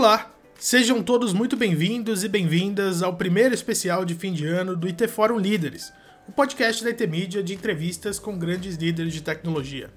Olá, 0.00 0.30
sejam 0.58 1.02
todos 1.02 1.34
muito 1.34 1.58
bem-vindos 1.58 2.24
e 2.24 2.28
bem-vindas 2.28 3.02
ao 3.02 3.16
primeiro 3.16 3.54
especial 3.54 4.02
de 4.02 4.14
fim 4.14 4.32
de 4.32 4.46
ano 4.46 4.74
do 4.74 4.86
IT 4.86 5.06
Forum 5.08 5.38
Líderes, 5.38 5.92
o 6.26 6.32
podcast 6.32 6.82
da 6.82 6.88
IT 6.88 7.06
Media 7.06 7.42
de 7.42 7.52
entrevistas 7.52 8.18
com 8.18 8.38
grandes 8.38 8.76
líderes 8.76 9.12
de 9.12 9.20
tecnologia. 9.20 9.90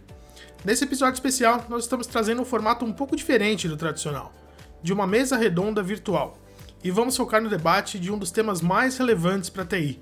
Nesse 0.66 0.84
episódio 0.84 1.13
especial, 1.13 1.66
nós 1.70 1.84
estamos 1.84 2.05
trazendo 2.05 2.41
um 2.41 2.45
formato 2.45 2.84
um 2.84 2.91
pouco 2.91 3.16
diferente 3.16 3.66
do 3.66 3.77
tradicional, 3.77 4.34
de 4.84 4.91
uma 4.91 5.07
mesa 5.07 5.38
redonda 5.38 5.81
virtual, 5.81 6.38
e 6.83 6.91
vamos 6.91 7.15
focar 7.15 7.41
no 7.41 7.49
debate 7.49 7.97
de 7.97 8.11
um 8.11 8.17
dos 8.17 8.29
temas 8.29 8.59
mais 8.59 8.97
relevantes 8.97 9.49
para 9.49 9.63
a 9.63 9.65
TI, 9.65 10.01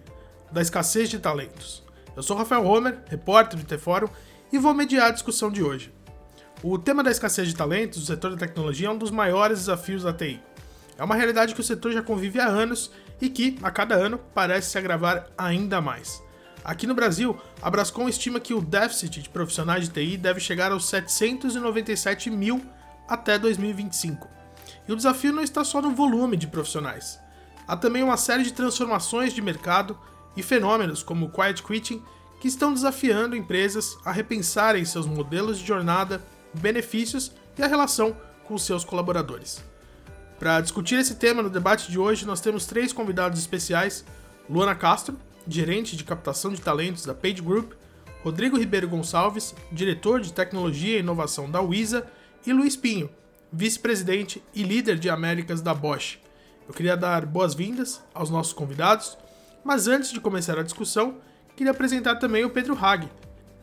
da 0.51 0.63
escassez 0.63 1.11
de 1.11 1.19
talentos. 1.19 1.83
Eu 2.15 2.23
sou 2.23 2.35
Rafael 2.35 2.65
Homer, 2.65 2.97
repórter 3.07 3.55
do 3.55 3.71
IT 3.71 3.77
Forum, 3.77 4.09
e 4.51 4.57
vou 4.57 4.73
mediar 4.73 5.09
a 5.09 5.13
discussão 5.13 5.51
de 5.51 5.61
hoje. 5.61 5.93
O 6.63 6.77
tema 6.77 7.03
da 7.03 7.09
escassez 7.09 7.47
de 7.47 7.55
talentos 7.55 8.01
no 8.01 8.05
setor 8.05 8.31
da 8.31 8.37
tecnologia 8.37 8.87
é 8.87 8.91
um 8.91 8.97
dos 8.97 9.09
maiores 9.09 9.59
desafios 9.59 10.03
da 10.03 10.13
TI. 10.13 10.39
É 10.95 11.03
uma 11.03 11.15
realidade 11.15 11.55
que 11.55 11.59
o 11.59 11.63
setor 11.63 11.91
já 11.91 12.03
convive 12.03 12.39
há 12.39 12.45
anos 12.45 12.91
e 13.19 13.29
que, 13.29 13.57
a 13.63 13.71
cada 13.71 13.95
ano, 13.95 14.19
parece 14.35 14.69
se 14.69 14.77
agravar 14.77 15.25
ainda 15.35 15.81
mais. 15.81 16.21
Aqui 16.63 16.85
no 16.85 16.93
Brasil, 16.93 17.35
a 17.59 17.69
Brascom 17.71 18.07
estima 18.07 18.39
que 18.39 18.53
o 18.53 18.61
déficit 18.61 19.23
de 19.23 19.29
profissionais 19.29 19.89
de 19.89 19.93
TI 19.95 20.17
deve 20.17 20.39
chegar 20.39 20.71
aos 20.71 20.87
797 20.87 22.29
mil 22.29 22.63
até 23.07 23.39
2025. 23.39 24.27
E 24.87 24.91
o 24.91 24.95
desafio 24.95 25.33
não 25.33 25.41
está 25.41 25.63
só 25.63 25.81
no 25.81 25.89
volume 25.89 26.37
de 26.37 26.45
profissionais. 26.45 27.19
Há 27.67 27.75
também 27.75 28.03
uma 28.03 28.17
série 28.17 28.43
de 28.43 28.53
transformações 28.53 29.33
de 29.33 29.41
mercado 29.41 29.97
e 30.37 30.43
fenômenos 30.43 31.01
como 31.01 31.25
o 31.25 31.31
quiet 31.31 31.63
quitting 31.63 32.03
que 32.39 32.47
estão 32.47 32.71
desafiando 32.71 33.35
empresas 33.35 33.97
a 34.05 34.11
repensarem 34.11 34.85
seus 34.85 35.07
modelos 35.07 35.57
de 35.57 35.65
jornada 35.65 36.21
benefícios 36.53 37.31
e 37.57 37.63
a 37.63 37.67
relação 37.67 38.15
com 38.43 38.57
seus 38.57 38.83
colaboradores. 38.83 39.63
Para 40.37 40.59
discutir 40.59 40.95
esse 40.95 41.15
tema 41.15 41.43
no 41.43 41.49
debate 41.49 41.91
de 41.91 41.99
hoje, 41.99 42.25
nós 42.25 42.41
temos 42.41 42.65
três 42.65 42.91
convidados 42.91 43.39
especiais: 43.39 44.03
Luana 44.49 44.73
Castro, 44.75 45.17
gerente 45.47 45.95
de 45.95 46.03
captação 46.03 46.51
de 46.51 46.61
talentos 46.61 47.05
da 47.05 47.13
Page 47.13 47.41
Group, 47.41 47.73
Rodrigo 48.23 48.57
Ribeiro 48.57 48.89
Gonçalves, 48.89 49.55
diretor 49.71 50.19
de 50.19 50.33
tecnologia 50.33 50.97
e 50.97 50.99
inovação 50.99 51.49
da 51.49 51.61
Wisa, 51.61 52.07
e 52.45 52.51
Luiz 52.51 52.75
Pinho, 52.75 53.09
vice-presidente 53.51 54.43
e 54.53 54.63
líder 54.63 54.97
de 54.97 55.09
Américas 55.09 55.61
da 55.61 55.73
Bosch. 55.73 56.17
Eu 56.67 56.73
queria 56.73 56.95
dar 56.95 57.25
boas-vindas 57.25 58.01
aos 58.13 58.29
nossos 58.29 58.53
convidados, 58.53 59.17
mas 59.63 59.87
antes 59.87 60.11
de 60.11 60.19
começar 60.19 60.57
a 60.57 60.63
discussão, 60.63 61.17
queria 61.55 61.71
apresentar 61.71 62.15
também 62.15 62.45
o 62.45 62.49
Pedro 62.49 62.77
Hag, 62.79 63.07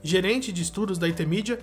gerente 0.02 0.52
de 0.52 0.62
estudos 0.62 0.98
da 0.98 1.06
IT 1.06 1.24
Media 1.26 1.58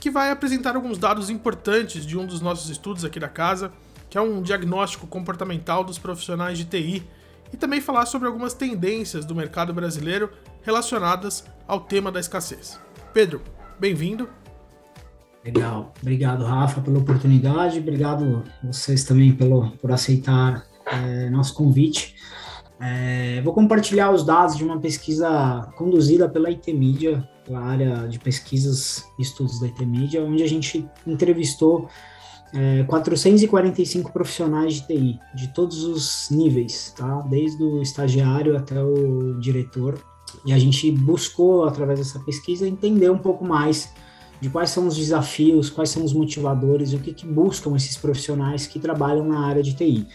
que 0.00 0.10
vai 0.10 0.30
apresentar 0.30 0.76
alguns 0.76 0.98
dados 0.98 1.30
importantes 1.30 2.04
de 2.04 2.18
um 2.18 2.26
dos 2.26 2.40
nossos 2.40 2.70
estudos 2.70 3.04
aqui 3.04 3.18
da 3.18 3.28
casa, 3.28 3.72
que 4.10 4.18
é 4.18 4.20
um 4.20 4.42
diagnóstico 4.42 5.06
comportamental 5.06 5.82
dos 5.82 5.98
profissionais 5.98 6.58
de 6.58 6.64
TI, 6.64 7.02
e 7.52 7.56
também 7.56 7.80
falar 7.80 8.06
sobre 8.06 8.26
algumas 8.26 8.52
tendências 8.52 9.24
do 9.24 9.34
mercado 9.34 9.72
brasileiro 9.72 10.30
relacionadas 10.62 11.44
ao 11.68 11.80
tema 11.80 12.10
da 12.10 12.18
escassez. 12.18 12.80
Pedro, 13.12 13.40
bem-vindo. 13.78 14.28
Legal, 15.44 15.92
obrigado 16.00 16.44
Rafa 16.44 16.80
pela 16.80 16.98
oportunidade, 16.98 17.78
obrigado 17.78 18.42
vocês 18.62 19.04
também 19.04 19.32
pelo, 19.32 19.70
por 19.72 19.92
aceitar 19.92 20.64
é, 20.86 21.28
nosso 21.30 21.54
convite. 21.54 22.16
É, 22.80 23.40
vou 23.42 23.52
compartilhar 23.54 24.10
os 24.10 24.24
dados 24.24 24.56
de 24.56 24.64
uma 24.64 24.80
pesquisa 24.80 25.70
conduzida 25.76 26.28
pela 26.28 26.48
IT 26.48 26.72
Media, 26.72 27.28
pela 27.44 27.60
área 27.60 28.08
de 28.08 28.18
pesquisas 28.18 29.04
e 29.18 29.22
estudos 29.22 29.60
da 29.60 29.66
IT 29.66 29.84
Media, 29.84 30.22
onde 30.22 30.42
a 30.42 30.48
gente 30.48 30.88
entrevistou 31.06 31.88
é, 32.52 32.84
445 32.84 34.12
profissionais 34.12 34.74
de 34.74 34.86
TI, 34.86 35.20
de 35.34 35.48
todos 35.48 35.84
os 35.84 36.28
níveis, 36.30 36.94
tá? 36.96 37.20
desde 37.28 37.62
o 37.62 37.82
estagiário 37.82 38.56
até 38.56 38.82
o 38.82 39.38
diretor. 39.40 39.98
E 40.44 40.52
a 40.52 40.58
gente 40.58 40.90
buscou, 40.90 41.64
através 41.64 41.98
dessa 41.98 42.18
pesquisa, 42.20 42.66
entender 42.66 43.10
um 43.10 43.18
pouco 43.18 43.44
mais 43.44 43.92
de 44.40 44.48
quais 44.48 44.70
são 44.70 44.86
os 44.86 44.96
desafios, 44.96 45.70
quais 45.70 45.90
são 45.90 46.04
os 46.04 46.12
motivadores, 46.12 46.92
o 46.92 46.98
que, 46.98 47.12
que 47.12 47.26
buscam 47.26 47.74
esses 47.76 47.96
profissionais 47.96 48.66
que 48.66 48.78
trabalham 48.78 49.26
na 49.26 49.46
área 49.46 49.62
de 49.62 49.74
TI. 49.74 50.06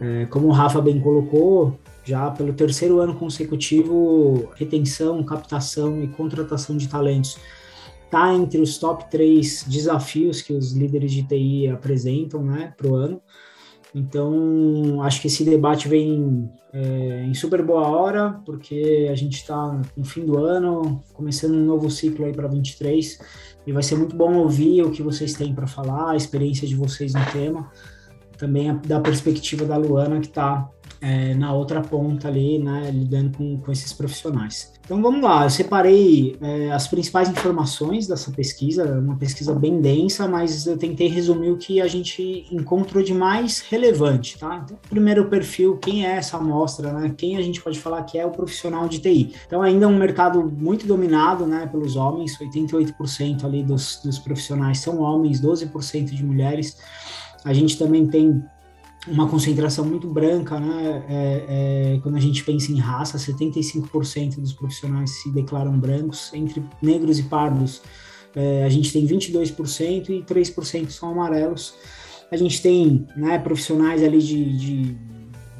É, 0.00 0.26
como 0.26 0.48
o 0.48 0.52
Rafa 0.52 0.80
bem 0.80 1.00
colocou, 1.00 1.78
já 2.04 2.30
pelo 2.30 2.52
terceiro 2.52 3.00
ano 3.00 3.14
consecutivo, 3.14 4.50
retenção, 4.54 5.22
captação 5.24 6.02
e 6.02 6.08
contratação 6.08 6.76
de 6.76 6.88
talentos 6.88 7.38
está 8.14 8.32
entre 8.32 8.60
os 8.60 8.78
top 8.78 9.10
três 9.10 9.64
desafios 9.66 10.40
que 10.40 10.52
os 10.52 10.72
líderes 10.72 11.10
de 11.10 11.24
TI 11.24 11.68
apresentam 11.68 12.44
né, 12.44 12.72
para 12.76 12.86
o 12.86 12.94
ano. 12.94 13.20
Então, 13.92 15.02
acho 15.02 15.20
que 15.20 15.28
esse 15.28 15.44
debate 15.44 15.88
vem 15.88 16.50
é, 16.72 17.24
em 17.24 17.34
super 17.34 17.62
boa 17.62 17.86
hora, 17.88 18.40
porque 18.44 19.08
a 19.10 19.14
gente 19.14 19.34
está 19.36 19.80
no 19.96 20.04
fim 20.04 20.24
do 20.24 20.38
ano, 20.38 21.00
começando 21.12 21.54
um 21.54 21.64
novo 21.64 21.88
ciclo 21.90 22.24
aí 22.24 22.32
para 22.32 22.48
23, 22.48 23.18
e 23.66 23.72
vai 23.72 23.82
ser 23.82 23.96
muito 23.96 24.16
bom 24.16 24.34
ouvir 24.34 24.82
o 24.82 24.90
que 24.90 25.02
vocês 25.02 25.34
têm 25.34 25.54
para 25.54 25.66
falar, 25.66 26.10
a 26.10 26.16
experiência 26.16 26.66
de 26.66 26.74
vocês 26.74 27.14
no 27.14 27.24
tema, 27.26 27.70
também 28.36 28.76
da 28.84 29.00
perspectiva 29.00 29.64
da 29.64 29.76
Luana, 29.76 30.18
que 30.18 30.26
está 30.26 30.68
é, 31.04 31.34
na 31.34 31.52
outra 31.52 31.82
ponta 31.82 32.28
ali, 32.28 32.58
né, 32.58 32.90
lidando 32.90 33.36
com, 33.36 33.58
com 33.58 33.70
esses 33.70 33.92
profissionais. 33.92 34.72
Então 34.80 35.02
vamos 35.02 35.22
lá, 35.22 35.44
eu 35.44 35.50
separei 35.50 36.36
é, 36.40 36.70
as 36.70 36.88
principais 36.88 37.28
informações 37.28 38.06
dessa 38.06 38.30
pesquisa, 38.30 38.98
uma 39.00 39.16
pesquisa 39.16 39.54
bem 39.54 39.80
densa, 39.80 40.26
mas 40.26 40.66
eu 40.66 40.78
tentei 40.78 41.08
resumir 41.08 41.50
o 41.50 41.58
que 41.58 41.80
a 41.80 41.86
gente 41.86 42.46
encontrou 42.50 43.02
de 43.02 43.12
mais 43.12 43.60
relevante, 43.60 44.38
tá? 44.38 44.62
Então, 44.64 44.78
primeiro 44.88 45.26
perfil, 45.26 45.76
quem 45.76 46.06
é 46.06 46.16
essa 46.16 46.38
amostra, 46.38 46.92
né? 46.92 47.14
Quem 47.16 47.36
a 47.36 47.42
gente 47.42 47.62
pode 47.62 47.78
falar 47.78 48.02
que 48.04 48.18
é 48.18 48.24
o 48.24 48.30
profissional 48.30 48.88
de 48.88 48.98
TI? 48.98 49.34
Então 49.46 49.60
ainda 49.60 49.84
é 49.84 49.88
um 49.88 49.96
mercado 49.96 50.42
muito 50.42 50.86
dominado, 50.86 51.46
né, 51.46 51.66
pelos 51.66 51.96
homens, 51.96 52.38
88% 52.38 53.44
ali 53.44 53.62
dos, 53.62 54.00
dos 54.02 54.18
profissionais 54.18 54.78
são 54.78 55.00
homens, 55.00 55.40
12% 55.40 56.06
de 56.06 56.24
mulheres. 56.24 56.78
A 57.44 57.52
gente 57.52 57.78
também 57.78 58.06
tem 58.06 58.42
uma 59.06 59.28
concentração 59.28 59.84
muito 59.84 60.08
branca, 60.08 60.58
né? 60.58 61.04
É, 61.08 61.44
é, 61.96 62.00
quando 62.02 62.16
a 62.16 62.20
gente 62.20 62.42
pensa 62.44 62.72
em 62.72 62.78
raça, 62.78 63.18
75% 63.18 64.40
dos 64.40 64.52
profissionais 64.52 65.10
se 65.22 65.30
declaram 65.30 65.78
brancos, 65.78 66.32
entre 66.32 66.62
negros 66.82 67.18
e 67.18 67.24
pardos 67.24 67.82
é, 68.34 68.64
a 68.64 68.68
gente 68.68 68.92
tem 68.92 69.06
22% 69.06 70.08
e 70.08 70.22
3% 70.22 70.90
são 70.90 71.10
amarelos. 71.10 71.74
A 72.30 72.36
gente 72.36 72.60
tem 72.60 73.06
né, 73.16 73.38
profissionais 73.38 74.02
ali 74.02 74.18
de, 74.18 74.58
de, 74.58 74.96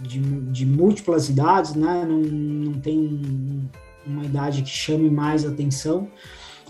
de, 0.02 0.20
de 0.50 0.66
múltiplas 0.66 1.28
idades, 1.28 1.74
né? 1.74 2.04
Não, 2.08 2.20
não 2.20 2.80
tem 2.80 3.70
uma 4.04 4.24
idade 4.24 4.62
que 4.62 4.68
chame 4.68 5.08
mais 5.08 5.44
atenção 5.44 6.08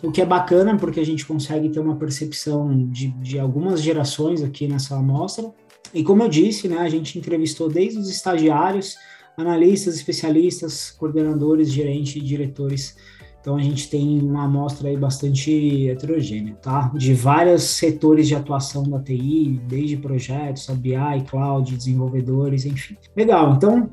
o 0.03 0.13
que 0.13 0.21
é 0.21 0.27
bacana 0.27 0.77
porque 0.77 1.01
a 1.01 1.05
gente 1.05 1.25
consegue 1.25 1.71
ter 1.71 1.81
uma 1.81 1.97
percepção 1.97 2.89
de, 2.91 3.09
de 3.09 3.39
algumas 3.39 3.81
gerações 3.81 4.43
aqui 4.43 4.69
nessa 4.69 4.97
amostra. 4.97 5.51
E 5.93 6.03
como 6.03 6.23
eu 6.23 6.29
disse, 6.29 6.69
né, 6.69 6.79
a 6.79 6.89
gente 6.89 7.19
entrevistou 7.19 7.69
desde 7.69 7.99
os 7.99 8.09
estagiários, 8.09 8.97
analistas, 9.37 9.97
especialistas, 9.97 10.91
coordenadores, 10.91 11.71
gerentes 11.71 12.23
diretores. 12.23 12.97
Então 13.41 13.57
a 13.57 13.61
gente 13.61 13.91
tem 13.91 14.21
uma 14.23 14.45
amostra 14.45 14.89
aí 14.89 14.97
bastante 14.97 15.89
heterogênea, 15.89 16.57
tá? 16.63 16.91
De 16.95 17.13
vários 17.13 17.65
setores 17.65 18.27
de 18.27 18.35
atuação 18.35 18.85
da 18.85 18.99
TI, 18.99 19.61
desde 19.69 19.99
projetos, 19.99 20.67
BI, 20.69 21.25
cloud, 21.29 21.77
desenvolvedores, 21.77 22.65
enfim. 22.65 22.97
Legal, 23.15 23.55
então 23.55 23.91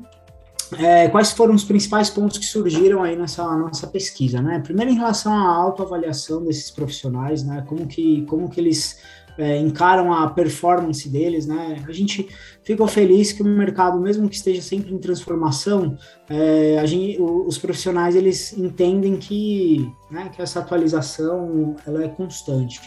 é, 0.78 1.08
quais 1.08 1.32
foram 1.32 1.54
os 1.54 1.64
principais 1.64 2.08
pontos 2.08 2.38
que 2.38 2.46
surgiram 2.46 3.02
aí 3.02 3.14
nessa 3.14 3.44
nossa 3.56 3.86
pesquisa, 3.86 4.40
né? 4.40 4.58
Primeiro 4.60 4.90
em 4.90 4.94
relação 4.94 5.32
à 5.32 5.54
autoavaliação 5.54 6.42
desses 6.44 6.70
profissionais, 6.70 7.44
né? 7.44 7.62
Como 7.66 7.86
que, 7.86 8.22
como 8.22 8.48
que 8.48 8.58
eles 8.58 8.98
é, 9.38 9.58
encaram 9.58 10.12
a 10.12 10.28
performance 10.28 11.08
deles, 11.08 11.46
né? 11.46 11.82
A 11.86 11.92
gente 11.92 12.28
fica 12.62 12.86
feliz 12.86 13.32
que 13.32 13.42
o 13.42 13.46
mercado, 13.46 14.00
mesmo 14.00 14.28
que 14.28 14.36
esteja 14.36 14.60
sempre 14.60 14.92
em 14.92 14.98
transformação, 14.98 15.96
é, 16.28 16.78
a 16.78 16.86
gente, 16.86 17.20
os 17.20 17.58
profissionais 17.58 18.14
eles 18.14 18.56
entendem 18.56 19.16
que, 19.16 19.90
né, 20.10 20.30
que 20.34 20.42
essa 20.42 20.60
atualização 20.60 21.76
ela 21.86 22.04
é 22.04 22.08
constante. 22.08 22.80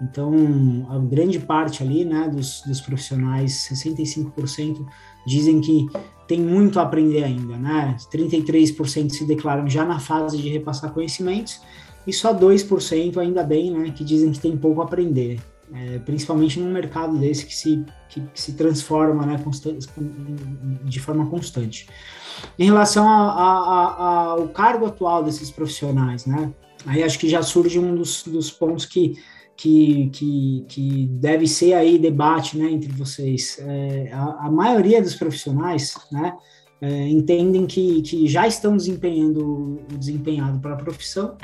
Então, 0.00 0.34
a 0.90 0.98
grande 0.98 1.38
parte 1.38 1.82
ali, 1.82 2.04
né, 2.04 2.28
dos, 2.28 2.62
dos 2.66 2.80
profissionais, 2.80 3.68
65%, 3.70 4.84
dizem 5.24 5.60
que 5.60 5.86
tem 6.26 6.40
muito 6.40 6.80
a 6.80 6.82
aprender 6.82 7.22
ainda, 7.22 7.56
né? 7.56 7.96
33% 8.12 9.10
se 9.10 9.24
declaram 9.24 9.68
já 9.68 9.84
na 9.84 10.00
fase 10.00 10.38
de 10.38 10.48
repassar 10.48 10.92
conhecimentos 10.92 11.60
e 12.04 12.12
só 12.12 12.34
2%, 12.34 13.18
ainda 13.18 13.44
bem, 13.44 13.70
né, 13.70 13.92
que 13.92 14.02
dizem 14.02 14.32
que 14.32 14.40
tem 14.40 14.56
pouco 14.56 14.80
a 14.80 14.84
aprender 14.84 15.38
é, 15.74 15.98
principalmente 15.98 16.60
num 16.60 16.72
mercado 16.72 17.16
desse 17.18 17.46
que 17.46 17.54
se, 17.54 17.84
que, 18.08 18.20
que 18.20 18.40
se 18.40 18.52
transforma 18.54 19.24
né, 19.24 19.42
de 20.84 21.00
forma 21.00 21.26
constante. 21.26 21.88
Em 22.58 22.64
relação 22.64 23.08
ao 23.08 24.48
cargo 24.48 24.86
atual 24.86 25.22
desses 25.22 25.50
profissionais, 25.50 26.26
né, 26.26 26.52
aí 26.86 27.02
acho 27.02 27.18
que 27.18 27.28
já 27.28 27.42
surge 27.42 27.78
um 27.78 27.94
dos, 27.94 28.22
dos 28.24 28.50
pontos 28.50 28.86
que, 28.86 29.14
que, 29.56 30.10
que, 30.12 30.64
que 30.68 31.06
deve 31.12 31.46
ser 31.46 31.74
aí 31.74 31.98
debate 31.98 32.58
né, 32.58 32.70
entre 32.70 32.92
vocês. 32.92 33.58
É, 33.60 34.10
a, 34.12 34.46
a, 34.46 34.50
maioria 34.50 35.00
dos 35.00 35.14
profissionais 35.14 35.94
né, 36.10 36.34
é, 36.82 37.08
entendem 37.08 37.64
que, 37.64 38.02
que 38.02 38.26
já 38.26 38.46
estão 38.46 38.76
desempenhando 38.76 39.78
o 39.92 39.96
desempenhado 39.96 40.58
para 40.58 40.74
a 40.74 40.76
profissão 40.76 41.36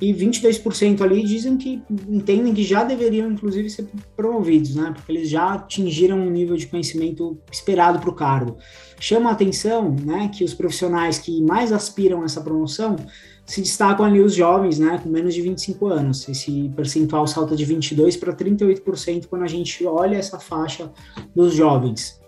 e 0.00 0.14
22% 0.14 1.02
ali 1.02 1.22
dizem 1.22 1.58
que 1.58 1.82
entendem 2.08 2.54
que 2.54 2.64
já 2.64 2.82
deveriam, 2.82 3.30
inclusive, 3.30 3.68
ser 3.68 3.86
promovidos, 4.16 4.74
né? 4.74 4.92
Porque 4.94 5.12
eles 5.12 5.28
já 5.28 5.52
atingiram 5.52 6.18
um 6.18 6.30
nível 6.30 6.56
de 6.56 6.66
conhecimento 6.66 7.38
esperado 7.52 7.98
para 8.00 8.08
o 8.08 8.14
cargo. 8.14 8.56
Chama 8.98 9.28
a 9.28 9.32
atenção, 9.32 9.94
né, 10.02 10.30
que 10.34 10.42
os 10.42 10.54
profissionais 10.54 11.18
que 11.18 11.42
mais 11.42 11.70
aspiram 11.70 12.22
a 12.22 12.24
essa 12.24 12.40
promoção 12.40 12.96
se 13.44 13.60
destacam 13.60 14.06
ali 14.06 14.20
os 14.20 14.34
jovens, 14.34 14.78
né, 14.78 14.98
com 15.02 15.08
menos 15.08 15.34
de 15.34 15.42
25 15.42 15.86
anos. 15.86 16.26
Esse 16.28 16.70
percentual 16.74 17.26
salta 17.26 17.54
de 17.54 17.64
22 17.64 18.16
para 18.16 18.32
38% 18.32 19.26
quando 19.26 19.42
a 19.42 19.48
gente 19.48 19.84
olha 19.86 20.16
essa 20.16 20.38
faixa 20.38 20.90
dos 21.34 21.54
jovens. 21.54 22.18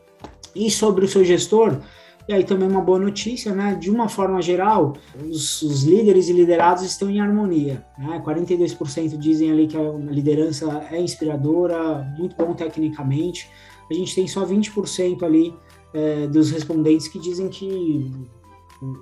E 0.55 0.70
sobre 0.70 1.06
o 1.06 1.08
seu 1.08 1.25
gestor, 1.25 1.79
e 2.28 2.32
aí 2.32 2.44
também 2.44 2.69
uma 2.69 2.80
boa 2.80 2.98
notícia, 2.98 3.52
né? 3.52 3.74
De 3.74 3.90
uma 3.90 4.08
forma 4.08 4.40
geral, 4.40 4.94
os, 5.28 5.60
os 5.62 5.82
líderes 5.82 6.28
e 6.28 6.32
liderados 6.32 6.82
estão 6.84 7.10
em 7.10 7.20
harmonia. 7.20 7.84
Né? 7.98 8.22
42% 8.24 9.19
dizem 9.19 9.50
ali 9.50 9.66
que 9.66 9.76
a 9.76 9.92
liderança 9.92 10.86
é 10.90 11.00
inspiradora, 11.00 12.06
muito 12.16 12.36
bom 12.36 12.54
tecnicamente. 12.54 13.50
A 13.90 13.94
gente 13.94 14.14
tem 14.14 14.28
só 14.28 14.46
20% 14.46 15.22
ali 15.22 15.54
é, 15.92 16.26
dos 16.28 16.50
respondentes 16.50 17.08
que 17.08 17.19
dizem 17.19 17.48
que 17.48 18.10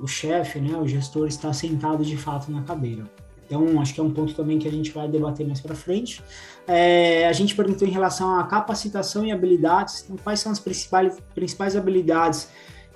o, 0.03 0.07
chefe, 0.07 0.59
né, 0.59 0.77
o 0.77 0.87
gestor 0.87 1.27
está 1.27 1.53
sentado 1.53 2.05
de 2.05 2.17
fato 2.17 2.51
na 2.51 2.63
cadeira. 2.63 3.05
Então, 3.47 3.81
acho 3.81 3.93
que 3.93 4.01
é 4.01 4.03
um 4.03 4.11
ponto 4.11 4.33
também 4.35 4.59
que 4.59 4.69
a 4.69 4.71
gente 4.71 4.93
vai 4.93 5.09
debater 5.09 5.45
mais 5.45 5.61
para 5.61 5.75
frente. 5.75 6.23
É, 6.69 7.27
a 7.27 7.33
gente 7.33 7.55
perguntou 7.55 7.87
em 7.87 7.91
relação 7.91 8.39
à 8.39 8.45
capacitação 8.45 9.27
e 9.27 9.33
habilidades. 9.33 10.05
Então, 10.05 10.17
quais 10.23 10.39
são 10.39 10.53
as 10.53 10.61
principais, 10.61 11.19
principais 11.35 11.75
habilidades 11.75 12.49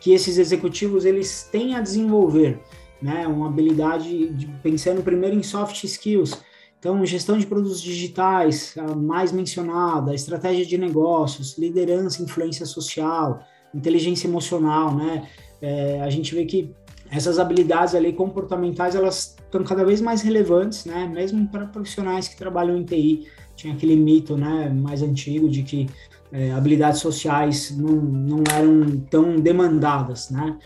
que 0.04 0.12
esses 0.12 0.36
executivos 0.36 1.06
eles 1.06 1.48
têm 1.50 1.74
a 1.74 1.80
desenvolver, 1.80 2.60
né? 3.00 3.26
Uma 3.26 3.46
habilidade 3.46 4.28
de 4.34 4.46
pensando 4.62 5.02
primeiro 5.02 5.34
em 5.34 5.42
soft 5.42 5.82
skills. 5.82 6.38
Então, 6.78 7.06
gestão 7.06 7.38
de 7.38 7.46
produtos 7.46 7.80
digitais, 7.80 8.74
a 8.76 8.94
mais 8.94 9.32
mencionada, 9.32 10.14
estratégia 10.14 10.66
de 10.66 10.76
negócios, 10.76 11.56
liderança, 11.56 12.22
influência 12.22 12.66
social, 12.66 13.42
inteligência 13.74 14.28
emocional, 14.28 14.94
né? 14.94 15.26
É, 15.62 16.02
a 16.02 16.10
gente 16.10 16.34
vê 16.34 16.44
que 16.44 16.70
essas 17.14 17.38
habilidades 17.38 17.94
ali 17.94 18.12
comportamentais 18.12 18.94
elas 18.94 19.37
estão 19.38 19.62
cada 19.62 19.84
vez 19.84 20.00
mais 20.00 20.22
relevantes, 20.22 20.84
né? 20.84 21.06
Mesmo 21.06 21.46
para 21.49 21.66
profissionais 21.66 22.26
que 22.26 22.37
trabalham 22.37 22.76
em 22.76 22.84
TI, 22.84 23.28
tinha 23.55 23.72
aquele 23.72 23.94
mito, 23.94 24.37
né, 24.37 24.69
mais 24.69 25.00
antigo 25.00 25.49
de 25.49 25.62
que 25.62 25.87
é, 26.32 26.50
habilidades 26.50 27.00
sociais 27.00 27.76
não, 27.76 27.94
não 27.94 28.43
eram 28.52 28.99
tão 29.08 29.37
demandadas, 29.37 30.31
né? 30.31 30.58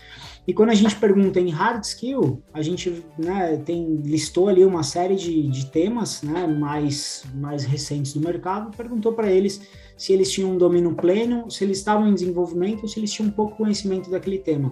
E 0.47 0.53
quando 0.53 0.71
a 0.71 0.73
gente 0.73 0.95
pergunta 0.95 1.39
em 1.39 1.49
hard 1.49 1.83
skill, 1.83 2.41
a 2.51 2.59
gente 2.63 3.03
né, 3.19 3.57
tem, 3.57 3.97
listou 3.97 4.49
ali 4.49 4.65
uma 4.65 4.81
série 4.81 5.15
de, 5.15 5.47
de 5.47 5.67
temas 5.67 6.23
né, 6.23 6.47
mais, 6.47 7.23
mais 7.35 7.65
recentes 7.65 8.13
do 8.13 8.19
mercado, 8.19 8.75
perguntou 8.75 9.13
para 9.13 9.31
eles 9.31 9.61
se 9.95 10.11
eles 10.11 10.31
tinham 10.31 10.53
um 10.53 10.57
domínio 10.57 10.95
pleno, 10.95 11.51
se 11.51 11.63
eles 11.63 11.77
estavam 11.77 12.07
em 12.07 12.15
desenvolvimento 12.15 12.81
ou 12.81 12.87
se 12.87 12.99
eles 12.99 13.11
tinham 13.11 13.29
pouco 13.29 13.57
conhecimento 13.57 14.09
daquele 14.09 14.39
tema. 14.39 14.71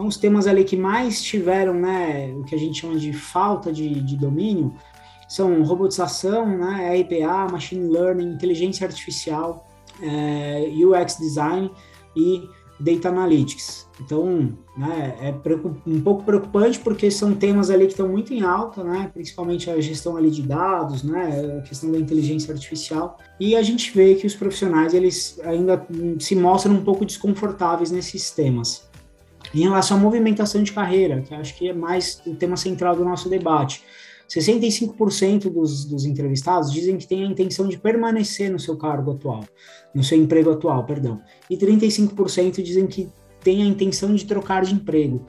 Então, 0.00 0.08
os 0.08 0.16
temas 0.16 0.46
ali 0.46 0.64
que 0.64 0.78
mais 0.78 1.22
tiveram 1.22 1.74
né, 1.74 2.34
o 2.34 2.42
que 2.42 2.54
a 2.54 2.58
gente 2.58 2.80
chama 2.80 2.96
de 2.96 3.12
falta 3.12 3.70
de, 3.70 4.00
de 4.00 4.16
domínio 4.16 4.72
são 5.28 5.62
robotização, 5.62 6.46
né, 6.46 6.98
RPA, 7.02 7.52
machine 7.52 7.86
learning, 7.86 8.32
inteligência 8.32 8.86
artificial, 8.86 9.68
é, 10.00 10.72
UX 10.74 11.18
Design 11.18 11.70
e 12.16 12.48
Data 12.80 13.10
Analytics. 13.10 13.86
Então, 14.00 14.54
né, 14.74 15.18
é 15.20 15.34
um 15.86 16.00
pouco 16.00 16.24
preocupante 16.24 16.78
porque 16.78 17.10
são 17.10 17.34
temas 17.34 17.68
ali 17.68 17.84
que 17.84 17.92
estão 17.92 18.08
muito 18.08 18.32
em 18.32 18.40
alta, 18.40 18.82
né, 18.82 19.10
principalmente 19.12 19.68
a 19.68 19.78
gestão 19.82 20.16
ali 20.16 20.30
de 20.30 20.40
dados, 20.40 21.02
né, 21.02 21.58
a 21.58 21.60
questão 21.60 21.92
da 21.92 21.98
inteligência 21.98 22.54
artificial, 22.54 23.18
e 23.38 23.54
a 23.54 23.60
gente 23.60 23.94
vê 23.94 24.14
que 24.14 24.26
os 24.26 24.34
profissionais 24.34 24.94
eles 24.94 25.38
ainda 25.44 25.86
se 26.18 26.34
mostram 26.34 26.72
um 26.72 26.82
pouco 26.82 27.04
desconfortáveis 27.04 27.90
nesses 27.90 28.30
temas. 28.30 28.88
Em 29.54 29.62
relação 29.62 29.96
à 29.96 30.00
movimentação 30.00 30.62
de 30.62 30.72
carreira, 30.72 31.22
que 31.22 31.34
acho 31.34 31.54
que 31.56 31.68
é 31.68 31.72
mais 31.72 32.22
o 32.26 32.34
tema 32.34 32.56
central 32.56 32.94
do 32.94 33.04
nosso 33.04 33.28
debate, 33.28 33.82
65% 34.28 35.50
dos, 35.50 35.84
dos 35.84 36.04
entrevistados 36.04 36.72
dizem 36.72 36.96
que 36.96 37.06
têm 37.06 37.24
a 37.24 37.26
intenção 37.26 37.66
de 37.66 37.76
permanecer 37.76 38.50
no 38.50 38.60
seu 38.60 38.76
cargo 38.76 39.10
atual, 39.10 39.44
no 39.92 40.04
seu 40.04 40.16
emprego 40.16 40.50
atual, 40.50 40.84
perdão. 40.84 41.20
E 41.48 41.56
35% 41.56 42.62
dizem 42.62 42.86
que 42.86 43.08
têm 43.40 43.62
a 43.62 43.66
intenção 43.66 44.14
de 44.14 44.24
trocar 44.24 44.64
de 44.64 44.74
emprego. 44.74 45.26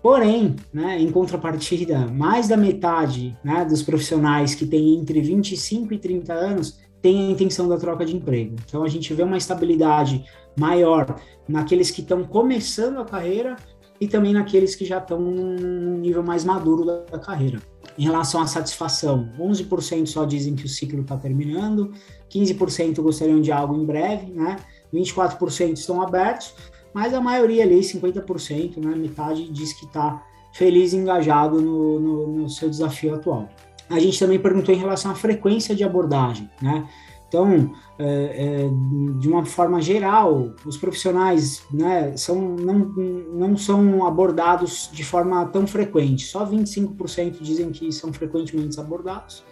Porém, 0.00 0.54
né, 0.72 1.00
em 1.00 1.10
contrapartida, 1.10 2.06
mais 2.06 2.46
da 2.46 2.56
metade 2.56 3.36
né, 3.42 3.64
dos 3.64 3.82
profissionais 3.82 4.54
que 4.54 4.64
têm 4.64 4.94
entre 4.94 5.20
25 5.20 5.92
e 5.92 5.98
30 5.98 6.32
anos 6.32 6.78
têm 7.06 7.28
a 7.28 7.30
intenção 7.30 7.68
da 7.68 7.76
troca 7.76 8.04
de 8.04 8.16
emprego. 8.16 8.56
Então 8.66 8.82
a 8.82 8.88
gente 8.88 9.14
vê 9.14 9.22
uma 9.22 9.36
estabilidade 9.36 10.24
maior 10.58 11.20
naqueles 11.48 11.88
que 11.88 12.00
estão 12.00 12.24
começando 12.24 12.98
a 12.98 13.04
carreira 13.04 13.54
e 14.00 14.08
também 14.08 14.32
naqueles 14.32 14.74
que 14.74 14.84
já 14.84 14.98
estão 14.98 15.20
num 15.20 15.98
nível 15.98 16.24
mais 16.24 16.44
maduro 16.44 16.84
da, 16.84 17.04
da 17.04 17.18
carreira. 17.20 17.60
Em 17.96 18.02
relação 18.02 18.40
à 18.40 18.46
satisfação, 18.48 19.30
11% 19.38 20.06
só 20.06 20.24
dizem 20.24 20.56
que 20.56 20.64
o 20.64 20.68
ciclo 20.68 21.00
está 21.00 21.16
terminando, 21.16 21.92
15% 22.28 23.00
gostariam 23.00 23.40
de 23.40 23.52
algo 23.52 23.76
em 23.76 23.86
breve, 23.86 24.32
né? 24.32 24.56
24% 24.92 25.74
estão 25.74 26.02
abertos, 26.02 26.54
mas 26.92 27.14
a 27.14 27.20
maioria 27.20 27.62
ali, 27.62 27.78
50%, 27.78 28.78
né, 28.78 28.96
metade, 28.96 29.48
diz 29.52 29.72
que 29.72 29.86
está 29.86 30.24
feliz 30.52 30.92
e 30.92 30.96
engajado 30.96 31.60
no, 31.60 32.00
no, 32.00 32.26
no 32.26 32.50
seu 32.50 32.68
desafio 32.68 33.14
atual. 33.14 33.48
A 33.88 33.98
gente 33.98 34.18
também 34.18 34.38
perguntou 34.38 34.74
em 34.74 34.78
relação 34.78 35.10
à 35.10 35.14
frequência 35.14 35.74
de 35.74 35.84
abordagem, 35.84 36.50
né? 36.60 36.88
Então, 37.28 37.72
é, 37.98 38.04
é, 38.06 39.18
de 39.18 39.28
uma 39.28 39.44
forma 39.44 39.80
geral, 39.80 40.54
os 40.64 40.76
profissionais 40.76 41.62
né, 41.72 42.16
são, 42.16 42.40
não, 42.40 42.78
não 42.78 43.56
são 43.56 44.06
abordados 44.06 44.88
de 44.92 45.04
forma 45.04 45.44
tão 45.46 45.66
frequente. 45.66 46.24
Só 46.24 46.46
25% 46.46 47.38
dizem 47.40 47.70
que 47.70 47.90
são 47.90 48.12
frequentemente 48.12 48.78
abordados, 48.78 49.42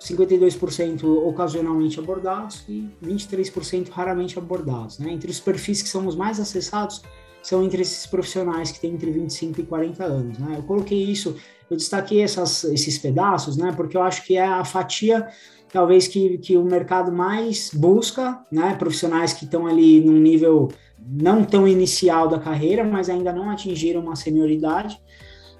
52% 0.00 1.04
ocasionalmente 1.04 2.00
abordados 2.00 2.64
e 2.68 2.90
23% 3.04 3.88
raramente 3.90 4.36
abordados. 4.36 4.98
Né? 4.98 5.12
Entre 5.12 5.30
os 5.30 5.38
perfis 5.38 5.80
que 5.80 5.88
são 5.88 6.06
os 6.08 6.16
mais 6.16 6.40
acessados, 6.40 7.02
são 7.42 7.62
entre 7.64 7.82
esses 7.82 8.06
profissionais 8.06 8.70
que 8.70 8.80
têm 8.80 8.92
entre 8.92 9.10
25 9.10 9.60
e 9.60 9.64
40 9.64 10.04
anos. 10.04 10.38
Né? 10.38 10.54
Eu 10.58 10.62
coloquei 10.62 11.02
isso, 11.02 11.36
eu 11.70 11.76
destaquei 11.76 12.22
essas, 12.22 12.64
esses 12.64 12.98
pedaços, 12.98 13.56
né, 13.56 13.72
porque 13.76 13.96
eu 13.96 14.02
acho 14.02 14.24
que 14.24 14.36
é 14.36 14.44
a 14.44 14.64
fatia 14.64 15.28
talvez 15.72 16.06
que, 16.06 16.36
que 16.38 16.56
o 16.56 16.64
mercado 16.64 17.10
mais 17.10 17.70
busca, 17.72 18.38
né, 18.52 18.74
profissionais 18.74 19.32
que 19.32 19.46
estão 19.46 19.66
ali 19.66 20.00
num 20.00 20.18
nível 20.18 20.68
não 20.98 21.44
tão 21.44 21.66
inicial 21.66 22.28
da 22.28 22.38
carreira, 22.38 22.84
mas 22.84 23.08
ainda 23.08 23.32
não 23.32 23.50
atingiram 23.50 24.02
uma 24.02 24.14
senioridade, 24.14 25.00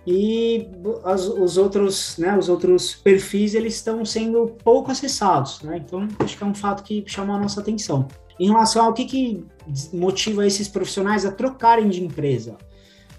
e 0.06 0.68
as, 1.04 1.26
os 1.26 1.56
outros, 1.56 2.18
né, 2.18 2.36
os 2.36 2.48
outros 2.48 2.94
perfis 2.94 3.54
eles 3.54 3.74
estão 3.74 4.04
sendo 4.04 4.48
pouco 4.62 4.90
acessados, 4.90 5.62
né? 5.62 5.80
Então 5.84 6.08
acho 6.18 6.36
que 6.36 6.42
é 6.42 6.46
um 6.46 6.54
fato 6.54 6.82
que 6.82 7.04
chama 7.06 7.36
a 7.36 7.38
nossa 7.38 7.60
atenção. 7.60 8.08
Em 8.42 8.49
relação 8.49 8.87
ao 8.87 8.92
que, 8.92 9.04
que 9.04 9.44
motiva 9.92 10.44
esses 10.44 10.66
profissionais 10.66 11.25
a 11.25 11.30
trocarem 11.30 11.88
de 11.88 12.02
empresa, 12.02 12.56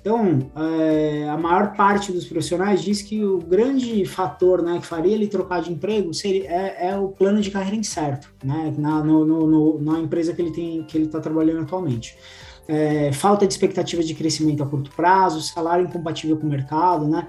então, 0.02 0.52
é, 0.54 1.30
a 1.30 1.38
maior 1.38 1.78
parte 1.78 2.12
dos 2.12 2.26
profissionais 2.26 2.84
diz 2.84 3.02
que 3.02 3.24
o 3.24 3.38
grande 3.38 4.04
fator 4.04 4.62
né, 4.62 4.78
que 4.82 4.86
faria 4.86 5.14
ele 5.14 5.28
trocar 5.28 5.62
de 5.62 5.72
emprego 5.72 6.14
seria, 6.14 6.44
é, 6.50 6.90
é 6.90 6.98
o 6.98 7.08
plano 7.08 7.40
de 7.40 7.50
carreira 7.50 7.78
incerto, 7.78 8.28
né, 8.44 8.74
na, 8.78 9.02
no, 9.02 9.24
no, 9.24 9.80
na 9.80 10.00
empresa 10.00 10.34
que 10.34 10.42
ele 10.42 10.52
tem 10.52 10.84
que 10.84 10.98
ele 10.98 11.06
está 11.06 11.22
trabalhando 11.22 11.62
atualmente. 11.62 12.18
É, 12.68 13.14
falta 13.14 13.48
de 13.48 13.54
expectativa 13.54 14.04
de 14.04 14.14
crescimento 14.14 14.62
a 14.62 14.66
curto 14.66 14.92
prazo, 14.92 15.42
salário 15.42 15.86
incompatível 15.86 16.36
com 16.36 16.48
o 16.48 16.50
mercado, 16.50 17.08
né? 17.08 17.26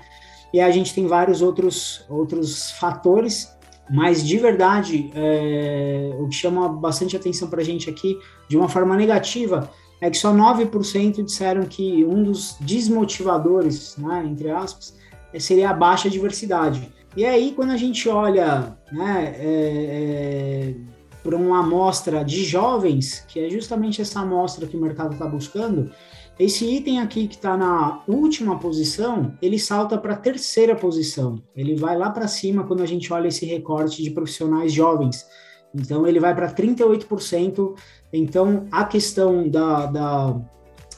E 0.53 0.61
a 0.61 0.71
gente 0.73 0.93
tem 0.93 1.07
vários 1.07 1.43
outros, 1.43 2.05
outros 2.09 2.73
fatores, 2.73 3.54
mas 3.91 4.27
de 4.27 4.39
verdade, 4.39 5.11
é, 5.15 6.15
o 6.19 6.29
que 6.29 6.35
chama 6.35 6.69
bastante 6.69 7.17
atenção 7.17 7.49
para 7.49 7.61
a 7.61 7.65
gente 7.65 7.89
aqui, 7.91 8.19
de 8.49 8.57
uma 8.57 8.69
forma 8.69 8.97
negativa, 8.97 9.71
é 10.01 10.11
que 10.11 10.17
só 10.17 10.33
9% 10.33 11.25
disseram 11.25 11.65
que 11.65 12.05
um 12.05 12.23
dos 12.23 12.57
desmotivadores, 12.61 13.97
né, 13.97 14.25
entre 14.27 14.51
aspas, 14.51 14.97
seria 15.39 15.71
a 15.71 15.75
baixa 15.75 16.09
diversidade. 16.09 16.93
E 17.17 17.25
aí, 17.25 17.53
quando 17.53 17.71
a 17.71 17.77
gente 17.77 18.09
olha 18.09 18.77
né, 18.91 19.35
é, 19.39 19.45
é, 19.49 20.75
para 21.23 21.37
uma 21.37 21.61
amostra 21.61 22.25
de 22.25 22.45
jovens, 22.45 23.25
que 23.29 23.39
é 23.41 23.49
justamente 23.49 24.03
essa 24.03 24.21
amostra 24.21 24.67
que 24.67 24.77
o 24.77 24.81
mercado 24.81 25.15
está 25.15 25.27
buscando, 25.27 25.91
Esse 26.39 26.65
item 26.67 27.01
aqui 27.01 27.29
que 27.29 27.37
está 27.37 27.57
na 27.57 28.03
última 28.09 28.59
posição, 28.59 29.37
ele 29.41 29.59
salta 29.59 29.97
para 29.97 30.15
a 30.15 30.17
terceira 30.17 30.75
posição. 30.75 31.41
Ele 31.55 31.77
vai 31.77 31.97
lá 31.97 32.11
para 32.11 32.27
cima 32.27 32.65
quando 32.65 32.83
a 32.83 32.87
gente 32.87 33.13
olha 33.13 33.29
esse 33.29 33.47
recorte 33.47 34.03
de 34.03 34.11
profissionais 34.11 34.73
jovens. 34.73 35.25
Então, 35.73 36.07
ele 36.07 36.19
vai 36.19 36.35
para 36.35 36.53
38%. 36.53 37.75
Então, 38.13 38.67
a 38.73 38.85
questão 38.85 39.49
da, 39.49 39.87
da, 39.87 40.41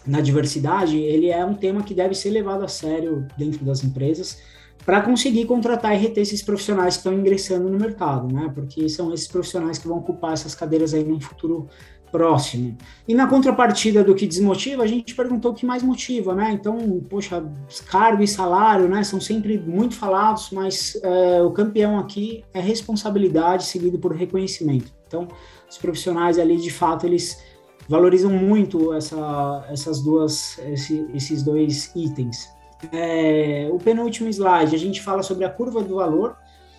na 0.07 0.21
diversidade, 0.23 0.99
ele 0.99 1.29
é 1.29 1.45
um 1.45 1.55
tema 1.55 1.83
que 1.83 1.93
deve 1.93 2.15
ser 2.15 2.31
levado 2.31 2.65
a 2.65 2.69
sério 2.69 3.27
dentro 3.37 3.63
das 3.63 3.85
empresas 3.85 4.39
para 4.87 5.03
conseguir 5.03 5.47
contratar 5.47 5.95
e 5.95 5.99
reter 5.99 6.21
esses 6.21 6.41
profissionais 6.43 6.95
que 6.95 7.01
estão 7.01 7.13
ingressando 7.13 7.69
no 7.69 7.79
mercado, 7.79 8.33
né? 8.33 8.51
Porque 8.55 8.89
são 8.89 9.13
esses 9.13 9.27
profissionais 9.27 9.79
que 9.79 9.89
vão 9.89 9.99
ocupar 9.99 10.33
essas 10.35 10.55
cadeiras 10.55 10.95
aí 10.95 11.03
no 11.03 11.21
futuro 11.21 11.69
próximo. 12.17 12.79
E 13.07 13.15
na 13.15 13.27
contrapartida 13.27 14.03
do 14.03 14.15
que 14.15 14.27
desmotiva, 14.27 14.83
a 14.83 14.87
gente 14.87 15.15
perguntou 15.15 15.53
o 15.53 15.55
que 15.55 15.67
mais 15.67 15.83
motiva, 15.83 16.35
né? 16.35 16.51
Então, 16.53 16.99
poxa, 17.11 17.45
cargo 17.91 18.23
e 18.23 18.27
salário, 18.27 18.89
né? 18.89 19.05
São 19.05 19.21
sempre 19.21 19.59
muito 19.59 19.95
falados, 19.95 20.49
mas 20.51 20.99
é, 21.03 21.43
o 21.43 21.51
campeão 21.51 21.99
aqui 21.99 22.43
é 22.55 22.61
responsabilidade 22.61 23.65
seguido 23.65 23.99
por 23.99 24.15
reconhecimento. 24.15 24.91
Então, 25.07 25.29
os 25.69 25.77
profissionais 25.77 26.39
ali, 26.39 26.57
de 26.57 26.71
fato, 26.71 27.05
eles 27.05 27.39
valorizam 27.87 28.31
muito 28.31 28.95
essa, 28.95 29.67
essas 29.71 30.01
duas, 30.01 30.59
esse, 30.73 31.07
esses 31.13 31.43
dois 31.43 31.95
itens. 31.95 32.49
É, 32.91 33.69
o 33.71 33.77
penúltimo 33.77 34.31
slide, 34.31 34.75
a 34.75 34.79
gente 34.79 35.03
fala 35.03 35.23
sobre 35.23 35.45
a 35.45 35.51
curva 35.51 35.83
do 35.83 35.97
valor. 35.97 36.35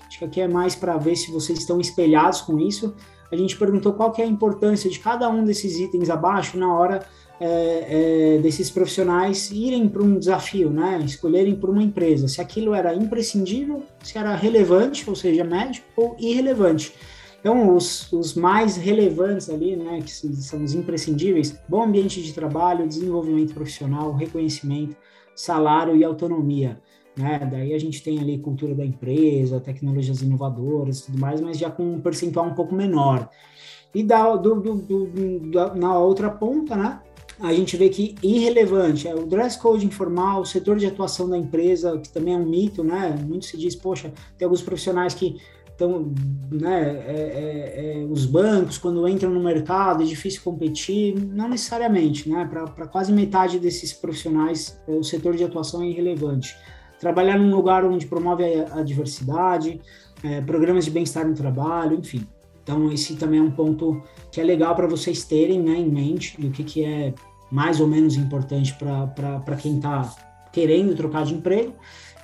Acho 0.07 0.17
que 0.17 0.25
aqui 0.25 0.41
é 0.41 0.47
mais 0.47 0.73
para 0.73 0.97
ver 0.97 1.15
se 1.15 1.29
vocês 1.31 1.59
estão 1.59 1.79
espelhados 1.79 2.41
com 2.41 2.59
isso 2.59 2.95
a 3.31 3.35
gente 3.35 3.57
perguntou 3.57 3.93
qual 3.93 4.11
que 4.11 4.21
é 4.21 4.25
a 4.25 4.27
importância 4.27 4.89
de 4.89 4.99
cada 4.99 5.29
um 5.29 5.43
desses 5.43 5.77
itens 5.79 6.09
abaixo 6.09 6.57
na 6.57 6.73
hora 6.73 7.05
é, 7.39 8.35
é, 8.35 8.37
desses 8.39 8.71
profissionais 8.71 9.51
irem 9.51 9.87
para 9.87 10.01
um 10.01 10.17
desafio, 10.17 10.69
né? 10.69 10.99
escolherem 11.05 11.55
por 11.55 11.69
uma 11.69 11.83
empresa, 11.83 12.27
se 12.27 12.41
aquilo 12.41 12.73
era 12.73 12.95
imprescindível, 12.95 13.83
se 14.01 14.17
era 14.17 14.35
relevante, 14.35 15.07
ou 15.07 15.15
seja, 15.15 15.43
médio, 15.43 15.83
ou 15.95 16.15
irrelevante. 16.19 16.93
Então, 17.39 17.75
os, 17.75 18.11
os 18.11 18.33
mais 18.33 18.75
relevantes 18.75 19.49
ali, 19.49 19.75
né, 19.75 20.01
que 20.01 20.09
são 20.09 20.63
os 20.63 20.73
imprescindíveis, 20.73 21.57
bom 21.69 21.83
ambiente 21.83 22.21
de 22.21 22.33
trabalho, 22.33 22.87
desenvolvimento 22.87 23.53
profissional, 23.53 24.11
reconhecimento, 24.13 24.97
salário 25.35 25.95
e 25.95 26.03
autonomia 26.03 26.81
né? 27.17 27.47
Daí 27.51 27.73
a 27.73 27.79
gente 27.79 28.01
tem 28.03 28.19
ali 28.19 28.37
cultura 28.37 28.75
da 28.75 28.85
empresa, 28.85 29.59
tecnologias 29.59 30.21
inovadoras, 30.21 31.01
tudo 31.01 31.17
mais, 31.17 31.41
mas 31.41 31.57
já 31.57 31.71
com 31.71 31.83
um 31.83 31.99
percentual 31.99 32.45
um 32.45 32.53
pouco 32.53 32.75
menor. 32.75 33.29
E 33.93 34.03
da, 34.03 34.35
do, 34.35 34.61
do, 34.61 34.75
do, 34.75 35.75
na 35.75 35.97
outra 35.97 36.29
ponta, 36.29 36.75
né? 36.75 37.01
A 37.39 37.53
gente 37.53 37.77
vê 37.77 37.89
que 37.89 38.15
irrelevante 38.21 39.07
é 39.07 39.13
o 39.13 39.25
dress 39.25 39.59
code 39.59 39.85
informal, 39.85 40.41
o 40.41 40.45
setor 40.45 40.77
de 40.77 40.87
atuação 40.87 41.29
da 41.29 41.37
empresa, 41.37 41.97
que 41.99 42.09
também 42.09 42.33
é 42.33 42.37
um 42.37 42.45
mito, 42.45 42.83
né? 42.83 43.15
Muito 43.27 43.45
se 43.45 43.57
diz, 43.57 43.75
poxa, 43.75 44.11
tem 44.37 44.45
alguns 44.45 44.61
profissionais 44.61 45.13
que 45.13 45.37
estão, 45.69 46.13
né? 46.51 47.03
É, 47.07 47.13
é, 47.13 48.01
é, 48.01 48.05
os 48.09 48.25
bancos, 48.25 48.77
quando 48.79 49.07
entram 49.07 49.31
no 49.31 49.39
mercado, 49.39 50.01
é 50.01 50.05
difícil 50.05 50.41
competir. 50.43 51.15
Não 51.15 51.47
necessariamente, 51.47 52.27
né? 52.27 52.45
Para 52.45 52.87
quase 52.87 53.13
metade 53.13 53.59
desses 53.59 53.93
profissionais, 53.93 54.79
o 54.87 55.03
setor 55.03 55.35
de 55.35 55.43
atuação 55.43 55.83
é 55.83 55.87
irrelevante 55.87 56.55
trabalhar 56.99 57.37
num 57.37 57.53
lugar 57.55 57.85
onde 57.85 58.05
promove 58.05 58.43
a, 58.43 58.79
a 58.79 58.83
diversidade, 58.83 59.79
é, 60.23 60.41
programas 60.41 60.85
de 60.85 60.91
bem-estar 60.91 61.27
no 61.27 61.33
trabalho, 61.33 61.97
enfim. 61.97 62.27
Então, 62.63 62.91
esse 62.91 63.15
também 63.15 63.39
é 63.39 63.43
um 63.43 63.51
ponto 63.51 64.01
que 64.31 64.41
é 64.41 64.43
legal 64.43 64.75
para 64.75 64.87
vocês 64.87 65.23
terem 65.23 65.61
né, 65.61 65.77
em 65.77 65.89
mente 65.89 66.39
do 66.39 66.51
que, 66.51 66.63
que 66.63 66.83
é 66.83 67.13
mais 67.49 67.79
ou 67.79 67.87
menos 67.87 68.17
importante 68.17 68.75
para 68.75 69.55
quem 69.55 69.77
está 69.77 70.13
querendo 70.51 70.95
trocar 70.95 71.23
de 71.23 71.33
emprego. 71.33 71.73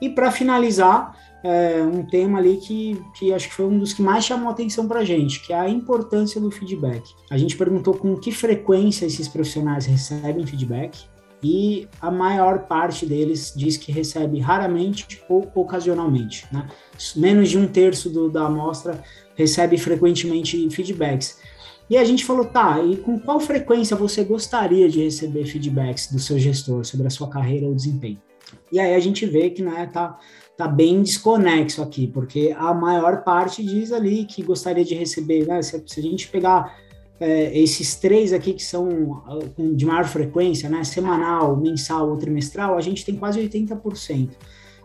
E 0.01 0.09
para 0.09 0.31
finalizar, 0.31 1.15
é, 1.43 1.81
um 1.81 2.05
tema 2.05 2.39
ali 2.39 2.57
que, 2.57 3.01
que 3.13 3.33
acho 3.33 3.49
que 3.49 3.53
foi 3.53 3.65
um 3.65 3.77
dos 3.77 3.93
que 3.93 4.01
mais 4.01 4.25
chamou 4.25 4.49
atenção 4.49 4.87
para 4.87 4.99
a 4.99 5.05
gente, 5.05 5.45
que 5.45 5.53
é 5.53 5.59
a 5.59 5.69
importância 5.69 6.39
do 6.39 6.49
feedback. 6.49 7.03
A 7.29 7.37
gente 7.37 7.55
perguntou 7.57 7.93
com 7.93 8.15
que 8.15 8.31
frequência 8.31 9.05
esses 9.05 9.27
profissionais 9.27 9.85
recebem 9.85 10.45
feedback, 10.45 11.05
e 11.43 11.87
a 11.99 12.09
maior 12.09 12.59
parte 12.67 13.05
deles 13.05 13.53
diz 13.55 13.75
que 13.75 13.91
recebe 13.91 14.39
raramente 14.39 15.21
ou 15.27 15.51
ocasionalmente. 15.53 16.47
Né? 16.51 16.67
Menos 17.15 17.49
de 17.49 17.57
um 17.57 17.67
terço 17.67 18.09
do, 18.09 18.29
da 18.29 18.45
amostra 18.45 19.03
recebe 19.35 19.77
frequentemente 19.77 20.69
feedbacks. 20.69 21.39
E 21.89 21.97
a 21.97 22.03
gente 22.05 22.23
falou, 22.23 22.45
tá, 22.45 22.81
e 22.81 22.95
com 22.95 23.19
qual 23.19 23.39
frequência 23.39 23.95
você 23.95 24.23
gostaria 24.23 24.87
de 24.87 25.03
receber 25.03 25.45
feedbacks 25.45 26.11
do 26.11 26.17
seu 26.17 26.39
gestor 26.39 26.85
sobre 26.85 27.07
a 27.07 27.09
sua 27.09 27.29
carreira 27.29 27.65
ou 27.65 27.75
desempenho? 27.75 28.21
E 28.71 28.79
aí 28.79 28.95
a 28.95 28.99
gente 28.99 29.25
vê 29.25 29.49
que 29.49 29.61
né, 29.61 29.89
tá, 29.91 30.17
tá 30.57 30.67
bem 30.67 31.03
desconexo 31.03 31.81
aqui, 31.81 32.07
porque 32.07 32.55
a 32.57 32.73
maior 32.73 33.23
parte 33.23 33.63
diz 33.63 33.91
ali 33.91 34.25
que 34.25 34.41
gostaria 34.41 34.83
de 34.85 34.95
receber, 34.95 35.45
né, 35.45 35.61
se, 35.61 35.83
se 35.85 35.99
a 35.99 36.03
gente 36.03 36.29
pegar 36.29 36.77
é, 37.23 37.57
esses 37.57 37.95
três 37.95 38.33
aqui 38.33 38.53
que 38.53 38.63
são 38.63 39.23
ah, 39.25 39.39
de 39.57 39.85
maior 39.85 40.03
frequência, 40.03 40.67
né, 40.69 40.83
semanal, 40.83 41.55
mensal 41.55 42.09
ou 42.09 42.17
trimestral, 42.17 42.77
a 42.77 42.81
gente 42.81 43.05
tem 43.05 43.15
quase 43.15 43.39
80%. 43.39 44.29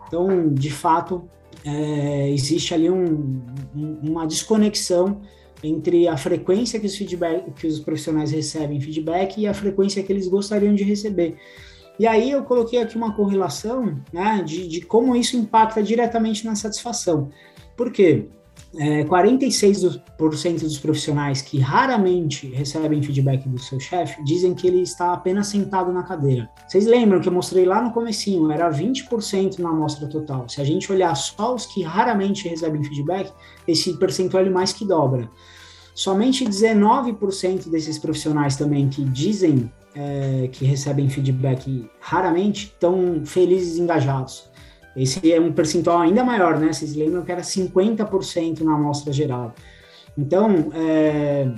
Então, 0.07 0.53
de 0.53 0.71
fato, 0.71 1.29
é, 1.65 2.29
existe 2.29 2.73
ali 2.73 2.89
um, 2.89 3.41
uma 3.75 4.25
desconexão 4.25 5.21
entre 5.61 6.07
a 6.07 6.15
frequência 6.15 6.79
que 6.79 6.85
os, 6.85 6.95
feedback, 6.95 7.51
que 7.51 7.67
os 7.67 7.81
profissionais 7.81 8.31
recebem 8.31 8.79
feedback 8.79 9.37
e 9.37 9.45
a 9.45 9.53
frequência 9.53 10.01
que 10.01 10.11
eles 10.11 10.25
gostariam 10.29 10.73
de 10.73 10.85
receber. 10.85 11.35
E 11.99 12.07
aí 12.07 12.31
eu 12.31 12.45
coloquei 12.45 12.81
aqui 12.81 12.95
uma 12.95 13.13
correlação 13.13 13.99
né, 14.13 14.41
de, 14.45 14.65
de 14.65 14.79
como 14.79 15.13
isso 15.13 15.35
impacta 15.35 15.83
diretamente 15.83 16.45
na 16.45 16.55
satisfação. 16.55 17.29
Por 17.75 17.91
quê? 17.91 18.29
É, 18.77 19.03
46% 19.03 20.59
dos 20.61 20.77
profissionais 20.77 21.41
que 21.41 21.59
raramente 21.59 22.47
recebem 22.47 23.01
feedback 23.01 23.47
do 23.49 23.59
seu 23.59 23.79
chefe 23.79 24.23
dizem 24.23 24.53
que 24.53 24.67
ele 24.67 24.81
está 24.81 25.13
apenas 25.13 25.47
sentado 25.47 25.91
na 25.91 26.03
cadeira. 26.03 26.49
Vocês 26.67 26.85
lembram 26.85 27.19
que 27.19 27.27
eu 27.27 27.33
mostrei 27.33 27.65
lá 27.65 27.81
no 27.81 27.91
comecinho, 27.91 28.51
era 28.51 28.69
20% 28.71 29.59
na 29.59 29.69
amostra 29.69 30.07
total. 30.07 30.47
Se 30.47 30.61
a 30.61 30.63
gente 30.63 30.91
olhar 30.91 31.15
só 31.15 31.55
os 31.55 31.65
que 31.65 31.81
raramente 31.81 32.47
recebem 32.47 32.83
feedback, 32.83 33.31
esse 33.67 33.97
percentual 33.97 34.45
é 34.45 34.49
mais 34.49 34.71
que 34.71 34.85
dobra. 34.85 35.29
Somente 35.95 36.45
19% 36.45 37.69
desses 37.69 37.97
profissionais 37.97 38.55
também 38.55 38.87
que 38.87 39.03
dizem 39.03 39.71
é, 39.95 40.47
que 40.51 40.63
recebem 40.63 41.09
feedback 41.09 41.89
raramente 41.99 42.65
estão 42.65 43.23
felizes 43.25 43.77
e 43.77 43.81
engajados. 43.81 44.49
Esse 44.95 45.31
é 45.31 45.39
um 45.39 45.51
percentual 45.51 45.99
ainda 45.99 46.23
maior, 46.23 46.59
né? 46.59 46.73
Vocês 46.73 46.95
lembram 46.95 47.23
que 47.23 47.31
era 47.31 47.41
50% 47.41 48.61
na 48.61 48.75
amostra 48.75 49.13
geral. 49.13 49.53
Então, 50.17 50.71
é, 50.73 51.51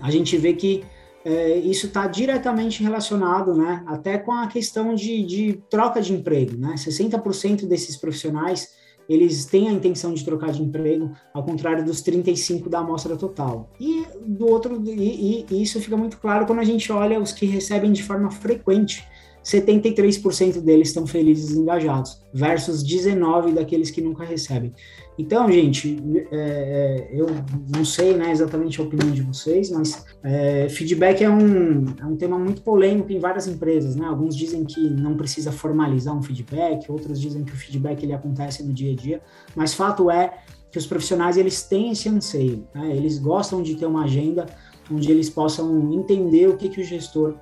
a 0.00 0.10
gente 0.10 0.36
vê 0.36 0.54
que 0.54 0.84
é, 1.24 1.56
isso 1.56 1.86
está 1.86 2.06
diretamente 2.06 2.82
relacionado, 2.82 3.54
né? 3.54 3.82
Até 3.86 4.18
com 4.18 4.32
a 4.32 4.46
questão 4.46 4.94
de, 4.94 5.24
de 5.24 5.62
troca 5.70 6.00
de 6.00 6.12
emprego, 6.12 6.56
né? 6.56 6.74
60% 6.76 7.66
desses 7.66 7.96
profissionais 7.96 8.72
eles 9.08 9.44
têm 9.44 9.68
a 9.68 9.72
intenção 9.72 10.14
de 10.14 10.24
trocar 10.24 10.52
de 10.52 10.62
emprego, 10.62 11.12
ao 11.32 11.42
contrário 11.42 11.84
dos 11.84 12.00
35 12.00 12.68
da 12.68 12.78
amostra 12.78 13.16
total. 13.16 13.70
E 13.78 14.04
do 14.24 14.46
outro, 14.46 14.82
e, 14.86 15.44
e, 15.50 15.62
isso 15.62 15.80
fica 15.80 15.96
muito 15.96 16.18
claro 16.18 16.46
quando 16.46 16.60
a 16.60 16.64
gente 16.64 16.90
olha 16.90 17.20
os 17.20 17.32
que 17.32 17.46
recebem 17.46 17.92
de 17.92 18.02
forma 18.02 18.30
frequente 18.30 19.06
73% 19.44 20.60
deles 20.60 20.88
estão 20.88 21.06
felizes 21.06 21.54
e 21.54 21.58
engajados, 21.58 22.22
versus 22.32 22.82
19% 22.82 23.52
daqueles 23.52 23.90
que 23.90 24.00
nunca 24.00 24.24
recebem. 24.24 24.72
Então, 25.18 25.50
gente, 25.52 25.96
é, 26.32 26.36
é, 26.36 27.10
eu 27.12 27.26
não 27.72 27.84
sei 27.84 28.14
né, 28.14 28.32
exatamente 28.32 28.80
a 28.80 28.84
opinião 28.84 29.10
de 29.12 29.22
vocês, 29.22 29.70
mas 29.70 30.04
é, 30.24 30.68
feedback 30.68 31.22
é 31.22 31.30
um, 31.30 31.84
é 32.00 32.04
um 32.06 32.16
tema 32.16 32.38
muito 32.38 32.62
polêmico 32.62 33.12
em 33.12 33.20
várias 33.20 33.46
empresas. 33.46 33.94
Né? 33.94 34.06
Alguns 34.06 34.34
dizem 34.34 34.64
que 34.64 34.90
não 34.90 35.16
precisa 35.16 35.52
formalizar 35.52 36.16
um 36.16 36.22
feedback, 36.22 36.90
outros 36.90 37.20
dizem 37.20 37.44
que 37.44 37.52
o 37.52 37.56
feedback 37.56 38.02
ele 38.02 38.14
acontece 38.14 38.64
no 38.64 38.72
dia 38.72 38.92
a 38.92 38.96
dia, 38.96 39.20
mas 39.54 39.74
fato 39.74 40.10
é 40.10 40.38
que 40.72 40.78
os 40.78 40.86
profissionais 40.86 41.36
eles 41.36 41.62
têm 41.62 41.92
esse 41.92 42.08
anseio, 42.08 42.66
né? 42.74 42.96
eles 42.96 43.18
gostam 43.18 43.62
de 43.62 43.76
ter 43.76 43.86
uma 43.86 44.04
agenda 44.04 44.46
onde 44.90 45.10
eles 45.10 45.30
possam 45.30 45.92
entender 45.92 46.48
o 46.48 46.56
que, 46.56 46.68
que 46.68 46.80
o 46.80 46.84
gestor 46.84 47.36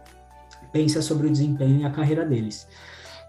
pensa 0.72 1.02
sobre 1.02 1.26
o 1.26 1.30
desempenho 1.30 1.80
e 1.80 1.84
a 1.84 1.90
carreira 1.90 2.24
deles. 2.24 2.66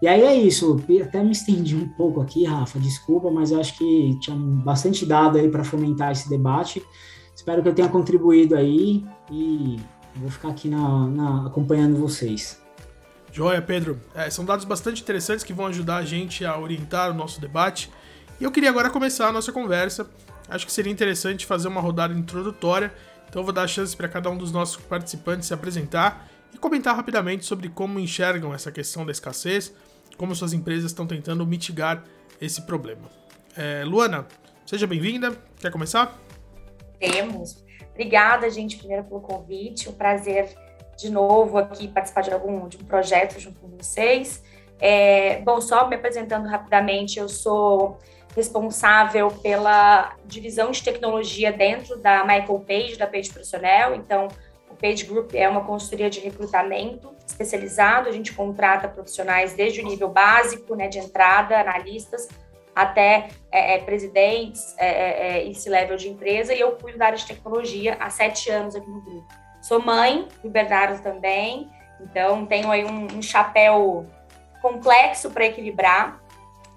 E 0.02 0.08
aí 0.08 0.22
é 0.22 0.34
isso, 0.34 0.80
até 1.02 1.22
me 1.22 1.32
estendi 1.32 1.76
um 1.76 1.88
pouco 1.88 2.20
aqui, 2.20 2.44
Rafa, 2.44 2.78
desculpa, 2.78 3.30
mas 3.30 3.50
eu 3.50 3.60
acho 3.60 3.78
que 3.78 4.18
tinha 4.20 4.36
bastante 4.36 5.06
dado 5.06 5.38
aí 5.38 5.48
para 5.48 5.64
fomentar 5.64 6.12
esse 6.12 6.28
debate. 6.28 6.82
Espero 7.34 7.62
que 7.62 7.68
eu 7.68 7.74
tenha 7.74 7.88
contribuído 7.88 8.54
aí 8.54 9.04
e 9.30 9.80
vou 10.16 10.30
ficar 10.30 10.48
aqui 10.48 10.68
na, 10.68 11.06
na 11.06 11.46
acompanhando 11.46 11.96
vocês. 11.96 12.62
Joia, 13.32 13.60
Pedro. 13.60 14.00
É, 14.14 14.30
são 14.30 14.44
dados 14.44 14.64
bastante 14.64 15.02
interessantes 15.02 15.44
que 15.44 15.52
vão 15.52 15.66
ajudar 15.66 15.96
a 15.96 16.04
gente 16.04 16.44
a 16.44 16.58
orientar 16.58 17.10
o 17.10 17.14
nosso 17.14 17.40
debate. 17.40 17.90
E 18.40 18.44
eu 18.44 18.52
queria 18.52 18.70
agora 18.70 18.90
começar 18.90 19.28
a 19.28 19.32
nossa 19.32 19.52
conversa. 19.52 20.08
Acho 20.48 20.66
que 20.66 20.72
seria 20.72 20.92
interessante 20.92 21.46
fazer 21.46 21.68
uma 21.68 21.80
rodada 21.80 22.12
introdutória, 22.12 22.92
então 23.28 23.40
eu 23.40 23.44
vou 23.44 23.52
dar 23.54 23.62
a 23.62 23.66
chance 23.66 23.96
para 23.96 24.08
cada 24.08 24.30
um 24.30 24.36
dos 24.36 24.52
nossos 24.52 24.76
participantes 24.76 25.48
se 25.48 25.54
apresentar 25.54 26.28
e 26.54 26.58
comentar 26.58 26.94
rapidamente 26.94 27.44
sobre 27.44 27.68
como 27.68 27.98
enxergam 27.98 28.54
essa 28.54 28.70
questão 28.70 29.04
da 29.04 29.10
escassez, 29.10 29.74
como 30.16 30.34
suas 30.34 30.52
empresas 30.52 30.92
estão 30.92 31.06
tentando 31.06 31.44
mitigar 31.44 32.04
esse 32.40 32.62
problema. 32.62 33.10
É, 33.56 33.84
Luana, 33.84 34.26
seja 34.64 34.86
bem-vinda. 34.86 35.36
Quer 35.60 35.72
começar? 35.72 36.16
Temos. 36.98 37.64
Obrigada, 37.90 38.48
gente, 38.48 38.76
primeiro 38.76 39.04
pelo 39.04 39.20
convite. 39.20 39.88
Um 39.88 39.92
prazer 39.92 40.54
de 40.96 41.10
novo 41.10 41.58
aqui 41.58 41.88
participar 41.88 42.22
de 42.22 42.32
algum 42.32 42.68
de 42.68 42.76
um 42.76 42.84
projeto 42.84 43.38
junto 43.40 43.58
com 43.60 43.68
vocês. 43.68 44.42
É, 44.80 45.40
bom, 45.40 45.60
só 45.60 45.88
me 45.88 45.96
apresentando 45.96 46.46
rapidamente, 46.46 47.18
eu 47.18 47.28
sou 47.28 47.98
responsável 48.34 49.30
pela 49.30 50.16
divisão 50.26 50.70
de 50.70 50.82
tecnologia 50.82 51.52
dentro 51.52 51.96
da 51.98 52.24
Michael 52.24 52.64
Page, 52.66 52.96
da 52.96 53.06
Page 53.06 53.32
Personnel. 53.32 53.94
Então, 53.94 54.28
o 54.74 54.76
Page 54.76 55.04
Group 55.04 55.34
é 55.34 55.48
uma 55.48 55.64
consultoria 55.64 56.10
de 56.10 56.20
recrutamento 56.20 57.14
especializado. 57.26 58.08
A 58.08 58.12
gente 58.12 58.32
contrata 58.32 58.88
profissionais 58.88 59.54
desde 59.54 59.80
o 59.80 59.84
nível 59.84 60.08
básico, 60.08 60.74
né, 60.74 60.88
de 60.88 60.98
entrada, 60.98 61.58
analistas, 61.58 62.28
até 62.74 63.28
é, 63.52 63.76
é, 63.76 63.78
presidentes 63.78 64.74
é, 64.76 64.88
é, 64.88 65.28
é, 65.28 65.48
esse 65.48 65.70
level 65.70 65.96
de 65.96 66.08
empresa. 66.08 66.52
E 66.52 66.60
eu 66.60 66.72
cuido 66.72 66.98
da 66.98 67.06
área 67.06 67.18
de 67.18 67.24
tecnologia 67.24 67.96
há 68.00 68.10
sete 68.10 68.50
anos 68.50 68.74
aqui 68.74 68.90
no 68.90 69.00
grupo. 69.00 69.28
Sou 69.62 69.80
mãe 69.80 70.28
do 70.42 70.50
Bernardo 70.50 71.00
também, 71.02 71.70
então 72.00 72.44
tenho 72.44 72.70
aí 72.70 72.84
um, 72.84 73.06
um 73.16 73.22
chapéu 73.22 74.04
complexo 74.60 75.30
para 75.30 75.46
equilibrar. 75.46 76.20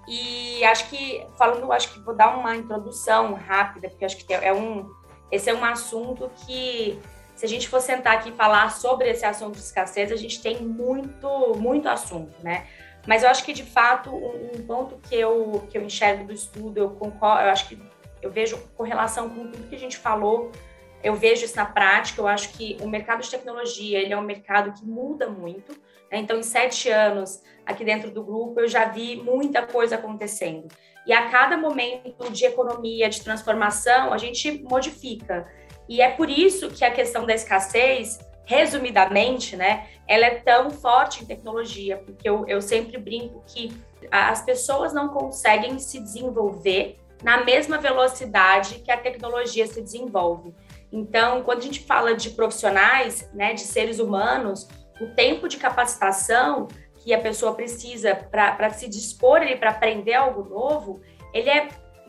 E 0.06 0.64
acho 0.64 0.88
que, 0.88 1.26
falando, 1.36 1.70
acho 1.70 1.92
que 1.92 2.00
vou 2.00 2.14
dar 2.14 2.34
uma 2.34 2.56
introdução 2.56 3.34
rápida, 3.34 3.90
porque 3.90 4.04
acho 4.06 4.16
que 4.16 4.32
é 4.32 4.52
um, 4.54 4.88
esse 5.30 5.50
é 5.50 5.54
um 5.54 5.64
assunto 5.64 6.30
que, 6.46 6.98
se 7.38 7.46
a 7.46 7.48
gente 7.48 7.68
for 7.68 7.80
sentar 7.80 8.16
aqui 8.16 8.30
e 8.30 8.32
falar 8.32 8.68
sobre 8.72 9.08
esse 9.08 9.24
assunto 9.24 9.54
de 9.54 9.60
escassez, 9.60 10.10
a 10.10 10.16
gente 10.16 10.42
tem 10.42 10.60
muito, 10.60 11.54
muito 11.56 11.88
assunto, 11.88 12.34
né? 12.42 12.66
Mas 13.06 13.22
eu 13.22 13.28
acho 13.28 13.44
que, 13.44 13.52
de 13.52 13.62
fato, 13.62 14.10
um, 14.12 14.66
ponto 14.66 14.98
que 15.08 15.14
eu, 15.14 15.64
que 15.70 15.78
eu 15.78 15.82
enxergo 15.84 16.24
do 16.24 16.32
estudo, 16.32 16.78
eu 16.78 16.90
concordo, 16.90 17.44
eu 17.44 17.50
acho 17.50 17.68
que 17.68 17.80
eu 18.20 18.28
vejo 18.28 18.58
correlação 18.76 19.30
com 19.30 19.52
tudo 19.52 19.68
que 19.68 19.76
a 19.76 19.78
gente 19.78 19.96
falou, 19.96 20.50
eu 21.00 21.14
vejo 21.14 21.44
isso 21.44 21.54
na 21.54 21.64
prática, 21.64 22.20
eu 22.20 22.26
acho 22.26 22.54
que 22.54 22.76
o 22.80 22.88
mercado 22.88 23.22
de 23.22 23.30
tecnologia, 23.30 24.00
ele 24.00 24.12
é 24.12 24.18
um 24.18 24.22
mercado 24.22 24.72
que 24.72 24.84
muda 24.84 25.28
muito, 25.28 25.70
né? 26.10 26.18
Então, 26.18 26.36
em 26.40 26.42
sete 26.42 26.90
anos 26.90 27.40
aqui 27.64 27.84
dentro 27.84 28.10
do 28.10 28.24
grupo, 28.24 28.58
eu 28.58 28.66
já 28.66 28.86
vi 28.86 29.14
muita 29.14 29.64
coisa 29.64 29.94
acontecendo. 29.94 30.66
E 31.06 31.12
a 31.12 31.30
cada 31.30 31.56
momento 31.56 32.32
de 32.32 32.44
economia, 32.44 33.08
de 33.08 33.22
transformação, 33.22 34.12
a 34.12 34.18
gente 34.18 34.60
modifica. 34.64 35.46
E 35.88 36.02
é 36.02 36.10
por 36.10 36.28
isso 36.28 36.70
que 36.70 36.84
a 36.84 36.90
questão 36.90 37.24
da 37.24 37.34
escassez, 37.34 38.18
resumidamente, 38.44 39.56
né, 39.56 39.88
ela 40.06 40.26
é 40.26 40.36
tão 40.36 40.70
forte 40.70 41.22
em 41.22 41.26
tecnologia, 41.26 41.98
porque 41.98 42.28
eu, 42.28 42.46
eu 42.46 42.60
sempre 42.62 42.98
brinco 42.98 43.42
que 43.46 43.76
as 44.10 44.42
pessoas 44.42 44.92
não 44.92 45.08
conseguem 45.08 45.78
se 45.78 46.00
desenvolver 46.00 46.96
na 47.22 47.44
mesma 47.44 47.78
velocidade 47.78 48.80
que 48.80 48.90
a 48.90 48.96
tecnologia 48.96 49.66
se 49.66 49.82
desenvolve. 49.82 50.54
Então, 50.92 51.42
quando 51.42 51.58
a 51.58 51.62
gente 51.62 51.80
fala 51.80 52.14
de 52.14 52.30
profissionais, 52.30 53.28
né, 53.34 53.52
de 53.52 53.62
seres 53.62 53.98
humanos, 53.98 54.68
o 55.00 55.08
tempo 55.08 55.48
de 55.48 55.56
capacitação 55.56 56.68
que 56.96 57.12
a 57.12 57.20
pessoa 57.20 57.54
precisa 57.54 58.14
para 58.14 58.70
se 58.70 58.88
dispor 58.88 59.40
para 59.58 59.70
aprender 59.70 60.14
algo 60.14 60.48
novo, 60.48 61.00
ele 61.32 61.48
é, 61.48 61.68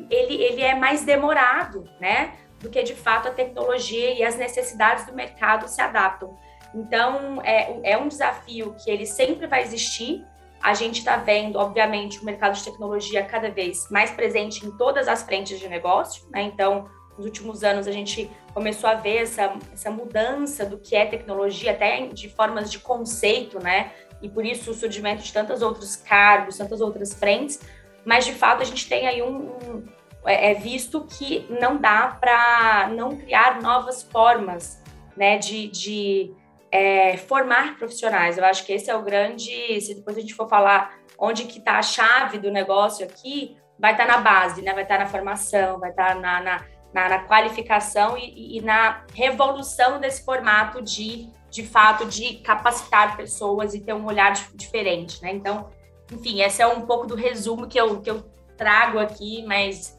ele, 0.09 0.41
ele 0.41 0.61
é 0.61 0.75
mais 0.75 1.03
demorado, 1.03 1.83
né? 1.99 2.37
Do 2.59 2.69
que 2.69 2.83
de 2.83 2.93
fato 2.93 3.27
a 3.27 3.31
tecnologia 3.31 4.13
e 4.13 4.23
as 4.23 4.35
necessidades 4.35 5.05
do 5.05 5.13
mercado 5.13 5.67
se 5.67 5.81
adaptam. 5.81 6.37
Então, 6.73 7.41
é, 7.43 7.91
é 7.91 7.97
um 7.97 8.07
desafio 8.07 8.75
que 8.83 8.91
ele 8.91 9.05
sempre 9.05 9.47
vai 9.47 9.63
existir. 9.63 10.25
A 10.61 10.73
gente 10.73 10.99
está 10.99 11.15
vendo, 11.15 11.57
obviamente, 11.57 12.19
o 12.19 12.25
mercado 12.25 12.55
de 12.55 12.63
tecnologia 12.63 13.23
cada 13.23 13.49
vez 13.49 13.89
mais 13.89 14.11
presente 14.11 14.65
em 14.65 14.71
todas 14.77 15.07
as 15.07 15.23
frentes 15.23 15.57
de 15.59 15.69
negócio, 15.69 16.27
né? 16.29 16.41
Então, 16.41 16.89
nos 17.19 17.25
últimos 17.25 17.63
anos 17.65 17.87
a 17.87 17.91
gente 17.91 18.31
começou 18.53 18.89
a 18.89 18.95
ver 18.95 19.23
essa, 19.23 19.53
essa 19.73 19.91
mudança 19.91 20.65
do 20.65 20.77
que 20.77 20.95
é 20.95 21.05
tecnologia, 21.05 21.71
até 21.71 22.07
de 22.07 22.29
formas 22.29 22.71
de 22.71 22.79
conceito, 22.79 23.61
né? 23.61 23.91
E 24.21 24.29
por 24.29 24.45
isso 24.45 24.71
o 24.71 24.73
surgimento 24.73 25.21
de 25.21 25.31
tantos 25.31 25.61
outros 25.61 25.95
cargos, 25.97 26.57
tantas 26.57 26.81
outras 26.81 27.13
frentes, 27.13 27.59
mas 28.05 28.25
de 28.25 28.33
fato 28.33 28.61
a 28.61 28.65
gente 28.65 28.87
tem 28.87 29.05
aí 29.05 29.21
um, 29.21 29.49
um 29.49 29.83
é, 30.25 30.51
é 30.51 30.53
visto 30.53 31.05
que 31.05 31.45
não 31.59 31.77
dá 31.77 32.17
para 32.19 32.89
não 32.95 33.17
criar 33.17 33.61
novas 33.61 34.03
formas, 34.03 34.81
né, 35.15 35.37
de, 35.37 35.67
de 35.67 36.33
é, 36.71 37.17
formar 37.17 37.77
profissionais. 37.77 38.37
Eu 38.37 38.45
acho 38.45 38.65
que 38.65 38.73
esse 38.73 38.89
é 38.89 38.95
o 38.95 39.01
grande, 39.01 39.79
se 39.81 39.95
depois 39.95 40.17
a 40.17 40.21
gente 40.21 40.33
for 40.33 40.47
falar 40.47 40.97
onde 41.17 41.45
que 41.45 41.59
está 41.59 41.77
a 41.77 41.81
chave 41.81 42.37
do 42.37 42.49
negócio 42.51 43.05
aqui, 43.05 43.57
vai 43.77 43.91
estar 43.91 44.05
tá 44.05 44.17
na 44.17 44.21
base, 44.21 44.61
né? 44.61 44.73
Vai 44.73 44.83
estar 44.83 44.97
tá 44.97 45.03
na 45.03 45.09
formação, 45.09 45.79
vai 45.79 45.89
estar 45.89 46.09
tá 46.09 46.15
na, 46.15 46.41
na 46.41 46.65
na, 46.93 47.07
na 47.07 47.19
qualificação 47.23 48.17
e, 48.17 48.57
e, 48.57 48.61
na 48.61 49.03
revolução 49.13 49.99
desse 49.99 50.23
formato 50.23 50.81
de, 50.81 51.29
de 51.49 51.63
fato, 51.63 52.05
de 52.05 52.35
capacitar 52.35 53.15
pessoas 53.15 53.73
e 53.73 53.79
ter 53.79 53.93
um 53.93 54.05
olhar 54.05 54.33
diferente, 54.55 55.21
né? 55.21 55.31
Então, 55.31 55.69
enfim, 56.11 56.41
esse 56.41 56.61
é 56.61 56.67
um 56.67 56.81
pouco 56.81 57.05
do 57.05 57.15
resumo 57.15 57.67
que 57.67 57.79
eu, 57.79 58.01
que 58.01 58.09
eu 58.09 58.23
trago 58.57 58.97
aqui, 58.97 59.43
mas 59.45 59.98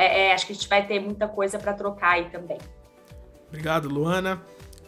é, 0.00 0.28
é, 0.28 0.32
acho 0.32 0.46
que 0.46 0.52
a 0.52 0.54
gente 0.54 0.68
vai 0.68 0.86
ter 0.86 0.98
muita 0.98 1.28
coisa 1.28 1.58
para 1.58 1.74
trocar 1.74 2.12
aí 2.12 2.30
também. 2.30 2.56
Obrigado, 3.48 3.86
Luana. 3.86 4.40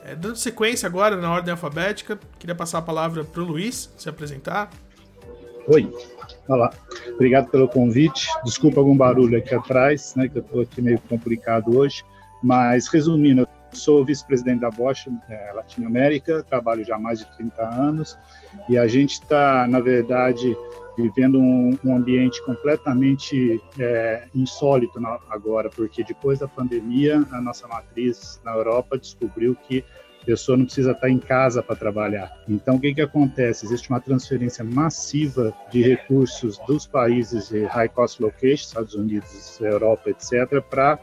É, 0.03 0.17
dando 0.17 0.37
sequência 0.37 0.87
agora 0.87 1.17
na 1.17 1.31
ordem 1.31 1.53
alfabética, 1.53 2.19
queria 2.39 2.55
passar 2.55 2.79
a 2.79 2.83
palavra 2.83 3.23
para 3.23 3.43
o 3.43 3.45
Luiz 3.45 3.93
se 3.97 4.09
apresentar. 4.09 4.71
Oi, 5.69 5.93
olá. 6.49 6.73
Obrigado 7.15 7.51
pelo 7.51 7.69
convite. 7.69 8.27
Desculpa 8.43 8.81
algum 8.81 8.97
barulho 8.97 9.37
aqui 9.37 9.55
atrás, 9.55 10.15
né, 10.17 10.29
que 10.29 10.39
eu 10.39 10.43
estou 10.43 10.63
aqui 10.63 10.81
meio 10.81 10.99
complicado 11.01 11.77
hoje. 11.77 12.03
Mas, 12.43 12.89
resumindo, 12.89 13.43
eu 13.43 13.49
sou 13.73 14.05
vice-presidente 14.05 14.61
da 14.61 14.71
Bosch 14.71 15.07
é, 15.29 15.53
Latinoamérica, 15.53 16.43
trabalho 16.43 16.85
já 16.85 16.97
há 16.97 16.99
mais 16.99 17.21
de 17.21 17.27
30 17.37 17.63
anos, 17.63 18.19
e 18.69 18.77
a 18.77 18.89
gente 18.89 19.13
está, 19.13 19.67
na 19.69 19.79
verdade, 19.79 20.57
vivendo 20.97 21.41
um, 21.41 21.77
um 21.85 21.97
ambiente 21.97 22.43
completamente 22.45 23.63
é, 23.79 24.27
insólito 24.35 25.01
na, 25.01 25.19
agora, 25.31 25.71
porque 25.71 26.05
depois 26.05 26.39
da 26.39 26.49
pandemia, 26.49 27.27
a 27.31 27.41
nossa 27.41 27.67
matriz 27.67 28.41
na 28.45 28.53
Europa 28.53 28.99
descobriu 28.99 29.55
que 29.55 29.85
a 30.23 30.25
pessoa 30.25 30.57
não 30.57 30.65
precisa 30.65 30.93
estar 30.93 31.11
em 31.11 31.19
casa 31.19 31.63
para 31.63 31.75
trabalhar. 31.75 32.33
Então, 32.49 32.77
o 32.77 32.81
que, 32.81 32.95
que 32.95 33.01
acontece? 33.01 33.67
Existe 33.67 33.91
uma 33.91 34.01
transferência 34.01 34.65
massiva 34.65 35.53
de 35.71 35.83
recursos 35.83 36.59
dos 36.59 36.87
países 36.87 37.49
de 37.49 37.65
high 37.65 37.89
cost 37.89 38.23
locations, 38.23 38.69
Estados 38.69 38.95
Unidos, 38.95 39.61
Europa, 39.61 40.11
etc., 40.11 40.63
para 40.63 40.99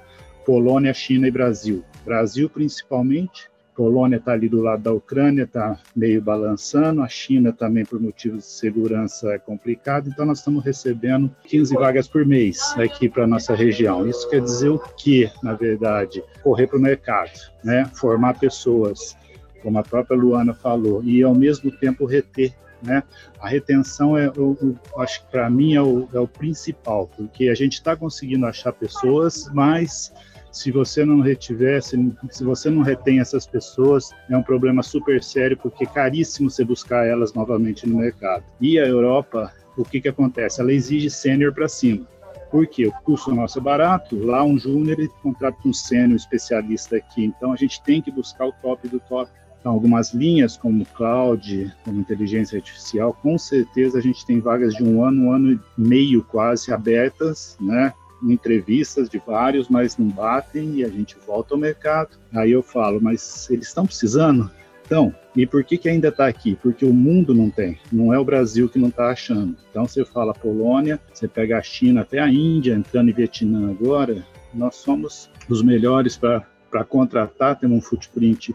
Polônia, 0.46 0.94
China 0.94 1.28
e 1.28 1.32
Brasil. 1.32 1.84
Brasil, 2.06 2.50
principalmente, 2.50 3.50
Polônia 3.80 4.18
está 4.18 4.34
ali 4.34 4.50
do 4.50 4.62
lado 4.62 4.84
da 4.84 4.92
Ucrânia, 4.92 5.44
está 5.44 5.80
meio 5.96 6.22
balançando, 6.22 7.02
a 7.02 7.08
China 7.08 7.54
também, 7.54 7.86
por 7.86 7.98
motivos 7.98 8.40
de 8.40 8.52
segurança, 8.52 9.32
é 9.32 9.40
complicado, 9.40 10.10
então 10.10 10.26
nós 10.26 10.40
estamos 10.40 10.66
recebendo 10.66 11.34
15 11.46 11.76
vagas 11.76 12.06
por 12.06 12.26
mês 12.26 12.60
aqui 12.78 13.08
para 13.08 13.24
a 13.24 13.28
nossa 13.28 13.56
região. 13.56 14.06
Isso 14.06 14.30
quer 14.30 14.42
dizer 14.42 14.68
o 14.68 14.80
quê, 14.98 15.32
na 15.42 15.54
verdade? 15.54 16.22
Correr 16.44 16.68
para 16.68 16.78
o 16.78 16.82
mercado, 16.82 17.32
né? 17.64 17.90
formar 17.94 18.38
pessoas, 18.38 19.16
como 19.64 19.80
a 19.80 19.84
própria 19.84 20.18
Luana 20.18 20.54
falou, 20.54 21.02
e 21.02 21.24
ao 21.24 21.34
mesmo 21.34 21.72
tempo 21.72 22.04
reter 22.04 22.54
né? 22.82 23.04
A 23.42 23.50
retenção 23.50 24.18
é, 24.18 24.28
eu, 24.28 24.58
eu 24.62 24.78
acho 25.02 25.22
que 25.26 25.32
para 25.32 25.50
mim 25.50 25.74
é 25.74 25.82
o, 25.82 26.08
é 26.14 26.20
o 26.20 26.28
principal, 26.28 27.10
porque 27.16 27.50
a 27.50 27.56
gente 27.56 27.74
está 27.74 27.96
conseguindo 27.96 28.46
achar 28.46 28.72
pessoas, 28.72 29.50
mas 29.54 30.14
se 30.52 30.72
você 30.72 31.06
não 31.06 31.20
retiver, 31.20 31.82
se, 31.82 32.14
se 32.30 32.44
você 32.44 32.70
não 32.70 32.82
retém 32.82 33.20
essas 33.20 33.46
pessoas, 33.46 34.10
é 34.30 34.36
um 34.36 34.44
problema 34.44 34.82
super 34.84 35.22
sério, 35.24 35.58
porque 35.58 35.84
é 35.84 35.88
caríssimo 35.88 36.50
você 36.50 36.64
buscar 36.64 37.06
elas 37.06 37.34
novamente 37.34 37.88
no 37.88 37.98
mercado. 37.98 38.44
E 38.60 38.80
a 38.80 38.86
Europa, 38.86 39.52
o 39.78 39.84
que, 39.84 40.02
que 40.02 40.10
acontece? 40.10 40.62
Ela 40.62 40.74
exige 40.74 41.10
sênior 41.10 41.54
para 41.54 41.68
cima. 41.68 42.06
Por 42.50 42.66
quê? 42.66 42.88
O 42.88 42.92
custo 43.04 43.34
nosso 43.34 43.60
é 43.60 43.62
barato, 43.62 44.18
lá 44.18 44.44
um 44.44 44.58
júnior 44.58 44.98
contrata 45.22 45.58
um 45.66 45.74
sênior 45.74 46.16
especialista 46.16 46.98
aqui, 46.98 47.26
então 47.26 47.54
a 47.54 47.56
gente 47.56 47.82
tem 47.84 48.02
que 48.02 48.12
buscar 48.12 48.48
o 48.48 48.52
top 48.54 48.88
do 48.88 49.00
top. 49.00 49.30
Então, 49.60 49.74
algumas 49.74 50.14
linhas 50.14 50.56
como 50.56 50.86
cloud, 50.86 51.76
como 51.84 52.00
inteligência 52.00 52.58
artificial, 52.58 53.14
com 53.22 53.38
certeza 53.38 54.00
a 54.00 54.02
gente 54.02 54.26
tem 54.26 54.40
vagas 54.40 54.74
de 54.74 54.84
um 54.84 55.04
ano, 55.04 55.26
um 55.26 55.32
ano 55.34 55.52
e 55.52 55.60
meio 55.78 56.24
quase 56.24 56.72
abertas, 56.72 57.58
né? 57.60 57.94
Entrevistas 58.24 59.10
de 59.10 59.18
vários, 59.20 59.70
mas 59.70 59.98
não 59.98 60.08
batem 60.08 60.76
e 60.76 60.84
a 60.84 60.90
gente 60.90 61.16
volta 61.26 61.54
ao 61.54 61.60
mercado. 61.60 62.18
Aí 62.34 62.52
eu 62.52 62.64
falo, 62.64 63.00
mas 63.02 63.50
eles 63.50 63.68
estão 63.68 63.86
precisando? 63.86 64.50
Então, 64.86 65.14
e 65.36 65.46
por 65.46 65.64
que, 65.64 65.78
que 65.78 65.88
ainda 65.88 66.08
está 66.08 66.28
aqui? 66.28 66.58
Porque 66.62 66.84
o 66.84 66.92
mundo 66.92 67.32
não 67.34 67.50
tem, 67.52 67.78
não 67.92 68.12
é 68.12 68.18
o 68.18 68.26
Brasil 68.26 68.68
que 68.68 68.80
não 68.80 68.90
está 68.90 69.10
achando. 69.10 69.56
Então 69.70 69.88
você 69.88 70.04
fala 70.04 70.34
Polônia, 70.34 71.00
você 71.14 71.28
pega 71.28 71.60
a 71.60 71.62
China, 71.62 72.02
até 72.02 72.18
a 72.20 72.28
Índia, 72.28 72.74
entrando 72.74 73.10
em 73.10 73.14
Vietnã 73.14 73.70
agora, 73.70 74.26
nós 74.52 74.76
somos 74.76 75.30
os 75.48 75.62
melhores 75.62 76.18
para 76.18 76.84
contratar, 76.88 77.60
temos 77.60 77.78
um 77.78 77.82
footprint 77.82 78.52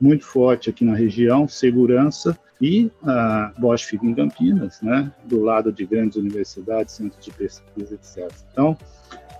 muito 0.00 0.24
forte 0.24 0.70
aqui 0.70 0.84
na 0.84 0.94
região, 0.94 1.48
segurança, 1.48 2.38
e 2.60 2.90
a 3.02 3.52
Bosch 3.58 3.84
fica 3.84 4.06
em 4.06 4.14
Campinas, 4.14 4.80
né, 4.80 5.12
do 5.24 5.42
lado 5.42 5.72
de 5.72 5.84
grandes 5.84 6.16
universidades, 6.16 6.94
centros 6.94 7.24
de 7.24 7.30
pesquisa, 7.30 7.94
etc. 7.94 8.30
Então, 8.52 8.76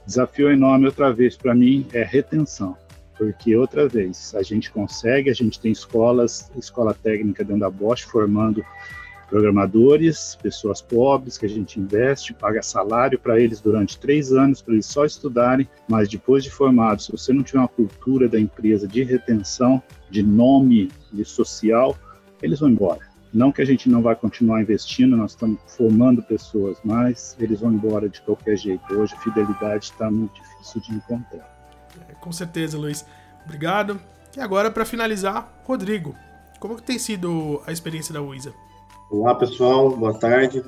desafio 0.06 0.50
enorme 0.50 0.86
outra 0.86 1.12
vez 1.12 1.36
para 1.36 1.54
mim 1.54 1.86
é 1.92 2.02
retenção, 2.02 2.76
porque 3.16 3.56
outra 3.56 3.88
vez 3.88 4.34
a 4.34 4.42
gente 4.42 4.70
consegue, 4.70 5.30
a 5.30 5.34
gente 5.34 5.58
tem 5.58 5.72
escolas, 5.72 6.50
escola 6.56 6.92
técnica 6.92 7.42
dentro 7.42 7.60
da 7.60 7.70
Bosch 7.70 8.02
formando 8.02 8.64
programadores, 9.28 10.36
pessoas 10.40 10.80
pobres 10.80 11.36
que 11.36 11.46
a 11.46 11.48
gente 11.48 11.80
investe, 11.80 12.32
paga 12.32 12.62
salário 12.62 13.18
para 13.18 13.40
eles 13.40 13.60
durante 13.60 13.98
três 13.98 14.32
anos 14.32 14.62
para 14.62 14.74
eles 14.74 14.86
só 14.86 15.04
estudarem, 15.04 15.68
mas 15.88 16.08
depois 16.08 16.44
de 16.44 16.50
formados, 16.50 17.06
se 17.06 17.12
você 17.12 17.32
não 17.32 17.42
tiver 17.42 17.58
uma 17.58 17.68
cultura 17.68 18.28
da 18.28 18.38
empresa 18.38 18.86
de 18.86 19.02
retenção, 19.02 19.82
de 20.10 20.22
nome, 20.22 20.90
de 21.12 21.24
social, 21.24 21.96
eles 22.42 22.60
vão 22.60 22.70
embora. 22.70 23.00
Não 23.32 23.52
que 23.52 23.60
a 23.60 23.66
gente 23.66 23.88
não 23.88 24.00
vai 24.00 24.14
continuar 24.14 24.62
investindo, 24.62 25.16
nós 25.16 25.32
estamos 25.32 25.58
formando 25.66 26.22
pessoas, 26.22 26.78
mas 26.84 27.36
eles 27.38 27.60
vão 27.60 27.72
embora 27.72 28.08
de 28.08 28.20
qualquer 28.22 28.56
jeito. 28.56 28.82
Hoje 28.94 29.14
a 29.14 29.18
fidelidade 29.18 29.86
está 29.86 30.10
muito 30.10 30.34
difícil 30.34 30.80
de 30.80 30.94
encontrar. 30.94 31.54
É, 32.08 32.14
com 32.14 32.32
certeza, 32.32 32.78
Luiz. 32.78 33.04
Obrigado. 33.44 34.00
E 34.36 34.40
agora, 34.40 34.70
para 34.70 34.84
finalizar, 34.84 35.52
Rodrigo, 35.64 36.14
como 36.58 36.76
que 36.76 36.82
tem 36.82 36.98
sido 36.98 37.62
a 37.66 37.72
experiência 37.72 38.14
da 38.14 38.22
UISA? 38.22 38.54
Olá, 39.10 39.34
pessoal. 39.34 39.96
Boa 39.96 40.14
tarde. 40.14 40.64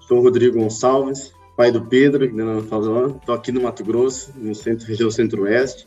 Sou 0.00 0.20
Rodrigo 0.20 0.58
Gonçalves, 0.58 1.32
pai 1.56 1.70
do 1.70 1.84
Pedro. 1.84 2.24
Estou 2.24 3.34
aqui 3.34 3.52
no 3.52 3.62
Mato 3.62 3.84
Grosso, 3.84 4.32
no 4.36 4.54
centro, 4.54 4.86
região 4.86 5.10
centro-oeste 5.10 5.86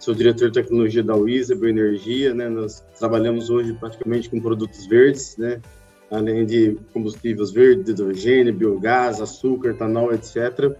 sou 0.00 0.14
diretor 0.14 0.50
de 0.50 0.54
tecnologia 0.62 1.02
da 1.02 1.14
Wisa 1.14 1.54
Bioenergia, 1.54 2.34
né? 2.34 2.48
Nós 2.48 2.82
trabalhamos 2.98 3.50
hoje 3.50 3.74
praticamente 3.74 4.30
com 4.30 4.40
produtos 4.40 4.86
verdes, 4.86 5.36
né? 5.36 5.60
Além 6.10 6.44
de 6.46 6.76
combustíveis 6.92 7.52
verdes, 7.52 7.90
hidrogênio, 7.90 8.54
biogás, 8.54 9.20
açúcar, 9.20 9.70
etanol, 9.70 10.12
etc. 10.12 10.74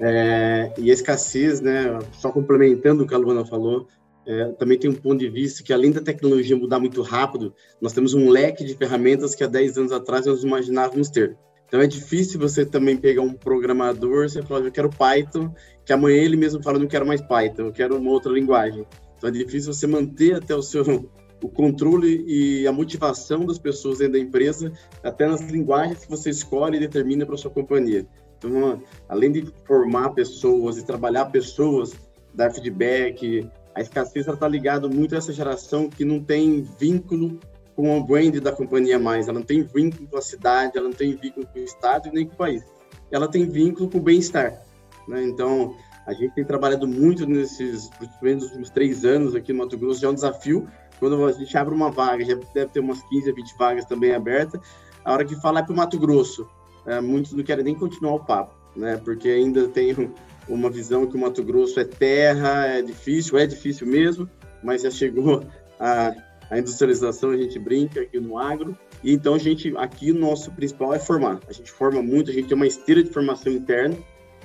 É, 0.00 0.72
e 0.78 0.90
a 0.90 0.94
escassez, 0.94 1.60
né? 1.60 1.98
Só 2.12 2.30
complementando 2.30 3.02
o 3.02 3.06
que 3.06 3.14
a 3.14 3.18
Luana 3.18 3.44
falou, 3.44 3.88
é, 4.26 4.52
também 4.52 4.78
tem 4.78 4.90
um 4.90 4.94
ponto 4.94 5.18
de 5.18 5.28
vista 5.28 5.62
que 5.62 5.72
além 5.72 5.90
da 5.90 6.00
tecnologia 6.00 6.56
mudar 6.56 6.78
muito 6.78 7.02
rápido, 7.02 7.54
nós 7.80 7.92
temos 7.92 8.14
um 8.14 8.28
leque 8.28 8.64
de 8.64 8.74
ferramentas 8.74 9.34
que 9.34 9.42
há 9.42 9.48
10 9.48 9.78
anos 9.78 9.92
atrás 9.92 10.26
nós 10.26 10.44
imaginávamos 10.44 11.08
ter. 11.08 11.36
Então 11.66 11.80
é 11.80 11.86
difícil 11.86 12.38
você 12.38 12.66
também 12.66 12.96
pegar 12.96 13.22
um 13.22 13.32
programador, 13.32 14.28
você 14.28 14.42
fala, 14.42 14.66
eu 14.66 14.72
quero 14.72 14.90
Python, 14.90 15.52
que 15.84 15.92
amanhã 15.92 16.22
ele 16.22 16.36
mesmo 16.36 16.62
fala, 16.62 16.78
não 16.78 16.86
quero 16.86 17.06
mais 17.06 17.20
Python, 17.22 17.62
eu 17.62 17.72
quero 17.72 17.96
uma 17.96 18.10
outra 18.10 18.30
linguagem. 18.30 18.86
Então 19.16 19.30
é 19.30 19.32
difícil 19.32 19.72
você 19.72 19.86
manter 19.86 20.34
até 20.34 20.54
o 20.54 20.62
seu 20.62 20.84
o 21.42 21.48
controle 21.48 22.24
e 22.26 22.66
a 22.68 22.72
motivação 22.72 23.44
das 23.44 23.58
pessoas 23.58 23.98
dentro 23.98 24.12
da 24.12 24.18
empresa, 24.20 24.72
até 25.02 25.26
nas 25.26 25.40
linguagens 25.50 26.04
que 26.04 26.10
você 26.10 26.30
escolhe 26.30 26.76
e 26.76 26.80
determina 26.80 27.26
para 27.26 27.36
sua 27.36 27.50
companhia. 27.50 28.06
Então, 28.38 28.80
além 29.08 29.32
de 29.32 29.52
formar 29.64 30.10
pessoas 30.10 30.78
e 30.78 30.86
trabalhar 30.86 31.26
pessoas, 31.26 31.94
dar 32.32 32.52
feedback, 32.52 33.48
a 33.74 33.80
escassez 33.80 34.26
está 34.26 34.48
ligada 34.48 34.88
muito 34.88 35.14
a 35.14 35.18
essa 35.18 35.32
geração 35.32 35.88
que 35.88 36.04
não 36.04 36.22
tem 36.22 36.62
vínculo 36.78 37.40
com 37.74 37.98
o 37.98 38.04
brand 38.04 38.36
da 38.38 38.52
companhia 38.52 38.98
mais. 38.98 39.28
Ela 39.28 39.38
não 39.38 39.46
tem 39.46 39.62
vínculo 39.62 40.06
com 40.08 40.18
a 40.18 40.22
cidade, 40.22 40.76
ela 40.76 40.88
não 40.88 40.94
tem 40.94 41.16
vínculo 41.16 41.46
com 41.46 41.58
o 41.58 41.62
estado 41.62 42.10
nem 42.12 42.26
com 42.26 42.34
o 42.34 42.36
país. 42.36 42.62
Ela 43.10 43.28
tem 43.28 43.46
vínculo 43.46 43.90
com 43.90 43.98
o 43.98 44.02
bem-estar. 44.02 44.62
Né? 45.08 45.24
Então, 45.24 45.74
a 46.06 46.12
gente 46.12 46.34
tem 46.34 46.44
trabalhado 46.44 46.86
muito 46.86 47.26
nesses, 47.26 47.90
nos 48.20 48.44
últimos 48.44 48.70
três 48.70 49.04
anos 49.04 49.34
aqui 49.34 49.52
no 49.52 49.60
Mato 49.60 49.78
Grosso, 49.78 50.00
já 50.00 50.08
é 50.08 50.10
um 50.10 50.14
desafio. 50.14 50.68
Quando 50.98 51.24
a 51.24 51.32
gente 51.32 51.56
abre 51.56 51.74
uma 51.74 51.90
vaga, 51.90 52.24
já 52.24 52.34
deve 52.54 52.70
ter 52.70 52.80
umas 52.80 53.02
15 53.04 53.32
20 53.32 53.56
vagas 53.58 53.84
também 53.84 54.14
abertas. 54.14 54.60
A 55.04 55.12
hora 55.12 55.24
que 55.24 55.34
falar 55.36 55.60
é 55.60 55.62
para 55.64 55.72
o 55.72 55.76
Mato 55.76 55.98
Grosso, 55.98 56.48
é, 56.86 57.00
muitos 57.00 57.32
não 57.32 57.42
querem 57.42 57.64
nem 57.64 57.74
continuar 57.74 58.14
o 58.14 58.20
papo, 58.20 58.54
né? 58.76 58.96
Porque 58.98 59.28
ainda 59.28 59.66
tem 59.68 60.12
uma 60.48 60.70
visão 60.70 61.06
que 61.06 61.16
o 61.16 61.20
Mato 61.20 61.42
Grosso 61.42 61.78
é 61.80 61.84
terra, 61.84 62.66
é 62.66 62.82
difícil, 62.82 63.38
é 63.38 63.46
difícil 63.46 63.86
mesmo, 63.86 64.28
mas 64.62 64.82
já 64.82 64.90
chegou 64.90 65.44
a 65.78 66.14
a 66.52 66.58
industrialização 66.58 67.30
a 67.30 67.36
gente 67.36 67.58
brinca 67.58 68.02
aqui 68.02 68.20
no 68.20 68.36
agro. 68.36 68.76
E 69.02 69.10
então 69.10 69.34
a 69.34 69.38
gente 69.38 69.74
aqui 69.78 70.12
o 70.12 70.14
nosso 70.14 70.52
principal 70.52 70.92
é 70.92 70.98
formar. 70.98 71.40
A 71.48 71.52
gente 71.52 71.72
forma 71.72 72.02
muito, 72.02 72.30
a 72.30 72.34
gente 72.34 72.48
tem 72.48 72.54
uma 72.54 72.66
esteira 72.66 73.02
de 73.02 73.08
formação 73.08 73.50
interna. 73.50 73.96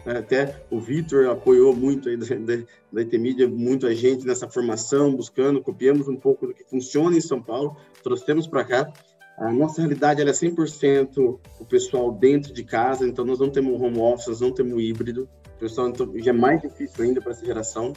Né? 0.05 0.19
Até 0.19 0.63
o 0.71 0.79
Vitor 0.79 1.27
apoiou 1.27 1.75
muito 1.75 2.07
aí 2.07 2.15
da, 2.15 2.25
da, 2.25 3.03
da 3.03 3.47
muito 3.49 3.85
a 3.85 3.93
gente 3.93 4.25
nessa 4.25 4.47
formação, 4.47 5.13
buscando, 5.13 5.61
copiamos 5.61 6.07
um 6.07 6.15
pouco 6.15 6.47
do 6.47 6.53
que 6.53 6.63
funciona 6.63 7.17
em 7.17 7.21
São 7.21 7.43
Paulo, 7.43 7.75
trouxemos 8.01 8.47
para 8.47 8.63
cá. 8.63 8.93
A 9.37 9.51
nossa 9.51 9.81
realidade 9.81 10.21
é 10.21 10.25
100% 10.25 11.39
o 11.59 11.65
pessoal 11.65 12.13
dentro 12.13 12.53
de 12.53 12.63
casa, 12.63 13.05
então 13.05 13.25
nós 13.25 13.37
não 13.37 13.49
temos 13.49 13.79
home 13.81 13.99
office, 13.99 14.39
não 14.39 14.53
temos 14.53 14.81
híbrido. 14.81 15.27
Pessoal 15.59 15.89
então, 15.89 16.11
já 16.17 16.31
é 16.31 16.33
mais 16.33 16.61
difícil 16.61 17.03
ainda 17.03 17.21
para 17.21 17.31
essa 17.31 17.45
geração. 17.45 17.93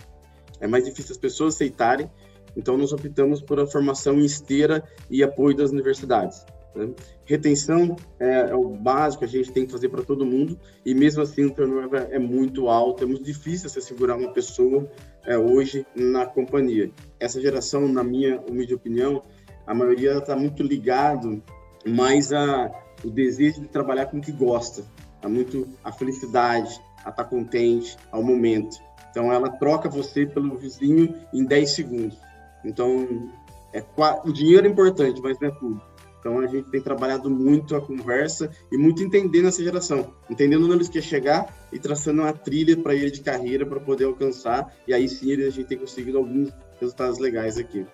É 0.61 0.67
mais 0.67 0.85
difícil 0.85 1.13
as 1.13 1.19
pessoas 1.19 1.55
aceitarem. 1.55 2.11
Então, 2.57 2.77
nós 2.77 2.93
optamos 2.93 3.41
por 3.41 3.61
a 3.61 3.67
formação 3.67 4.19
em 4.19 4.25
esteira 4.25 4.83
e 5.09 5.23
apoio 5.23 5.57
das 5.57 5.71
universidades. 5.71 6.45
Né? 6.75 6.91
Retenção 7.25 7.97
é, 8.19 8.51
é, 8.51 8.55
o 8.55 8.71
básico 8.71 9.21
que 9.21 9.25
a 9.25 9.29
gente 9.29 9.53
tem 9.53 9.67
que 9.67 9.73
fazer 9.73 9.89
para 9.89 10.03
todo 10.03 10.25
mundo, 10.25 10.59
e 10.85 10.95
mesmo 10.95 11.23
assim 11.23 11.45
o 11.45 11.55
turnover 11.55 12.09
é 12.11 12.19
muito 12.19 12.69
alto, 12.69 13.05
é 13.05 13.07
muito 13.07 13.25
difícil 13.25 13.69
você 13.69 13.81
segurar 13.81 14.17
uma 14.17 14.33
pessoa 14.33 14.91
é, 15.25 15.39
hoje 15.39 15.87
na 15.95 16.27
companhia. 16.27 16.91
Essa 17.19 17.41
geração, 17.41 17.87
na 17.89 18.03
minha 18.03 18.41
humilde 18.41 18.75
opinião, 18.75 19.23
a 19.67 19.75
maioria 19.75 20.19
está 20.19 20.37
muito 20.37 20.63
ligado 20.63 21.43
mais 21.87 22.33
a 22.33 22.71
o 23.05 23.11
desejo 23.11 23.63
de 23.63 23.69
trabalhar 23.69 24.07
com 24.07 24.19
o 24.19 24.21
que 24.21 24.33
gosta, 24.33 24.85
a 25.23 25.29
muito 25.29 25.69
a 25.83 25.93
felicidade, 25.93 26.81
a 27.05 27.11
estar 27.11 27.13
tá 27.13 27.25
contente, 27.25 27.97
ao 28.11 28.23
momento. 28.23 28.79
Então 29.11 29.33
ela 29.33 29.51
troca 29.51 29.89
você 29.89 30.27
pelo 30.27 30.57
vizinho 30.57 31.15
em 31.33 31.45
10 31.45 31.71
segundos. 31.71 32.19
Então, 32.65 33.31
é, 33.73 33.85
o 34.25 34.33
dinheiro 34.33 34.67
é 34.67 34.71
importante, 34.71 35.21
mas 35.21 35.39
não 35.41 35.49
é 35.49 35.51
tudo. 35.53 35.83
Então, 36.21 36.39
a 36.39 36.47
gente 36.47 36.71
tem 36.71 36.83
trabalhado 36.83 37.31
muito 37.31 37.75
a 37.75 37.81
conversa 37.81 38.51
e 38.71 38.77
muito 38.77 39.03
entendendo 39.03 39.49
essa 39.49 39.65
geração, 39.65 40.13
entendendo 40.29 40.67
onde 40.67 40.75
eles 40.75 40.89
querem 40.89 41.09
chegar 41.09 41.47
e 41.73 41.79
traçando 41.79 42.21
uma 42.21 42.33
trilha 42.33 42.77
para 42.77 42.95
ele 42.95 43.11
de 43.11 43.23
carreira 43.23 43.65
para 43.65 43.81
poder 43.81 44.05
alcançar. 44.05 44.71
E 44.87 44.93
aí 44.93 45.09
sim 45.09 45.33
a 45.33 45.49
gente 45.49 45.65
tem 45.65 45.79
conseguido 45.79 46.19
alguns 46.19 46.53
resultados 46.79 47.19
legais 47.19 47.57
aqui. 47.57 47.87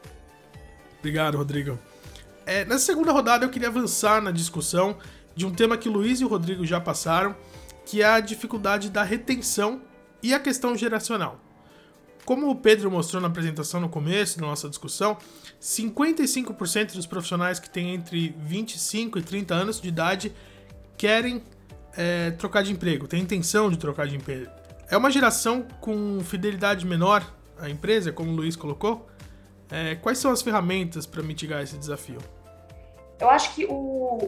Obrigado, 0.98 1.38
Rodrigo. 1.38 1.78
É, 2.44 2.64
nessa 2.64 2.86
segunda 2.86 3.12
rodada, 3.12 3.44
eu 3.44 3.48
queria 3.48 3.68
avançar 3.68 4.20
na 4.20 4.32
discussão 4.32 4.96
de 5.36 5.46
um 5.46 5.52
tema 5.52 5.76
que 5.76 5.88
o 5.88 5.92
Luiz 5.92 6.20
e 6.20 6.24
o 6.24 6.28
Rodrigo 6.28 6.66
já 6.66 6.80
passaram, 6.80 7.36
que 7.86 8.02
é 8.02 8.04
a 8.04 8.20
dificuldade 8.20 8.90
da 8.90 9.02
retenção 9.02 9.80
e 10.22 10.34
a 10.34 10.40
questão 10.40 10.76
geracional. 10.76 11.40
Como 12.24 12.50
o 12.50 12.56
Pedro 12.56 12.90
mostrou 12.90 13.22
na 13.22 13.28
apresentação 13.28 13.80
no 13.80 13.88
começo 13.88 14.40
da 14.40 14.44
nossa 14.44 14.68
discussão, 14.68 15.16
55% 15.62 16.94
dos 16.94 17.06
profissionais 17.06 17.60
que 17.60 17.70
têm 17.70 17.94
entre 17.94 18.34
25 18.40 19.20
e 19.20 19.22
30 19.22 19.54
anos 19.54 19.80
de 19.80 19.88
idade 19.88 20.34
querem 20.98 21.40
é, 21.96 22.32
trocar 22.32 22.62
de 22.62 22.72
emprego, 22.72 23.06
têm 23.06 23.22
intenção 23.22 23.70
de 23.70 23.78
trocar 23.78 24.08
de 24.08 24.16
emprego. 24.16 24.50
É 24.90 24.96
uma 24.96 25.10
geração 25.10 25.62
com 25.80 26.20
fidelidade 26.24 26.84
menor 26.84 27.24
à 27.56 27.70
empresa, 27.70 28.10
como 28.10 28.32
o 28.32 28.34
Luiz 28.34 28.56
colocou. 28.56 29.08
É, 29.70 29.94
quais 29.94 30.18
são 30.18 30.32
as 30.32 30.42
ferramentas 30.42 31.06
para 31.06 31.22
mitigar 31.22 31.62
esse 31.62 31.78
desafio? 31.78 32.18
Eu 33.18 33.30
acho 33.30 33.54
que 33.54 33.64
o, 33.64 34.18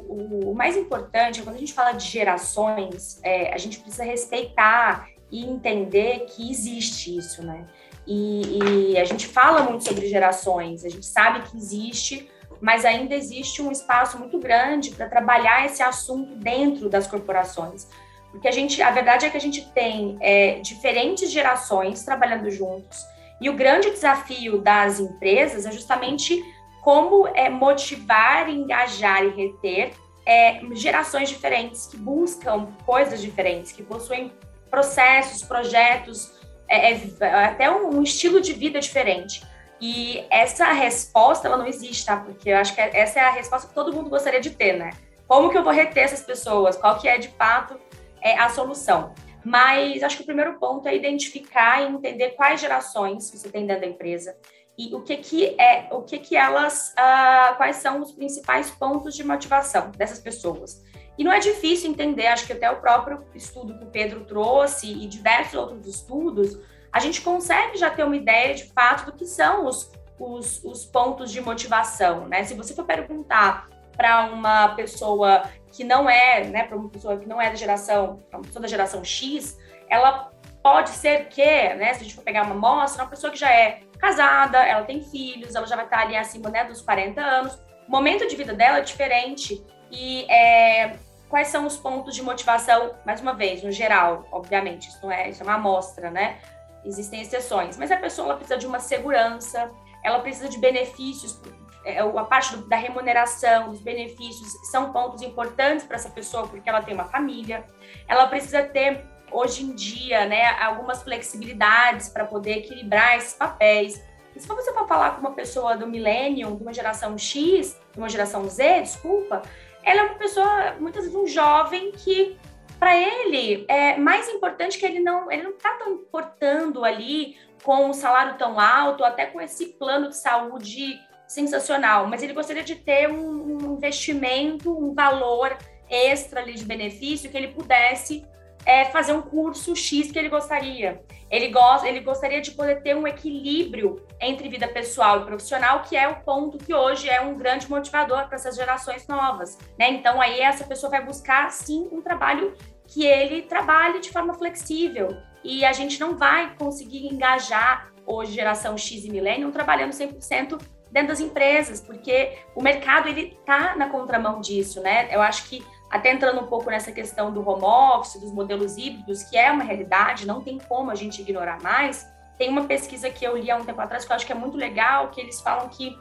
o, 0.50 0.54
mais 0.54 0.76
importante, 0.76 1.42
quando 1.42 1.56
a 1.56 1.58
gente 1.58 1.74
fala 1.74 1.92
de 1.92 2.06
gerações, 2.06 3.20
é, 3.22 3.52
a 3.52 3.58
gente 3.58 3.80
precisa 3.80 4.04
respeitar 4.04 5.08
e 5.30 5.44
entender 5.44 6.26
que 6.26 6.50
existe 6.50 7.16
isso, 7.16 7.44
né? 7.44 7.66
E, 8.06 8.92
e, 8.92 8.98
a 8.98 9.04
gente 9.04 9.26
fala 9.26 9.62
muito 9.62 9.84
sobre 9.84 10.08
gerações, 10.08 10.84
a 10.84 10.88
gente 10.88 11.04
sabe 11.04 11.42
que 11.42 11.56
existe, 11.58 12.30
mas 12.58 12.86
ainda 12.86 13.14
existe 13.14 13.60
um 13.60 13.70
espaço 13.70 14.18
muito 14.18 14.38
grande 14.38 14.90
para 14.90 15.06
trabalhar 15.06 15.66
esse 15.66 15.82
assunto 15.82 16.34
dentro 16.36 16.88
das 16.88 17.06
corporações. 17.06 17.86
Porque 18.30 18.48
a 18.48 18.52
gente, 18.52 18.80
a 18.80 18.90
verdade 18.90 19.26
é 19.26 19.30
que 19.30 19.36
a 19.36 19.40
gente 19.40 19.70
tem 19.72 20.16
é, 20.20 20.60
diferentes 20.60 21.30
gerações 21.30 22.02
trabalhando 22.02 22.50
juntos, 22.50 23.04
e 23.40 23.48
o 23.48 23.54
grande 23.54 23.90
desafio 23.90 24.58
das 24.58 24.98
empresas 24.98 25.64
é 25.64 25.70
justamente 25.70 26.42
como 26.88 27.28
é, 27.34 27.50
motivar, 27.50 28.48
engajar 28.48 29.22
e 29.22 29.28
reter 29.28 29.92
é, 30.24 30.58
gerações 30.72 31.28
diferentes 31.28 31.86
que 31.86 31.98
buscam 31.98 32.68
coisas 32.86 33.20
diferentes, 33.20 33.72
que 33.72 33.82
possuem 33.82 34.32
processos, 34.70 35.42
projetos, 35.42 36.32
é, 36.66 36.92
é 36.92 37.44
até 37.44 37.70
um, 37.70 37.98
um, 37.98 38.02
estilo 38.02 38.40
de 38.40 38.54
vida 38.54 38.80
diferente. 38.80 39.46
E 39.78 40.24
essa 40.30 40.72
resposta, 40.72 41.46
ela 41.46 41.58
não 41.58 41.66
existe, 41.66 42.06
tá? 42.06 42.16
Porque 42.16 42.48
eu 42.48 42.56
acho 42.56 42.74
que 42.74 42.80
essa 42.80 43.20
é 43.20 43.22
a 43.22 43.32
resposta 43.32 43.68
que 43.68 43.74
todo 43.74 43.92
mundo 43.92 44.08
gostaria 44.08 44.40
de 44.40 44.48
ter, 44.48 44.78
né? 44.78 44.88
Como 45.26 45.50
que 45.50 45.58
eu 45.58 45.62
vou 45.62 45.74
reter 45.74 46.04
essas 46.04 46.22
pessoas? 46.22 46.74
Qual 46.74 46.98
que 46.98 47.06
é, 47.06 47.18
de 47.18 47.28
fato, 47.28 47.78
é 48.22 48.38
a 48.38 48.48
solução? 48.48 49.12
Mas 49.44 50.02
acho 50.02 50.16
que 50.16 50.22
o 50.22 50.26
primeiro 50.26 50.58
ponto 50.58 50.88
é 50.88 50.96
identificar 50.96 51.82
e 51.82 51.92
entender 51.92 52.30
quais 52.30 52.62
gerações 52.62 53.30
você 53.30 53.50
tem 53.50 53.66
dentro 53.66 53.82
da 53.82 53.88
empresa 53.88 54.34
e 54.78 54.94
o 54.94 55.00
que 55.00 55.16
que 55.16 55.60
é, 55.60 55.88
o 55.90 56.02
que 56.02 56.18
que 56.20 56.36
elas, 56.36 56.94
uh, 56.96 57.56
quais 57.56 57.76
são 57.76 58.00
os 58.00 58.12
principais 58.12 58.70
pontos 58.70 59.16
de 59.16 59.24
motivação 59.24 59.90
dessas 59.90 60.20
pessoas. 60.20 60.84
E 61.18 61.24
não 61.24 61.32
é 61.32 61.40
difícil 61.40 61.90
entender, 61.90 62.28
acho 62.28 62.46
que 62.46 62.52
até 62.52 62.70
o 62.70 62.76
próprio 62.76 63.26
estudo 63.34 63.76
que 63.76 63.84
o 63.84 63.88
Pedro 63.88 64.24
trouxe 64.24 64.86
e 64.86 65.08
diversos 65.08 65.54
outros 65.54 65.84
estudos, 65.84 66.56
a 66.92 67.00
gente 67.00 67.20
consegue 67.22 67.76
já 67.76 67.90
ter 67.90 68.04
uma 68.04 68.16
ideia 68.16 68.54
de 68.54 68.66
fato 68.72 69.06
do 69.06 69.12
que 69.12 69.26
são 69.26 69.66
os, 69.66 69.90
os, 70.16 70.62
os 70.62 70.84
pontos 70.84 71.32
de 71.32 71.40
motivação, 71.40 72.28
né? 72.28 72.44
Se 72.44 72.54
você 72.54 72.72
for 72.72 72.84
perguntar 72.84 73.66
para 73.96 74.26
uma 74.26 74.68
pessoa 74.76 75.42
que 75.72 75.82
não 75.82 76.08
é, 76.08 76.44
né, 76.44 76.62
para 76.62 76.76
uma 76.76 76.88
pessoa 76.88 77.16
que 77.16 77.26
não 77.26 77.42
é 77.42 77.50
da 77.50 77.56
geração, 77.56 78.22
uma 78.32 78.42
pessoa 78.42 78.62
da 78.62 78.68
geração 78.68 79.04
X, 79.04 79.58
ela 79.90 80.30
pode 80.62 80.90
ser 80.90 81.26
que, 81.28 81.44
né, 81.74 81.94
se 81.94 82.00
a 82.00 82.04
gente 82.04 82.14
for 82.14 82.22
pegar 82.22 82.42
uma 82.42 82.54
amostra, 82.54 83.02
uma 83.02 83.10
pessoa 83.10 83.32
que 83.32 83.38
já 83.38 83.52
é 83.52 83.80
casada, 83.98 84.58
ela 84.58 84.84
tem 84.84 85.02
filhos, 85.02 85.54
ela 85.54 85.66
já 85.66 85.76
vai 85.76 85.84
estar 85.84 86.00
ali 86.00 86.16
acima 86.16 86.48
né, 86.50 86.64
dos 86.64 86.80
40 86.80 87.20
anos, 87.20 87.58
o 87.86 87.90
momento 87.90 88.26
de 88.28 88.36
vida 88.36 88.54
dela 88.54 88.78
é 88.78 88.82
diferente 88.82 89.64
e 89.90 90.30
é, 90.30 90.96
quais 91.28 91.48
são 91.48 91.66
os 91.66 91.76
pontos 91.76 92.14
de 92.14 92.22
motivação, 92.22 92.94
mais 93.04 93.20
uma 93.20 93.34
vez, 93.34 93.62
no 93.62 93.72
geral, 93.72 94.26
obviamente, 94.30 94.88
isso 94.88 94.98
não 95.02 95.10
é, 95.10 95.28
isso 95.30 95.42
é 95.42 95.46
uma 95.46 95.54
amostra, 95.54 96.10
né? 96.10 96.38
Existem 96.84 97.20
exceções, 97.20 97.76
mas 97.76 97.90
a 97.90 97.96
pessoa 97.96 98.36
precisa 98.36 98.58
de 98.58 98.66
uma 98.66 98.78
segurança, 98.78 99.70
ela 100.04 100.20
precisa 100.20 100.48
de 100.48 100.58
benefícios, 100.58 101.40
é, 101.84 101.98
a 102.00 102.24
parte 102.24 102.56
do, 102.56 102.68
da 102.68 102.76
remuneração, 102.76 103.70
dos 103.70 103.80
benefícios 103.80 104.52
são 104.70 104.92
pontos 104.92 105.22
importantes 105.22 105.84
para 105.86 105.96
essa 105.96 106.10
pessoa 106.10 106.46
porque 106.46 106.68
ela 106.68 106.82
tem 106.82 106.94
uma 106.94 107.06
família, 107.06 107.64
ela 108.06 108.26
precisa 108.26 108.62
ter 108.62 109.04
hoje 109.30 109.62
em 109.62 109.74
dia, 109.74 110.26
né, 110.26 110.46
algumas 110.60 111.02
flexibilidades 111.02 112.08
para 112.08 112.24
poder 112.24 112.58
equilibrar 112.58 113.16
esses 113.16 113.34
papéis. 113.34 114.02
E 114.34 114.40
se 114.40 114.46
você 114.46 114.72
for 114.72 114.86
falar 114.86 115.12
com 115.12 115.20
uma 115.20 115.32
pessoa 115.32 115.76
do 115.76 115.86
milênio, 115.86 116.56
de 116.56 116.62
uma 116.62 116.72
geração 116.72 117.16
X, 117.18 117.78
de 117.92 117.98
uma 117.98 118.08
geração 118.08 118.48
Z, 118.48 118.82
desculpa, 118.82 119.42
ela 119.82 120.00
é 120.00 120.04
uma 120.04 120.18
pessoa, 120.18 120.76
muitas 120.78 121.04
vezes 121.04 121.18
um 121.18 121.26
jovem 121.26 121.92
que 121.92 122.36
para 122.78 122.96
ele 122.96 123.64
é 123.68 123.96
mais 123.96 124.28
importante 124.28 124.78
que 124.78 124.86
ele 124.86 125.00
não 125.00 125.30
ele 125.32 125.42
não 125.42 125.50
está 125.50 125.74
tão 125.74 125.94
importando 125.94 126.84
ali 126.84 127.36
com 127.64 127.86
um 127.86 127.92
salário 127.92 128.38
tão 128.38 128.60
alto, 128.60 129.02
até 129.02 129.26
com 129.26 129.40
esse 129.40 129.66
plano 129.72 130.08
de 130.08 130.16
saúde 130.16 131.00
sensacional, 131.26 132.06
mas 132.06 132.22
ele 132.22 132.32
gostaria 132.32 132.62
de 132.62 132.76
ter 132.76 133.10
um, 133.10 133.56
um 133.56 133.74
investimento, 133.74 134.72
um 134.72 134.94
valor 134.94 135.56
extra 135.90 136.40
ali 136.40 136.54
de 136.54 136.64
benefício 136.64 137.30
que 137.30 137.36
ele 137.36 137.48
pudesse 137.48 138.24
é, 138.68 138.84
fazer 138.84 139.14
um 139.14 139.22
curso 139.22 139.74
X 139.74 140.12
que 140.12 140.18
ele 140.18 140.28
gostaria. 140.28 141.02
Ele, 141.30 141.48
gosta, 141.48 141.88
ele 141.88 142.00
gostaria 142.00 142.42
de 142.42 142.50
poder 142.50 142.82
ter 142.82 142.94
um 142.94 143.06
equilíbrio 143.06 144.06
entre 144.20 144.46
vida 144.50 144.68
pessoal 144.68 145.22
e 145.22 145.24
profissional, 145.24 145.80
que 145.80 145.96
é 145.96 146.06
o 146.06 146.16
ponto 146.20 146.58
que 146.58 146.74
hoje 146.74 147.08
é 147.08 147.18
um 147.18 147.34
grande 147.34 147.68
motivador 147.68 148.26
para 148.26 148.36
essas 148.36 148.56
gerações 148.56 149.08
novas. 149.08 149.56
Né? 149.78 149.88
Então, 149.92 150.20
aí 150.20 150.40
essa 150.40 150.64
pessoa 150.64 150.90
vai 150.90 151.02
buscar, 151.02 151.50
sim, 151.50 151.88
um 151.90 152.02
trabalho 152.02 152.52
que 152.86 153.06
ele 153.06 153.40
trabalhe 153.40 154.00
de 154.00 154.10
forma 154.10 154.34
flexível. 154.34 155.16
E 155.42 155.64
a 155.64 155.72
gente 155.72 155.98
não 155.98 156.18
vai 156.18 156.54
conseguir 156.56 157.06
engajar 157.06 157.90
hoje 158.04 158.32
geração 158.32 158.76
X 158.76 159.02
e 159.02 159.10
milênio 159.10 159.50
trabalhando 159.50 159.92
100% 159.92 160.60
dentro 160.90 161.08
das 161.08 161.20
empresas, 161.20 161.80
porque 161.80 162.38
o 162.54 162.62
mercado 162.62 163.08
ele 163.08 163.34
está 163.38 163.76
na 163.76 163.88
contramão 163.88 164.40
disso, 164.40 164.80
né? 164.82 165.08
Eu 165.10 165.22
acho 165.22 165.48
que 165.48 165.62
até 165.90 166.12
entrando 166.12 166.40
um 166.40 166.46
pouco 166.46 166.70
nessa 166.70 166.92
questão 166.92 167.32
do 167.32 167.46
home 167.48 167.64
office, 167.64 168.20
dos 168.20 168.32
modelos 168.32 168.76
híbridos, 168.76 169.22
que 169.22 169.36
é 169.36 169.50
uma 169.50 169.64
realidade, 169.64 170.26
não 170.26 170.42
tem 170.42 170.58
como 170.58 170.90
a 170.90 170.94
gente 170.94 171.22
ignorar 171.22 171.62
mais. 171.62 172.06
Tem 172.36 172.48
uma 172.48 172.64
pesquisa 172.64 173.10
que 173.10 173.24
eu 173.24 173.36
li 173.36 173.50
há 173.50 173.56
um 173.56 173.64
tempo 173.64 173.80
atrás 173.80 174.04
que 174.04 174.12
eu 174.12 174.16
acho 174.16 174.26
que 174.26 174.32
é 174.32 174.34
muito 174.34 174.56
legal, 174.56 175.08
que 175.08 175.20
eles 175.20 175.40
falam 175.40 175.68
que 175.68 175.98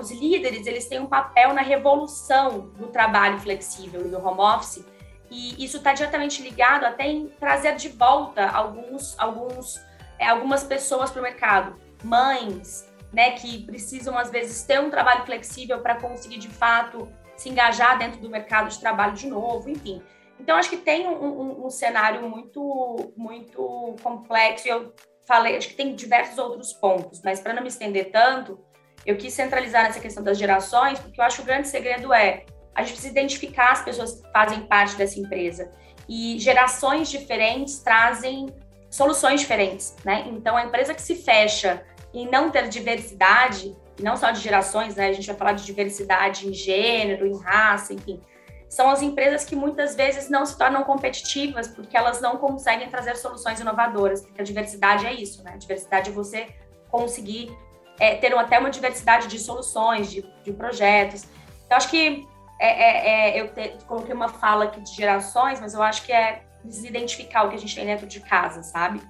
os 0.00 0.10
líderes 0.10 0.66
eles 0.66 0.88
têm 0.88 1.00
um 1.00 1.06
papel 1.06 1.52
na 1.52 1.60
revolução 1.60 2.70
do 2.78 2.86
trabalho 2.86 3.38
flexível 3.38 4.06
e 4.06 4.08
do 4.08 4.24
home 4.24 4.40
office, 4.40 4.84
e 5.30 5.62
isso 5.62 5.76
está 5.76 5.92
diretamente 5.92 6.42
ligado 6.42 6.84
até 6.84 7.06
em 7.06 7.28
trazer 7.28 7.76
de 7.76 7.90
volta 7.90 8.48
alguns, 8.48 9.18
alguns, 9.18 9.78
é, 10.18 10.26
algumas 10.28 10.64
pessoas 10.64 11.10
para 11.10 11.20
o 11.20 11.22
mercado, 11.22 11.76
mães, 12.02 12.90
né, 13.12 13.32
que 13.32 13.64
precisam 13.64 14.16
às 14.16 14.30
vezes 14.30 14.62
ter 14.62 14.80
um 14.80 14.90
trabalho 14.90 15.24
flexível 15.24 15.80
para 15.80 15.96
conseguir 15.96 16.38
de 16.38 16.48
fato 16.48 17.08
se 17.40 17.48
engajar 17.48 17.98
dentro 17.98 18.20
do 18.20 18.28
mercado 18.28 18.68
de 18.68 18.78
trabalho 18.78 19.14
de 19.14 19.26
novo, 19.28 19.70
enfim. 19.70 20.02
Então, 20.40 20.56
acho 20.56 20.70
que 20.70 20.76
tem 20.76 21.08
um, 21.08 21.24
um, 21.24 21.66
um 21.66 21.70
cenário 21.70 22.28
muito, 22.28 23.12
muito 23.16 23.96
complexo. 24.02 24.68
Eu 24.68 24.92
falei, 25.26 25.56
acho 25.56 25.68
que 25.68 25.74
tem 25.74 25.94
diversos 25.94 26.38
outros 26.38 26.72
pontos, 26.72 27.20
mas 27.24 27.40
para 27.40 27.52
não 27.52 27.62
me 27.62 27.68
estender 27.68 28.10
tanto, 28.10 28.58
eu 29.04 29.16
quis 29.16 29.32
centralizar 29.32 29.84
nessa 29.84 30.00
questão 30.00 30.22
das 30.22 30.38
gerações, 30.38 30.98
porque 30.98 31.20
eu 31.20 31.24
acho 31.24 31.36
que 31.36 31.42
o 31.42 31.46
grande 31.46 31.68
segredo 31.68 32.12
é 32.12 32.44
a 32.74 32.82
gente 32.82 32.92
precisa 32.92 33.10
identificar 33.10 33.72
as 33.72 33.82
pessoas 33.82 34.20
que 34.20 34.30
fazem 34.30 34.60
parte 34.66 34.94
dessa 34.94 35.18
empresa. 35.18 35.72
E 36.08 36.38
gerações 36.38 37.10
diferentes 37.10 37.80
trazem 37.80 38.46
soluções 38.88 39.40
diferentes, 39.40 39.96
né? 40.04 40.24
Então, 40.28 40.56
a 40.56 40.64
empresa 40.64 40.94
que 40.94 41.02
se 41.02 41.16
fecha 41.16 41.84
em 42.14 42.30
não 42.30 42.50
ter 42.50 42.68
diversidade, 42.68 43.76
não 43.98 44.16
só 44.16 44.30
de 44.30 44.40
gerações, 44.40 44.96
né? 44.96 45.08
A 45.08 45.12
gente 45.12 45.26
vai 45.26 45.36
falar 45.36 45.52
de 45.52 45.64
diversidade 45.64 46.48
em 46.48 46.52
gênero, 46.52 47.26
em 47.26 47.38
raça, 47.38 47.92
enfim. 47.92 48.20
São 48.68 48.90
as 48.90 49.00
empresas 49.00 49.44
que 49.44 49.56
muitas 49.56 49.94
vezes 49.94 50.28
não 50.28 50.44
se 50.44 50.56
tornam 50.56 50.84
competitivas 50.84 51.68
porque 51.68 51.96
elas 51.96 52.20
não 52.20 52.36
conseguem 52.36 52.88
trazer 52.88 53.16
soluções 53.16 53.60
inovadoras, 53.60 54.20
porque 54.20 54.40
a 54.40 54.44
diversidade 54.44 55.06
é 55.06 55.12
isso, 55.12 55.42
né? 55.42 55.52
A 55.54 55.56
diversidade 55.56 56.10
é 56.10 56.12
você 56.12 56.48
conseguir 56.90 57.50
é, 57.98 58.14
ter 58.16 58.36
até 58.36 58.58
uma 58.58 58.70
diversidade 58.70 59.26
de 59.26 59.38
soluções, 59.38 60.10
de, 60.10 60.22
de 60.44 60.52
projetos. 60.52 61.24
Então, 61.64 61.76
acho 61.76 61.88
que 61.88 62.26
é, 62.60 62.68
é, 62.68 63.36
é 63.36 63.40
eu 63.40 63.48
te, 63.52 63.84
coloquei 63.86 64.14
uma 64.14 64.28
fala 64.28 64.64
aqui 64.64 64.80
de 64.80 64.94
gerações, 64.94 65.60
mas 65.60 65.74
eu 65.74 65.82
acho 65.82 66.04
que 66.04 66.12
é 66.12 66.42
identificar 66.64 67.44
o 67.44 67.50
que 67.50 67.56
a 67.56 67.58
gente 67.58 67.74
tem 67.74 67.86
dentro 67.86 68.06
de 68.06 68.20
casa, 68.20 68.62
sabe? 68.62 69.00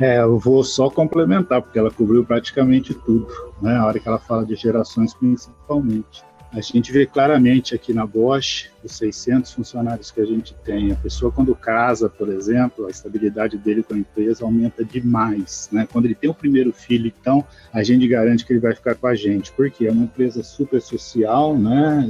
É, 0.00 0.18
eu 0.18 0.38
vou 0.38 0.64
só 0.64 0.88
complementar, 0.88 1.60
porque 1.60 1.78
ela 1.78 1.90
cobriu 1.90 2.24
praticamente 2.24 2.94
tudo, 2.94 3.28
né? 3.60 3.76
A 3.76 3.84
hora 3.84 4.00
que 4.00 4.08
ela 4.08 4.18
fala 4.18 4.46
de 4.46 4.54
gerações 4.54 5.12
principalmente. 5.12 6.24
A 6.52 6.60
gente 6.60 6.90
vê 6.90 7.06
claramente 7.06 7.74
aqui 7.74 7.92
na 7.92 8.04
Bosch, 8.04 8.70
os 8.82 8.96
600 8.96 9.52
funcionários 9.52 10.10
que 10.10 10.20
a 10.20 10.24
gente 10.24 10.52
tem, 10.64 10.90
a 10.90 10.96
pessoa 10.96 11.30
quando 11.30 11.54
casa, 11.54 12.08
por 12.08 12.28
exemplo, 12.28 12.86
a 12.86 12.90
estabilidade 12.90 13.56
dele 13.56 13.84
com 13.84 13.94
a 13.94 13.98
empresa 13.98 14.44
aumenta 14.44 14.84
demais, 14.84 15.68
né? 15.70 15.86
Quando 15.92 16.06
ele 16.06 16.14
tem 16.14 16.30
o 16.30 16.34
primeiro 16.34 16.72
filho, 16.72 17.12
então, 17.20 17.44
a 17.70 17.84
gente 17.84 18.08
garante 18.08 18.44
que 18.44 18.54
ele 18.54 18.60
vai 18.60 18.74
ficar 18.74 18.94
com 18.94 19.06
a 19.06 19.14
gente, 19.14 19.52
porque 19.52 19.86
é 19.86 19.92
uma 19.92 20.04
empresa 20.04 20.42
super 20.42 20.80
social, 20.80 21.56
né? 21.56 22.08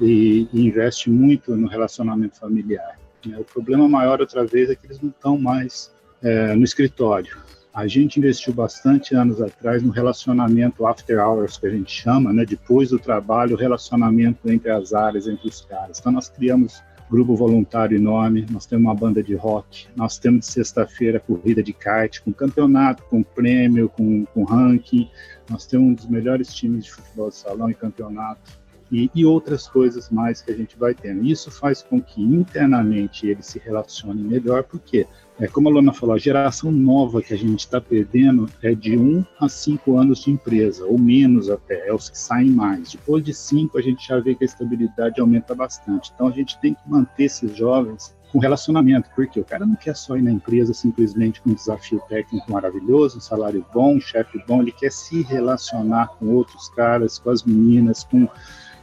E, 0.00 0.48
e 0.52 0.66
investe 0.66 1.10
muito 1.10 1.56
no 1.56 1.66
relacionamento 1.66 2.38
familiar. 2.38 2.98
O 3.36 3.44
problema 3.44 3.88
maior, 3.88 4.20
outra 4.20 4.46
vez, 4.46 4.70
é 4.70 4.76
que 4.76 4.86
eles 4.86 5.00
não 5.00 5.10
estão 5.10 5.36
mais 5.36 5.92
é, 6.22 6.54
no 6.54 6.64
escritório. 6.64 7.36
A 7.74 7.86
gente 7.86 8.18
investiu 8.18 8.52
bastante 8.52 9.14
anos 9.14 9.40
atrás 9.40 9.82
no 9.82 9.90
relacionamento 9.90 10.86
after 10.86 11.18
hours, 11.18 11.56
que 11.56 11.66
a 11.66 11.70
gente 11.70 11.90
chama, 11.90 12.32
né? 12.32 12.44
depois 12.44 12.90
do 12.90 12.98
trabalho, 12.98 13.54
o 13.54 13.58
relacionamento 13.58 14.50
entre 14.50 14.70
as 14.70 14.92
áreas, 14.92 15.26
entre 15.26 15.48
os 15.48 15.62
caras. 15.62 15.98
Então, 15.98 16.12
nós 16.12 16.28
criamos 16.28 16.82
grupo 17.12 17.36
voluntário 17.36 17.96
enorme, 17.96 18.46
nós 18.50 18.64
temos 18.64 18.86
uma 18.86 18.94
banda 18.94 19.22
de 19.22 19.34
rock, 19.34 19.86
nós 19.94 20.18
temos 20.18 20.46
de 20.46 20.52
sexta-feira 20.52 21.20
corrida 21.20 21.62
de 21.62 21.72
kart, 21.72 22.20
com 22.20 22.32
campeonato, 22.32 23.02
com 23.04 23.22
prêmio, 23.22 23.90
com, 23.90 24.24
com 24.24 24.44
ranking, 24.44 25.10
nós 25.50 25.66
temos 25.66 25.88
um 25.88 25.92
dos 25.92 26.06
melhores 26.08 26.54
times 26.54 26.86
de 26.86 26.92
futebol 26.92 27.28
de 27.28 27.36
salão 27.36 27.70
e 27.70 27.74
campeonato, 27.74 28.58
e, 28.92 29.10
e, 29.14 29.24
outras 29.24 29.66
coisas 29.66 30.10
mais 30.10 30.42
que 30.42 30.52
a 30.52 30.54
gente 30.54 30.78
vai 30.78 30.94
tendo. 30.94 31.24
Isso 31.24 31.50
faz 31.50 31.82
com 31.82 32.00
que 32.00 32.22
internamente 32.22 33.26
eles 33.26 33.46
se 33.46 33.58
relacionem 33.58 34.22
melhor, 34.22 34.62
porque 34.64 35.06
é, 35.40 35.48
como 35.48 35.68
a 35.68 35.72
Lona 35.72 35.94
falou, 35.94 36.14
a 36.14 36.18
geração 36.18 36.70
nova 36.70 37.22
que 37.22 37.32
a 37.32 37.38
gente 37.38 37.60
está 37.60 37.80
perdendo 37.80 38.46
é 38.62 38.74
de 38.74 38.98
1 38.98 39.24
a 39.40 39.48
5 39.48 39.96
anos 39.96 40.22
de 40.22 40.30
empresa, 40.30 40.84
ou 40.84 40.98
menos 40.98 41.48
até, 41.48 41.88
é 41.88 41.94
os 41.94 42.10
que 42.10 42.18
saem 42.18 42.50
mais. 42.50 42.92
Depois 42.92 43.24
de 43.24 43.32
5, 43.32 43.78
a 43.78 43.82
gente 43.82 44.06
já 44.06 44.20
vê 44.20 44.34
que 44.34 44.44
a 44.44 44.46
estabilidade 44.46 45.20
aumenta 45.20 45.54
bastante. 45.54 46.12
Então, 46.14 46.28
a 46.28 46.30
gente 46.30 46.60
tem 46.60 46.74
que 46.74 46.80
manter 46.86 47.24
esses 47.24 47.56
jovens 47.56 48.14
com 48.30 48.38
relacionamento, 48.38 49.10
porque 49.14 49.40
o 49.40 49.44
cara 49.44 49.66
não 49.66 49.76
quer 49.76 49.96
só 49.96 50.16
ir 50.16 50.22
na 50.22 50.30
empresa 50.30 50.72
simplesmente 50.72 51.40
com 51.40 51.50
um 51.50 51.54
desafio 51.54 52.00
técnico 52.08 52.50
maravilhoso, 52.50 53.18
um 53.18 53.20
salário 53.20 53.64
bom, 53.72 53.96
um 53.96 54.00
chefe 54.00 54.42
bom, 54.46 54.62
ele 54.62 54.72
quer 54.72 54.90
se 54.90 55.22
relacionar 55.22 56.08
com 56.18 56.28
outros 56.28 56.68
caras, 56.70 57.18
com 57.18 57.30
as 57.30 57.42
meninas, 57.42 58.04
com 58.04 58.26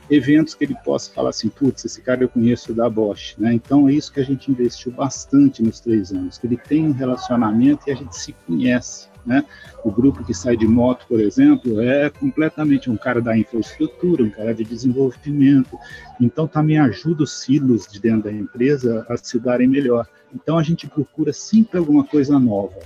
eventos 0.10 0.56
que 0.56 0.64
ele 0.64 0.76
possa 0.84 1.12
falar 1.12 1.30
assim, 1.30 1.50
putz, 1.50 1.86
esse 1.86 2.02
cara 2.02 2.24
eu 2.24 2.30
conheço 2.30 2.74
da 2.74 2.90
Bosch, 2.90 3.36
né? 3.38 3.54
Então 3.54 3.88
é 3.88 3.94
isso 3.94 4.12
que 4.12 4.20
a 4.20 4.26
gente 4.26 4.52
investiu 4.52 4.92
bastante 4.92 5.62
nos 5.62 5.80
três 5.80 6.12
anos, 6.12 6.38
que 6.38 6.48
ele 6.48 6.58
tem 6.58 6.86
um 6.86 6.92
relacionamento 6.92 7.84
e 7.88 7.92
a 7.92 7.96
gente 7.96 8.16
se 8.16 8.34
conhece, 8.46 9.08
né? 9.26 9.44
O 9.84 9.92
grupo 9.92 10.24
que 10.24 10.34
sai 10.34 10.58
de 10.58 10.68
moto, 10.68 11.06
por 11.08 11.20
exemplo, 11.20 11.82
é 11.82 12.10
completamente 12.10 12.90
um 12.90 12.98
cara 12.98 13.22
da 13.22 13.38
infraestrutura, 13.38 14.24
um 14.24 14.30
cara 14.30 14.54
de 14.54 14.64
desenvolvimento, 14.64 15.78
então 16.20 16.48
também 16.48 16.80
ajuda 16.80 17.24
os 17.24 17.42
silos 17.42 17.88
de 17.88 18.00
dentro 18.00 18.24
da 18.24 18.32
empresa 18.32 19.06
a 19.10 19.18
se 19.18 19.40
darem 19.40 19.68
melhor. 19.68 20.08
Então 20.34 20.58
a 20.58 20.64
gente 20.64 20.88
procura 20.88 21.34
sempre 21.34 21.78
alguma 21.78 22.04
coisa 22.04 22.40
nova 22.40 22.80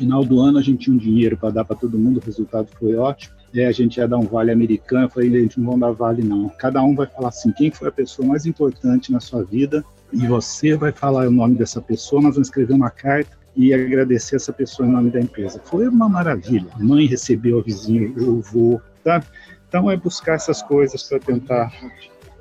Final 0.00 0.24
do 0.24 0.40
ano 0.40 0.56
a 0.56 0.62
gente 0.62 0.84
tinha 0.84 0.94
um 0.94 0.98
dinheiro 0.98 1.36
para 1.36 1.50
dar 1.50 1.64
para 1.64 1.76
todo 1.76 1.98
mundo, 1.98 2.18
o 2.18 2.24
resultado 2.24 2.68
foi 2.78 2.96
ótimo. 2.96 3.34
E 3.52 3.62
a 3.64 3.72
gente 3.72 3.96
ia 3.96 4.06
dar 4.06 4.18
um 4.18 4.26
vale 4.26 4.52
americano, 4.52 5.06
eu 5.06 5.10
falei, 5.10 5.30
gente 5.42 5.58
não 5.58 5.72
vai 5.72 5.80
dar 5.80 5.92
vale 5.92 6.22
não. 6.22 6.48
Cada 6.50 6.82
um 6.82 6.94
vai 6.94 7.06
falar 7.06 7.28
assim, 7.28 7.50
quem 7.52 7.70
foi 7.70 7.88
a 7.88 7.92
pessoa 7.92 8.26
mais 8.26 8.46
importante 8.46 9.10
na 9.10 9.18
sua 9.18 9.42
vida 9.42 9.84
e 10.12 10.26
você 10.26 10.76
vai 10.76 10.92
falar 10.92 11.26
o 11.26 11.30
nome 11.30 11.56
dessa 11.56 11.80
pessoa, 11.80 12.22
nós 12.22 12.34
vamos 12.34 12.48
escrever 12.48 12.74
uma 12.74 12.90
carta 12.90 13.36
e 13.56 13.74
agradecer 13.74 14.36
essa 14.36 14.52
pessoa 14.52 14.88
em 14.88 14.92
nome 14.92 15.10
da 15.10 15.20
empresa. 15.20 15.60
Foi 15.64 15.88
uma 15.88 16.08
maravilha. 16.08 16.66
A 16.72 16.78
mãe 16.78 17.06
recebeu 17.06 17.58
o 17.58 17.62
vizinho, 17.62 18.14
o 18.16 18.38
avô, 18.38 18.80
tá? 19.02 19.22
Então 19.68 19.90
é 19.90 19.96
buscar 19.96 20.34
essas 20.34 20.62
coisas 20.62 21.02
para 21.02 21.18
tentar 21.18 21.72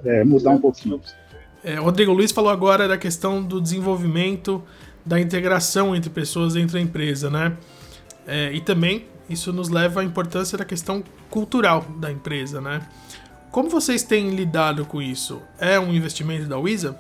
é, 0.06 0.24
mudar 0.24 0.52
um 0.52 0.60
pouquinho. 0.60 1.02
É, 1.64 1.76
Rodrigo 1.76 2.14
Luiz 2.14 2.32
falou 2.32 2.52
agora 2.52 2.88
da 2.88 2.98
questão 2.98 3.44
do 3.44 3.60
desenvolvimento, 3.60 4.64
da 5.06 5.20
integração 5.20 5.96
entre 5.96 6.10
pessoas 6.10 6.54
dentro 6.54 6.74
da 6.74 6.82
empresa, 6.82 7.30
né? 7.30 7.58
É, 8.28 8.54
e 8.54 8.62
também 8.62 9.06
isso 9.30 9.54
nos 9.54 9.70
leva 9.70 10.02
à 10.02 10.04
importância 10.04 10.58
da 10.58 10.66
questão 10.66 11.04
cultural 11.30 11.86
da 11.98 12.12
empresa, 12.12 12.60
né? 12.60 12.82
Como 13.52 13.70
vocês 13.70 14.04
têm 14.04 14.30
lidado 14.32 14.86
com 14.86 15.02
isso? 15.02 15.42
É 15.60 15.80
um 15.80 15.94
investimento 15.94 16.46
da 16.46 16.58
Wisa? 16.58 17.00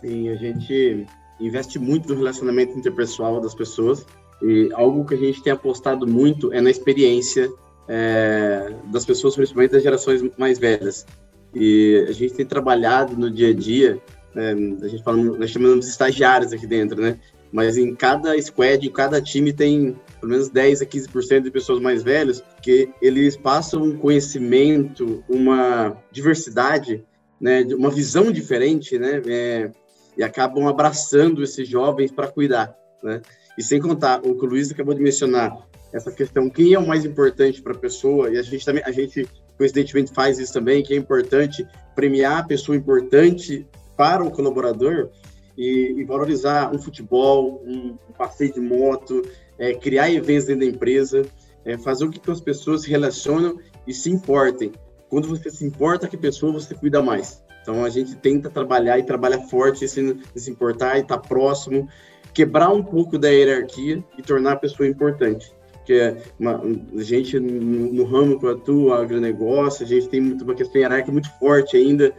Sim, 0.00 0.28
a 0.28 0.36
gente 0.36 1.06
investe 1.40 1.78
muito 1.78 2.08
no 2.08 2.16
relacionamento 2.16 2.78
interpessoal 2.78 3.40
das 3.40 3.54
pessoas 3.54 4.06
e 4.42 4.70
algo 4.72 5.04
que 5.04 5.14
a 5.14 5.18
gente 5.18 5.42
tem 5.42 5.52
apostado 5.52 6.06
muito 6.06 6.52
é 6.52 6.60
na 6.60 6.70
experiência 6.70 7.50
é, 7.88 8.74
das 8.86 9.04
pessoas, 9.04 9.34
principalmente 9.34 9.72
das 9.72 9.82
gerações 9.82 10.22
mais 10.36 10.58
velhas. 10.58 11.06
E 11.54 12.04
a 12.08 12.12
gente 12.12 12.34
tem 12.34 12.46
trabalhado 12.46 13.16
no 13.16 13.30
dia 13.30 13.50
a 13.50 13.54
dia, 13.54 13.98
né, 14.34 14.52
a 14.82 14.88
gente 14.88 15.02
fala, 15.02 15.16
nós 15.16 15.50
chamamos 15.50 15.86
de 15.86 15.90
estagiários 15.90 16.52
aqui 16.52 16.66
dentro, 16.66 17.00
né? 17.00 17.18
Mas 17.52 17.78
em 17.78 17.94
cada 17.94 18.40
squad, 18.42 18.86
em 18.86 18.90
cada 18.90 19.20
time 19.22 19.52
tem 19.52 19.96
pelo 20.26 20.30
menos 20.30 20.48
10 20.48 20.82
a 20.82 20.86
15% 20.86 21.42
de 21.42 21.50
pessoas 21.52 21.80
mais 21.80 22.02
velhas 22.02 22.42
que 22.60 22.90
eles 23.00 23.36
passam 23.36 23.84
um 23.84 23.96
conhecimento, 23.96 25.22
uma 25.28 25.96
diversidade, 26.10 27.04
né, 27.40 27.62
uma 27.72 27.90
visão 27.90 28.32
diferente, 28.32 28.98
né? 28.98 29.22
É, 29.26 29.70
e 30.18 30.24
acabam 30.24 30.66
abraçando 30.66 31.44
esses 31.44 31.68
jovens 31.68 32.10
para 32.10 32.26
cuidar, 32.26 32.74
né? 33.02 33.22
E 33.56 33.62
sem 33.62 33.80
contar 33.80 34.20
o 34.26 34.36
que 34.36 34.44
o 34.44 34.48
Luiz 34.48 34.72
acabou 34.72 34.94
de 34.94 35.00
mencionar, 35.00 35.56
essa 35.92 36.10
questão 36.10 36.50
quem 36.50 36.74
é 36.74 36.78
o 36.78 36.86
mais 36.86 37.04
importante 37.04 37.62
para 37.62 37.72
a 37.72 37.78
pessoa 37.78 38.28
e 38.28 38.36
a 38.36 38.42
gente 38.42 38.64
também 38.64 38.82
a 38.84 38.90
gente 38.90 39.28
coincidentemente 39.56 40.12
faz 40.12 40.38
isso 40.38 40.52
também 40.52 40.82
que 40.82 40.92
é 40.92 40.96
importante 40.96 41.66
premiar 41.94 42.38
a 42.38 42.42
pessoa 42.42 42.76
importante 42.76 43.66
para 43.96 44.24
o 44.24 44.30
colaborador 44.30 45.10
e, 45.56 45.94
e 45.96 46.04
valorizar 46.04 46.74
um 46.74 46.78
futebol, 46.78 47.62
um, 47.64 47.96
um 48.08 48.12
passeio 48.12 48.52
de 48.52 48.60
moto, 48.60 49.22
é, 49.58 49.74
criar 49.74 50.10
eventos 50.10 50.46
dentro 50.46 50.66
da 50.66 50.72
empresa, 50.72 51.22
é, 51.64 51.76
fazer 51.76 52.04
o 52.04 52.10
que 52.10 52.30
as 52.30 52.40
pessoas 52.40 52.82
se 52.82 52.90
relacionam 52.90 53.58
e 53.86 53.92
se 53.92 54.10
importem. 54.10 54.72
Quando 55.08 55.28
você 55.28 55.50
se 55.50 55.64
importa 55.64 56.08
com 56.08 56.16
a 56.16 56.20
pessoa, 56.20 56.52
você 56.52 56.74
cuida 56.74 57.02
mais. 57.02 57.42
Então 57.62 57.84
a 57.84 57.90
gente 57.90 58.14
tenta 58.16 58.48
trabalhar 58.48 58.98
e 58.98 59.02
trabalha 59.02 59.40
forte 59.40 59.84
esse, 59.84 60.16
se 60.34 60.50
importar 60.50 60.98
e 60.98 61.00
estar 61.00 61.18
tá 61.18 61.28
próximo, 61.28 61.88
quebrar 62.32 62.70
um 62.70 62.82
pouco 62.82 63.18
da 63.18 63.28
hierarquia 63.28 64.04
e 64.16 64.22
tornar 64.22 64.52
a 64.52 64.56
pessoa 64.56 64.88
importante. 64.88 65.52
Porque 65.72 66.16
a 66.40 67.02
gente, 67.02 67.38
no, 67.38 67.92
no 67.92 68.04
ramo 68.04 68.38
que 68.38 68.46
atua, 68.46 69.00
agronegócio, 69.00 69.84
a 69.84 69.88
gente 69.88 70.08
tem 70.08 70.20
muito, 70.20 70.44
uma 70.44 70.54
questão 70.54 70.80
hierárquica 70.80 71.12
muito 71.12 71.30
forte 71.38 71.76
ainda 71.76 72.12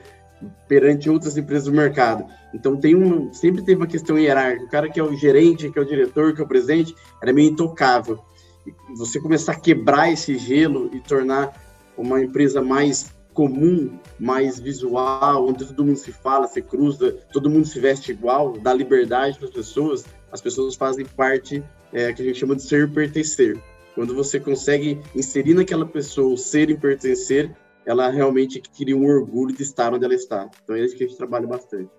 perante 0.68 1.10
outras 1.10 1.38
empresas 1.38 1.66
do 1.66 1.74
mercado. 1.74 2.26
Então 2.54 2.78
tem 2.78 2.96
um, 2.96 3.34
sempre 3.34 3.64
teve 3.64 3.82
uma 3.82 3.88
questão 3.88 4.18
hierárquica. 4.18 4.66
O 4.66 4.70
cara 4.70 4.90
que 4.90 5.00
é 5.00 5.04
o 5.04 5.16
gerente, 5.16 5.70
que 5.70 5.80
é 5.80 5.82
o 5.82 5.86
diretor, 5.86 6.34
que 6.34 6.42
é 6.42 6.44
o 6.44 6.48
presidente, 6.48 6.96
era 7.22 7.34
meio 7.34 7.52
intocável. 7.52 8.20
E 8.66 8.98
você 8.98 9.20
começar 9.20 9.54
a 9.54 9.60
quebrar 9.60 10.12
esse 10.12 10.38
gelo 10.38 10.90
e 10.94 11.00
tornar 11.00 11.54
uma 11.98 12.22
empresa 12.22 12.62
mais 12.62 13.16
comum, 13.34 14.00
mais 14.20 14.60
visual, 14.60 15.48
onde 15.48 15.64
todo 15.66 15.86
mundo 15.86 15.98
se 15.98 16.12
fala, 16.12 16.48
se 16.48 16.62
cruza, 16.62 17.16
todo 17.32 17.50
mundo 17.50 17.68
se 17.68 17.80
veste 17.80 18.12
igual, 18.12 18.58
dá 18.58 18.74
liberdade 18.74 19.38
para 19.38 19.48
as 19.48 19.54
pessoas, 19.54 20.06
as 20.32 20.42
pessoas 20.42 20.76
fazem 20.76 21.06
parte 21.06 21.64
é, 21.94 22.12
que 22.12 22.22
a 22.22 22.26
gente 22.26 22.40
chama 22.40 22.56
de 22.56 22.64
ser 22.64 22.92
pertencer. 22.92 23.58
Quando 23.94 24.16
você 24.16 24.40
consegue 24.40 25.00
inserir 25.16 25.54
naquela 25.54 25.86
pessoa 25.86 26.34
o 26.34 26.38
ser 26.38 26.70
e 26.70 26.78
pertencer, 26.78 27.56
ela 27.88 28.10
realmente 28.10 28.62
cria 28.62 28.96
um 28.96 29.06
orgulho 29.06 29.56
de 29.56 29.64
estar 29.64 29.94
onde 29.94 30.04
ela 30.04 30.14
está. 30.14 30.50
Então 30.62 30.76
é 30.76 30.84
isso 30.84 30.96
que 30.96 31.06
a 31.06 31.08
gente 31.08 31.18
trabalha 31.18 31.48
bastante. 31.48 31.90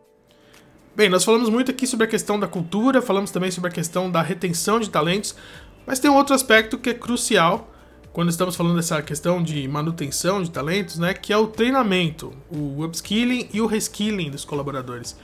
Bem, 0.94 1.09
nós 1.09 1.24
falamos 1.24 1.48
muito 1.48 1.70
aqui 1.70 1.87
sobre 1.87 2.05
a 2.05 2.09
questão 2.09 2.38
da 2.38 2.46
cultura, 2.46 3.01
falamos 3.01 3.31
também 3.31 3.51
sobre 3.51 3.70
a 3.70 3.72
questão 3.72 4.11
da 4.11 4.20
retenção 4.20 4.79
de 4.79 4.90
talentos, 4.90 5.35
mas 5.87 5.98
tem 5.98 6.11
um 6.11 6.14
outro 6.14 6.35
aspecto 6.35 6.77
que 6.77 6.90
é 6.90 6.94
crucial 6.94 7.72
quando 8.12 8.29
estamos 8.29 8.55
falando 8.55 8.77
dessa 8.77 9.01
questão 9.01 9.42
de 9.42 9.66
manutenção 9.66 10.42
de 10.42 10.51
talentos, 10.51 10.98
né, 10.98 11.14
que 11.14 11.33
é 11.33 11.38
o 11.38 11.46
treinamento, 11.46 12.33
o 12.51 12.85
upskilling 12.85 13.48
e 13.53 13.61
o 13.61 13.66
reskilling 13.66 14.31
dos 14.31 14.44
colaboradores. 14.44 15.16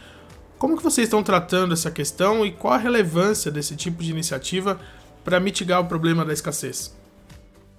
Como 0.56 0.76
que 0.78 0.82
vocês 0.82 1.08
estão 1.08 1.22
tratando 1.22 1.74
essa 1.74 1.90
questão 1.90 2.46
e 2.46 2.52
qual 2.52 2.72
a 2.72 2.78
relevância 2.78 3.50
desse 3.50 3.76
tipo 3.76 4.02
de 4.02 4.10
iniciativa 4.10 4.80
para 5.22 5.40
mitigar 5.40 5.80
o 5.80 5.86
problema 5.86 6.24
da 6.24 6.32
escassez? 6.32 6.94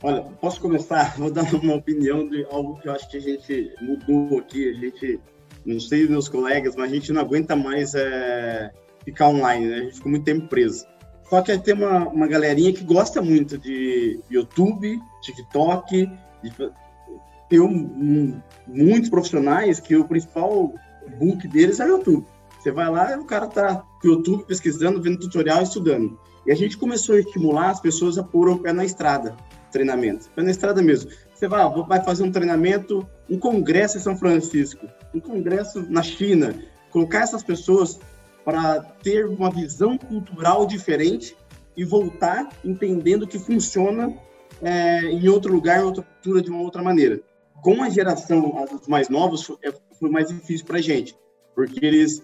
Olha, 0.05 0.21
posso 0.39 0.61
começar? 0.61 1.17
Vou 1.17 1.31
dar 1.31 1.51
uma 1.55 1.73
opinião 1.73 2.29
de 2.29 2.45
algo 2.51 2.79
que 2.79 2.87
eu 2.87 2.93
acho 2.93 3.09
que 3.09 3.17
a 3.17 3.19
gente 3.19 3.73
mudou 3.81 4.37
aqui. 4.37 4.69
A 4.69 4.73
gente, 4.73 5.19
não 5.65 5.79
sei 5.79 6.07
meus 6.07 6.29
colegas, 6.29 6.75
mas 6.75 6.91
a 6.91 6.93
gente 6.93 7.11
não 7.11 7.21
aguenta 7.21 7.55
mais 7.55 7.95
é, 7.95 8.71
ficar 9.03 9.29
online, 9.29 9.65
né? 9.65 9.75
A 9.77 9.81
gente 9.81 9.95
ficou 9.95 10.11
muito 10.11 10.23
tempo 10.23 10.47
preso. 10.47 10.85
Só 11.27 11.41
que 11.41 11.57
tem 11.57 11.73
uma, 11.73 12.07
uma 12.07 12.27
galerinha 12.27 12.71
que 12.71 12.83
gosta 12.83 13.19
muito 13.19 13.57
de 13.57 14.19
YouTube, 14.29 15.01
TikTok, 15.23 16.07
de, 16.43 16.53
tem 17.49 17.59
um, 17.59 18.39
muitos 18.67 19.09
profissionais 19.09 19.79
que 19.79 19.95
o 19.95 20.05
principal 20.05 20.71
book 21.17 21.47
deles 21.47 21.79
é 21.79 21.85
o 21.85 21.97
YouTube. 21.97 22.27
Você 22.59 22.71
vai 22.71 22.91
lá 22.91 23.11
e 23.11 23.17
o 23.17 23.25
cara 23.25 23.47
tá 23.47 23.83
no 24.03 24.11
YouTube 24.11 24.45
pesquisando, 24.45 25.01
vendo 25.01 25.17
tutorial, 25.17 25.63
estudando. 25.63 26.19
E 26.45 26.51
a 26.51 26.55
gente 26.55 26.77
começou 26.77 27.15
a 27.15 27.19
estimular 27.21 27.71
as 27.71 27.79
pessoas 27.79 28.19
a 28.19 28.23
pôr 28.23 28.49
o 28.49 28.59
pé 28.59 28.71
na 28.71 28.85
estrada, 28.85 29.35
treinamento. 29.75 30.29
Pé 30.33 30.41
na 30.41 30.51
estrada 30.51 30.81
mesmo. 30.81 31.11
Você 31.33 31.49
vai, 31.49 31.69
vai 31.83 32.01
fazer 32.01 32.23
um 32.23 32.31
treinamento, 32.31 33.05
um 33.29 33.37
congresso 33.37 33.97
em 33.97 34.01
São 34.01 34.15
Francisco, 34.15 34.87
um 35.13 35.19
congresso 35.19 35.85
na 35.89 36.01
China. 36.01 36.55
Colocar 36.91 37.19
essas 37.19 37.43
pessoas 37.43 37.99
para 38.45 38.79
ter 39.03 39.25
uma 39.25 39.51
visão 39.51 39.97
cultural 39.97 40.65
diferente 40.65 41.35
e 41.75 41.83
voltar 41.83 42.47
entendendo 42.63 43.27
que 43.27 43.37
funciona 43.37 44.13
é, 44.61 45.01
em 45.11 45.27
outro 45.27 45.51
lugar, 45.51 45.83
outra 45.83 46.03
cultura, 46.03 46.41
de 46.41 46.49
uma 46.49 46.61
outra 46.61 46.81
maneira. 46.81 47.19
Com 47.61 47.83
a 47.83 47.89
geração, 47.89 48.65
os 48.71 48.87
mais 48.87 49.09
novos, 49.09 49.43
foi, 49.43 49.57
é, 49.61 49.73
foi 49.99 50.09
mais 50.09 50.29
difícil 50.29 50.65
para 50.65 50.77
a 50.77 50.81
gente, 50.81 51.17
porque 51.53 51.85
eles 51.85 52.23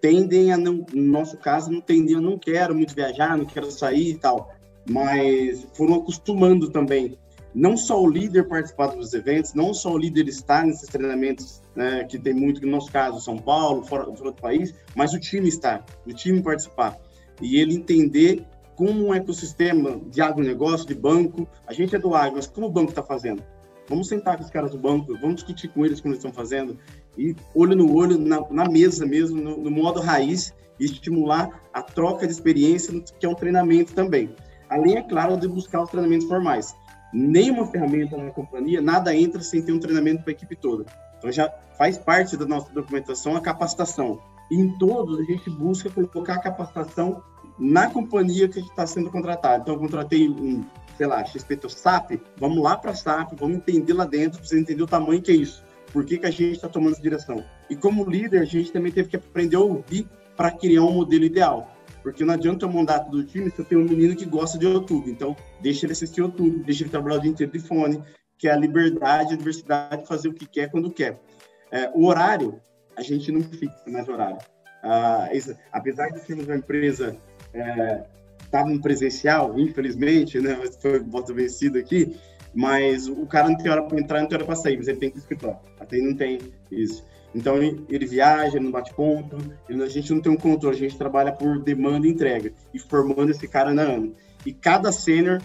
tendem 0.00 0.50
a 0.50 0.56
não, 0.56 0.86
no 0.94 1.02
nosso 1.02 1.36
caso, 1.36 1.70
não 1.70 1.80
tendem, 1.80 2.14
eu 2.14 2.22
não 2.22 2.38
quero 2.38 2.74
muito 2.74 2.94
viajar, 2.94 3.36
não 3.36 3.44
quero 3.44 3.70
sair 3.70 4.12
e 4.12 4.18
tal, 4.18 4.55
mas 4.88 5.66
foram 5.74 5.94
acostumando 5.94 6.70
também 6.70 7.18
não 7.56 7.74
só 7.74 8.02
o 8.02 8.06
líder 8.06 8.46
participar 8.48 8.88
dos 8.88 9.14
eventos, 9.14 9.54
não 9.54 9.72
só 9.72 9.90
o 9.90 9.96
líder 9.96 10.28
estar 10.28 10.66
nesses 10.66 10.90
treinamentos, 10.90 11.62
né, 11.74 12.04
que 12.04 12.18
tem 12.18 12.34
muito, 12.34 12.60
no 12.60 12.70
nosso 12.70 12.92
caso, 12.92 13.18
São 13.18 13.38
Paulo, 13.38 13.82
fora, 13.82 14.04
fora 14.14 14.30
do 14.30 14.36
país, 14.36 14.74
mas 14.94 15.14
o 15.14 15.18
time 15.18 15.48
estar, 15.48 15.82
o 16.06 16.12
time 16.12 16.42
participar. 16.42 16.98
E 17.40 17.58
ele 17.58 17.74
entender 17.74 18.44
como 18.74 19.06
um 19.06 19.14
ecossistema 19.14 19.98
de 20.10 20.20
agronegócio, 20.20 20.86
de 20.86 20.94
banco, 20.94 21.48
a 21.66 21.72
gente 21.72 21.96
é 21.96 21.98
do 21.98 22.14
agro, 22.14 22.36
mas 22.36 22.46
como 22.46 22.66
o 22.66 22.70
banco 22.70 22.90
está 22.90 23.02
fazendo? 23.02 23.42
Vamos 23.88 24.08
sentar 24.08 24.36
com 24.36 24.44
os 24.44 24.50
caras 24.50 24.72
do 24.72 24.78
banco, 24.78 25.16
vamos 25.18 25.36
discutir 25.36 25.68
com 25.68 25.86
eles 25.86 25.98
como 25.98 26.12
eles 26.12 26.22
estão 26.22 26.34
fazendo, 26.34 26.76
e 27.16 27.34
olho 27.54 27.74
no 27.74 27.96
olho, 27.96 28.18
na, 28.18 28.46
na 28.50 28.68
mesa 28.68 29.06
mesmo, 29.06 29.40
no, 29.40 29.56
no 29.56 29.70
modo 29.70 30.00
raiz, 30.00 30.52
e 30.78 30.84
estimular 30.84 31.62
a 31.72 31.80
troca 31.80 32.26
de 32.26 32.34
experiência, 32.34 32.92
que 33.18 33.24
é 33.24 33.28
um 33.28 33.34
treinamento 33.34 33.94
também. 33.94 34.34
Além, 34.76 34.96
é 34.96 35.02
claro, 35.02 35.36
de 35.36 35.48
buscar 35.48 35.82
os 35.82 35.90
treinamentos 35.90 36.28
formais 36.28 36.74
nenhuma 37.12 37.66
ferramenta 37.66 38.16
na 38.16 38.30
companhia, 38.30 38.80
nada 38.80 39.14
entra 39.14 39.40
sem 39.40 39.62
ter 39.62 39.72
um 39.72 39.80
treinamento 39.80 40.22
para 40.22 40.32
a 40.32 40.34
equipe 40.34 40.56
toda. 40.56 40.84
Então 41.18 41.32
já 41.32 41.48
faz 41.78 41.96
parte 41.96 42.36
da 42.36 42.46
nossa 42.46 42.72
documentação 42.72 43.36
a 43.36 43.40
capacitação. 43.40 44.20
Em 44.50 44.76
todos 44.78 45.18
a 45.18 45.24
gente 45.24 45.48
busca 45.50 45.90
colocar 45.90 46.34
a 46.34 46.40
capacitação 46.40 47.22
na 47.58 47.90
companhia 47.90 48.48
que 48.48 48.60
está 48.60 48.86
sendo 48.86 49.10
contratada. 49.10 49.62
Então 49.62 49.74
eu 49.74 49.80
contratei 49.80 50.28
um, 50.28 50.64
sei 50.96 51.06
lá, 51.06 51.24
XP 51.24 51.58
SAP, 51.68 52.20
vamos 52.38 52.62
lá 52.62 52.76
para 52.76 52.90
a 52.90 52.94
SAP, 52.94 53.32
vamos 53.38 53.56
entender 53.56 53.94
lá 53.94 54.04
dentro, 54.04 54.44
você 54.44 54.58
entender 54.58 54.82
o 54.82 54.86
tamanho 54.86 55.22
que 55.22 55.32
é 55.32 55.36
isso. 55.36 55.64
Por 55.92 56.04
que, 56.04 56.18
que 56.18 56.26
a 56.26 56.30
gente 56.30 56.52
está 56.52 56.68
tomando 56.68 56.92
essa 56.92 57.02
direção? 57.02 57.42
E 57.70 57.76
como 57.76 58.04
líder, 58.04 58.42
a 58.42 58.44
gente 58.44 58.70
também 58.70 58.92
teve 58.92 59.08
que 59.08 59.16
aprender 59.16 59.56
a 59.56 59.60
ouvir 59.60 60.06
para 60.36 60.50
criar 60.50 60.82
um 60.82 60.92
modelo 60.92 61.24
ideal. 61.24 61.75
Porque 62.06 62.24
não 62.24 62.34
adianta 62.34 62.66
o 62.66 62.72
mandato 62.72 63.10
do 63.10 63.24
time 63.24 63.50
se 63.50 63.58
eu 63.58 63.64
tenho 63.64 63.80
um 63.80 63.84
menino 63.84 64.14
que 64.14 64.24
gosta 64.24 64.56
de 64.56 64.64
YouTube. 64.64 65.10
Então, 65.10 65.34
deixa 65.60 65.84
ele 65.84 65.92
assistir 65.92 66.20
YouTube, 66.20 66.62
deixa 66.62 66.84
ele 66.84 66.90
trabalhar 66.90 67.16
o 67.16 67.20
dia 67.20 67.32
inteiro 67.32 67.50
de 67.50 67.58
fone, 67.58 68.00
que 68.38 68.46
é 68.46 68.52
a 68.52 68.56
liberdade, 68.56 69.34
a 69.34 69.36
diversidade 69.36 70.02
de 70.02 70.06
fazer 70.06 70.28
o 70.28 70.32
que 70.32 70.46
quer 70.46 70.70
quando 70.70 70.88
quer. 70.88 71.20
É, 71.68 71.90
o 71.96 72.06
horário, 72.06 72.60
a 72.94 73.02
gente 73.02 73.32
não 73.32 73.42
fixa 73.42 73.82
mais 73.88 74.08
horário. 74.08 74.38
Ah, 74.84 75.30
isso, 75.32 75.56
apesar 75.72 76.10
de 76.10 76.20
sermos 76.20 76.46
uma 76.46 76.54
empresa 76.54 77.16
é, 77.52 78.04
estavam 78.40 78.80
presencial, 78.80 79.58
infelizmente, 79.58 80.38
né? 80.38 80.54
Foi 80.80 81.00
voto 81.00 81.34
vencido 81.34 81.76
aqui, 81.76 82.16
mas 82.54 83.08
o 83.08 83.26
cara 83.26 83.48
não 83.48 83.56
tem 83.56 83.68
hora 83.68 83.82
para 83.82 83.98
entrar, 83.98 84.20
não 84.20 84.28
tem 84.28 84.36
hora 84.36 84.46
para 84.46 84.54
sair, 84.54 84.76
mas 84.76 84.86
ele 84.86 84.98
tem 84.98 85.10
que 85.10 85.18
escritório. 85.18 85.58
Até 85.80 85.96
não 85.96 86.14
tem 86.14 86.38
isso. 86.70 87.04
Então 87.36 87.56
ele 87.58 88.06
viaja, 88.06 88.58
não 88.58 88.70
bate 88.70 88.94
ponto, 88.94 89.36
a 89.68 89.88
gente 89.88 90.10
não 90.10 90.22
tem 90.22 90.32
um 90.32 90.38
controle, 90.38 90.74
a 90.74 90.78
gente 90.78 90.96
trabalha 90.96 91.30
por 91.30 91.58
demanda 91.60 92.06
e 92.06 92.10
entrega 92.10 92.50
e 92.72 92.78
formando 92.78 93.30
esse 93.30 93.46
cara 93.46 93.74
na 93.74 93.82
ano. 93.82 94.14
E 94.46 94.54
cada 94.54 94.90
sênior 94.90 95.42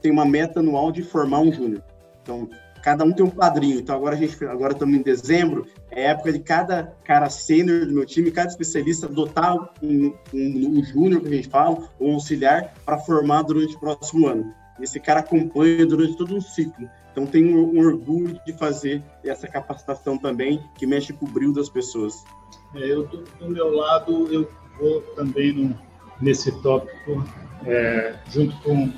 tem 0.00 0.10
uma 0.10 0.24
meta 0.24 0.58
anual 0.58 0.90
de 0.90 1.00
formar 1.02 1.38
um 1.38 1.52
júnior. 1.52 1.84
Então 2.22 2.50
cada 2.82 3.04
um 3.04 3.12
tem 3.12 3.24
um 3.24 3.30
padrinho. 3.30 3.78
Então 3.78 3.94
agora 3.94 4.16
a 4.16 4.18
gente 4.18 4.44
agora 4.44 4.72
estamos 4.72 4.98
em 4.98 5.02
dezembro, 5.02 5.64
é 5.92 6.06
época 6.06 6.32
de 6.32 6.40
cada 6.40 6.92
cara 7.04 7.30
sênior 7.30 7.86
do 7.86 7.92
meu 7.92 8.04
time, 8.04 8.32
cada 8.32 8.48
especialista 8.48 9.06
adotar 9.06 9.56
um, 9.80 10.12
um, 10.34 10.78
um 10.78 10.84
júnior 10.84 11.20
que 11.20 11.28
a 11.28 11.36
gente 11.36 11.48
fala, 11.48 11.88
um 12.00 12.14
auxiliar 12.14 12.74
para 12.84 12.98
formar 12.98 13.42
durante 13.42 13.76
o 13.76 13.78
próximo 13.78 14.26
ano. 14.26 14.52
Esse 14.80 14.98
cara 14.98 15.20
acompanha 15.20 15.86
durante 15.86 16.16
todo 16.16 16.34
um 16.34 16.40
ciclo. 16.40 16.88
Então, 17.12 17.26
tenho 17.26 17.70
um 17.72 17.78
orgulho 17.78 18.40
de 18.44 18.52
fazer 18.54 19.02
essa 19.22 19.46
capacitação 19.46 20.16
também, 20.16 20.62
que 20.78 20.86
mexe 20.86 21.12
com 21.12 21.26
o 21.26 21.28
brilho 21.28 21.52
das 21.52 21.68
pessoas. 21.68 22.24
É, 22.74 22.90
eu, 22.90 23.06
do, 23.06 23.18
do, 23.18 23.50
meu 23.50 23.74
lado, 23.74 24.32
eu 24.32 24.50
vou 24.78 25.02
também 25.14 25.52
no, 25.52 25.78
nesse 26.20 26.50
tópico, 26.62 27.22
é, 27.66 28.14
junto 28.30 28.56
com, 28.62 28.90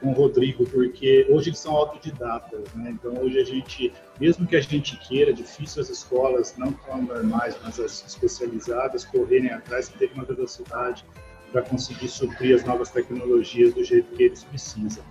com 0.00 0.10
o 0.10 0.12
Rodrigo, 0.14 0.64
porque 0.64 1.26
hoje 1.28 1.50
eles 1.50 1.58
são 1.58 1.76
autodidatas, 1.76 2.72
né? 2.74 2.92
Então, 2.92 3.22
hoje 3.22 3.38
a 3.38 3.44
gente, 3.44 3.92
mesmo 4.18 4.46
que 4.46 4.56
a 4.56 4.60
gente 4.62 4.96
queira, 4.96 5.30
difícil 5.30 5.82
as 5.82 5.90
escolas, 5.90 6.56
não 6.56 6.72
tão 6.72 7.02
normais, 7.02 7.54
mas 7.62 7.78
as 7.78 8.02
especializadas, 8.06 9.04
correrem 9.04 9.50
atrás, 9.50 9.88
ter 9.90 10.10
uma 10.14 10.24
velocidade 10.24 11.04
para 11.52 11.62
conseguir 11.62 12.08
suprir 12.08 12.56
as 12.56 12.64
novas 12.64 12.90
tecnologias 12.90 13.74
do 13.74 13.84
jeito 13.84 14.14
que 14.16 14.22
eles 14.24 14.42
precisam. 14.42 15.04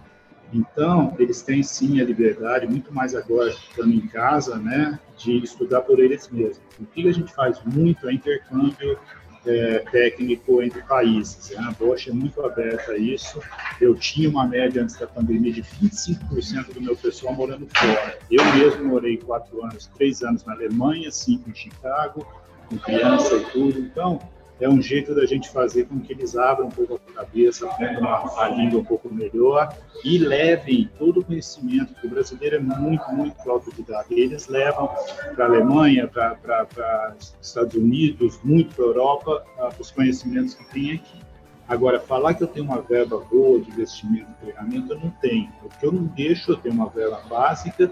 Então, 0.53 1.15
eles 1.17 1.41
têm 1.41 1.63
sim 1.63 2.01
a 2.01 2.03
liberdade, 2.03 2.67
muito 2.67 2.93
mais 2.93 3.15
agora 3.15 3.49
estando 3.49 3.93
em 3.93 4.05
casa, 4.07 4.57
né, 4.57 4.99
de 5.17 5.37
estudar 5.37 5.81
por 5.81 5.99
eles 5.99 6.27
mesmos. 6.29 6.59
O 6.79 6.85
que 6.85 7.07
a 7.07 7.13
gente 7.13 7.33
faz 7.33 7.61
muito 7.63 8.09
é 8.09 8.13
intercâmbio 8.13 8.99
é, 9.45 9.79
técnico 9.91 10.61
entre 10.61 10.81
países. 10.83 11.51
Né? 11.51 11.65
A 11.67 11.71
Bosch 11.71 12.07
é 12.07 12.11
muito 12.11 12.43
aberta 12.45 12.91
a 12.91 12.97
isso. 12.97 13.41
Eu 13.79 13.95
tinha 13.95 14.29
uma 14.29 14.45
média 14.45 14.83
antes 14.83 14.97
da 14.97 15.07
pandemia 15.07 15.53
de 15.53 15.61
25% 15.61 16.73
do 16.73 16.81
meu 16.81 16.95
pessoal 16.95 17.33
morando 17.33 17.67
fora. 17.73 18.17
Eu 18.29 18.43
mesmo 18.55 18.85
morei 18.85 19.17
quatro 19.17 19.63
anos, 19.63 19.87
três 19.95 20.21
anos 20.21 20.43
na 20.45 20.53
Alemanha, 20.53 21.09
cinco 21.11 21.49
em 21.49 21.55
Chicago, 21.55 22.25
com 22.67 22.77
criança 22.77 23.35
e 23.35 23.43
tudo. 23.45 23.79
Então, 23.79 24.19
é 24.61 24.69
um 24.69 24.79
jeito 24.79 25.15
da 25.15 25.25
gente 25.25 25.49
fazer 25.49 25.85
com 25.85 25.99
que 25.99 26.13
eles 26.13 26.37
abram 26.37 26.67
um 26.67 26.71
pouco 26.71 27.01
a 27.09 27.13
cabeça, 27.13 27.65
aprendam 27.65 28.07
a, 28.07 28.47
língua 28.49 28.79
um 28.79 28.85
pouco 28.85 29.11
melhor 29.11 29.75
e 30.05 30.19
levem 30.19 30.87
todo 30.99 31.19
o 31.19 31.25
conhecimento, 31.25 31.93
porque 31.93 32.05
o 32.05 32.09
brasileiro 32.11 32.57
é 32.57 32.59
muito, 32.59 33.03
muito 33.11 33.33
autodidata. 33.49 34.13
Eles 34.13 34.47
levam 34.47 34.87
para 35.35 35.45
a 35.45 35.47
Alemanha, 35.47 36.07
para 36.07 37.15
Estados 37.41 37.73
Unidos, 37.75 38.39
muito 38.43 38.75
para 38.75 38.85
a 38.85 38.87
Europa, 38.87 39.43
os 39.79 39.89
conhecimentos 39.89 40.53
que 40.53 40.63
tem 40.65 40.91
aqui. 40.93 41.19
Agora, 41.67 41.99
falar 41.99 42.35
que 42.35 42.43
eu 42.43 42.47
tenho 42.47 42.65
uma 42.65 42.81
verba 42.81 43.17
boa 43.31 43.59
de 43.59 43.71
investimento 43.71 44.27
e 44.29 44.45
treinamento, 44.45 44.93
eu 44.93 44.99
não 44.99 45.09
tenho. 45.21 45.49
O 45.63 45.69
que 45.69 45.85
eu 45.85 45.91
não 45.91 46.03
deixo, 46.03 46.51
eu 46.51 46.57
tenho 46.57 46.75
uma 46.75 46.89
verba 46.89 47.19
básica, 47.27 47.89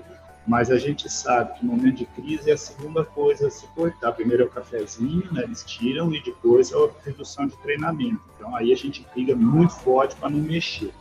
mas 0.48 0.72
a 0.72 0.78
gente 0.78 1.10
sabe 1.10 1.60
que 1.60 1.66
no 1.66 1.74
momento 1.74 1.98
de 1.98 2.06
crise 2.06 2.50
é 2.50 2.54
a 2.54 2.58
segunda 2.58 3.04
coisa 3.04 3.48
a 3.48 3.52
se 3.52 3.68
cortar. 3.68 4.12
Primeiro 4.14 4.44
é 4.44 4.46
o 4.46 4.50
cafezinho, 4.50 5.32
né, 5.32 5.44
eles 5.44 5.64
tiram, 5.64 6.14
e 6.14 6.22
depois 6.24 6.72
é 6.72 6.76
a 6.76 6.90
redução 7.06 7.48
de 7.48 7.58
treinamento. 7.58 8.22
Então 8.36 8.56
aí 8.56 8.72
a 8.72 8.76
gente 8.76 9.06
briga 9.14 9.36
muito 9.36 9.74
forte 9.74 10.16
para 10.16 10.30
não 10.30 10.40
mexer. 10.40 10.92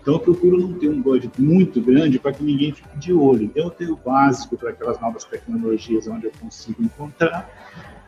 Então 0.00 0.14
eu 0.14 0.20
procuro 0.20 0.58
não 0.58 0.74
ter 0.74 0.88
um 0.90 1.00
budget 1.00 1.40
muito 1.40 1.80
grande 1.80 2.18
para 2.18 2.32
que 2.32 2.44
ninguém 2.44 2.72
fique 2.72 2.98
de 2.98 3.12
olho. 3.12 3.44
Então 3.44 3.64
eu 3.64 3.70
tenho 3.70 3.94
o 3.94 3.96
básico 3.96 4.56
para 4.56 4.70
aquelas 4.70 5.00
novas 5.00 5.24
tecnologias 5.24 6.06
onde 6.06 6.26
eu 6.26 6.32
consigo 6.38 6.82
encontrar 6.82 7.50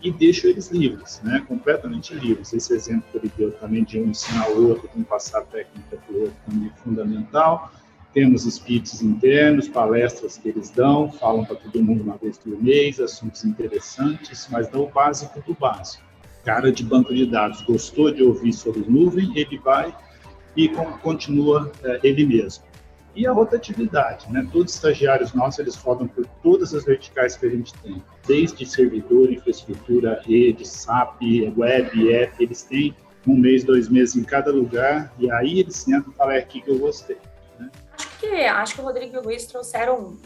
e 0.02 0.12
deixo 0.12 0.46
eles 0.46 0.70
livres, 0.70 1.22
né? 1.24 1.42
completamente 1.48 2.14
livres. 2.14 2.52
Esse 2.52 2.74
exemplo 2.74 3.04
que 3.10 3.16
ele 3.16 3.32
deu 3.36 3.50
também 3.52 3.82
de 3.82 3.98
um 3.98 4.08
ensinar 4.08 4.48
o 4.50 4.68
outro, 4.68 4.88
de 4.94 5.00
um 5.00 5.04
passar 5.04 5.40
técnica 5.42 5.96
para 5.96 6.14
o 6.14 6.20
outro 6.20 6.36
também 6.46 6.68
é 6.68 6.82
fundamental 6.82 7.72
temos 8.16 8.44
speeches 8.44 9.02
internos, 9.02 9.68
palestras 9.68 10.38
que 10.38 10.48
eles 10.48 10.70
dão, 10.70 11.12
falam 11.12 11.44
para 11.44 11.56
todo 11.56 11.84
mundo 11.84 12.02
uma 12.02 12.16
vez 12.16 12.38
por 12.38 12.58
mês, 12.62 12.98
assuntos 12.98 13.44
interessantes, 13.44 14.48
mas 14.50 14.66
dão 14.68 14.84
o 14.84 14.88
básico 14.88 15.38
do 15.42 15.52
básico. 15.52 16.02
Cara 16.42 16.72
de 16.72 16.82
banco 16.82 17.14
de 17.14 17.26
dados 17.26 17.60
gostou 17.60 18.10
de 18.10 18.22
ouvir 18.22 18.54
sobre 18.54 18.86
nuvem, 18.88 19.30
ele 19.36 19.58
vai 19.58 19.94
e 20.56 20.66
continua 21.02 21.70
é, 21.84 22.00
ele 22.02 22.24
mesmo. 22.24 22.64
E 23.14 23.26
a 23.26 23.32
rotatividade, 23.32 24.32
né? 24.32 24.48
Todos 24.50 24.72
os 24.72 24.76
estagiários 24.76 25.34
nossos, 25.34 25.58
eles 25.58 25.76
rodam 25.76 26.08
por 26.08 26.24
todas 26.42 26.74
as 26.74 26.86
verticais 26.86 27.36
que 27.36 27.44
a 27.44 27.50
gente 27.50 27.74
tem, 27.80 28.02
desde 28.26 28.64
servidor, 28.64 29.30
infraestrutura, 29.30 30.22
rede, 30.26 30.66
SAP, 30.66 31.20
web, 31.54 32.14
app, 32.14 32.42
eles 32.42 32.62
têm 32.62 32.96
um 33.26 33.36
mês, 33.36 33.62
dois 33.62 33.90
meses 33.90 34.16
em 34.16 34.24
cada 34.24 34.50
lugar, 34.50 35.12
e 35.18 35.30
aí 35.30 35.60
eles 35.60 35.76
sentam 35.76 36.10
e 36.10 36.16
falam, 36.16 36.32
é 36.32 36.38
aqui 36.38 36.62
que 36.62 36.70
eu 36.70 36.78
gostei 36.78 37.18
que 38.18 38.44
acho 38.44 38.74
que 38.74 38.80
o 38.80 38.84
Rodrigo 38.84 39.16
e 39.16 39.18
o 39.18 39.22
Luiz 39.22 39.46
trouxeram 39.46 40.16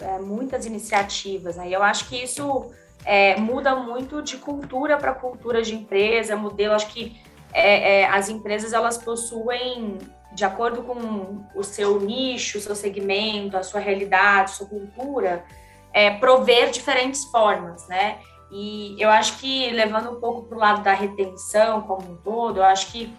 é, 0.00 0.18
muitas 0.18 0.66
iniciativas, 0.66 1.56
né? 1.56 1.68
eu 1.68 1.82
acho 1.82 2.08
que 2.08 2.22
isso 2.22 2.70
é, 3.04 3.36
muda 3.36 3.74
muito 3.74 4.22
de 4.22 4.36
cultura 4.36 4.96
para 4.96 5.14
cultura 5.14 5.62
de 5.62 5.74
empresa, 5.74 6.36
modelo. 6.36 6.74
Acho 6.74 6.88
que 6.88 7.20
é, 7.52 8.00
é, 8.00 8.08
as 8.08 8.28
empresas 8.28 8.72
elas 8.72 8.98
possuem, 8.98 9.98
de 10.32 10.44
acordo 10.44 10.82
com 10.82 11.44
o 11.54 11.62
seu 11.62 12.00
nicho, 12.00 12.58
o 12.58 12.60
seu 12.60 12.74
segmento, 12.74 13.56
a 13.56 13.62
sua 13.62 13.80
realidade, 13.80 14.52
sua 14.52 14.66
cultura, 14.66 15.44
é, 15.92 16.10
prover 16.10 16.70
diferentes 16.70 17.24
formas, 17.24 17.86
né? 17.88 18.18
E 18.50 18.96
eu 18.98 19.08
acho 19.08 19.38
que 19.38 19.70
levando 19.70 20.10
um 20.10 20.20
pouco 20.20 20.42
para 20.42 20.56
o 20.56 20.60
lado 20.60 20.82
da 20.82 20.92
retenção 20.92 21.82
como 21.82 22.12
um 22.12 22.16
todo, 22.16 22.58
eu 22.58 22.64
acho 22.64 22.92
que 22.92 23.14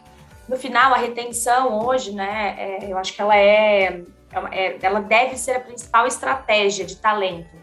no 0.47 0.57
final 0.57 0.93
a 0.93 0.97
retenção 0.97 1.85
hoje, 1.85 2.13
né? 2.13 2.55
É, 2.57 2.91
eu 2.91 2.97
acho 2.97 3.13
que 3.13 3.21
ela 3.21 3.35
é 3.35 4.03
é 4.51 4.65
é, 4.65 4.79
ela 4.81 4.99
deve 4.99 5.37
ser 5.37 5.51
a 5.57 5.59
principal 5.59 6.07
estratégia 6.07 6.85
de 6.85 6.95
talento. 6.95 7.55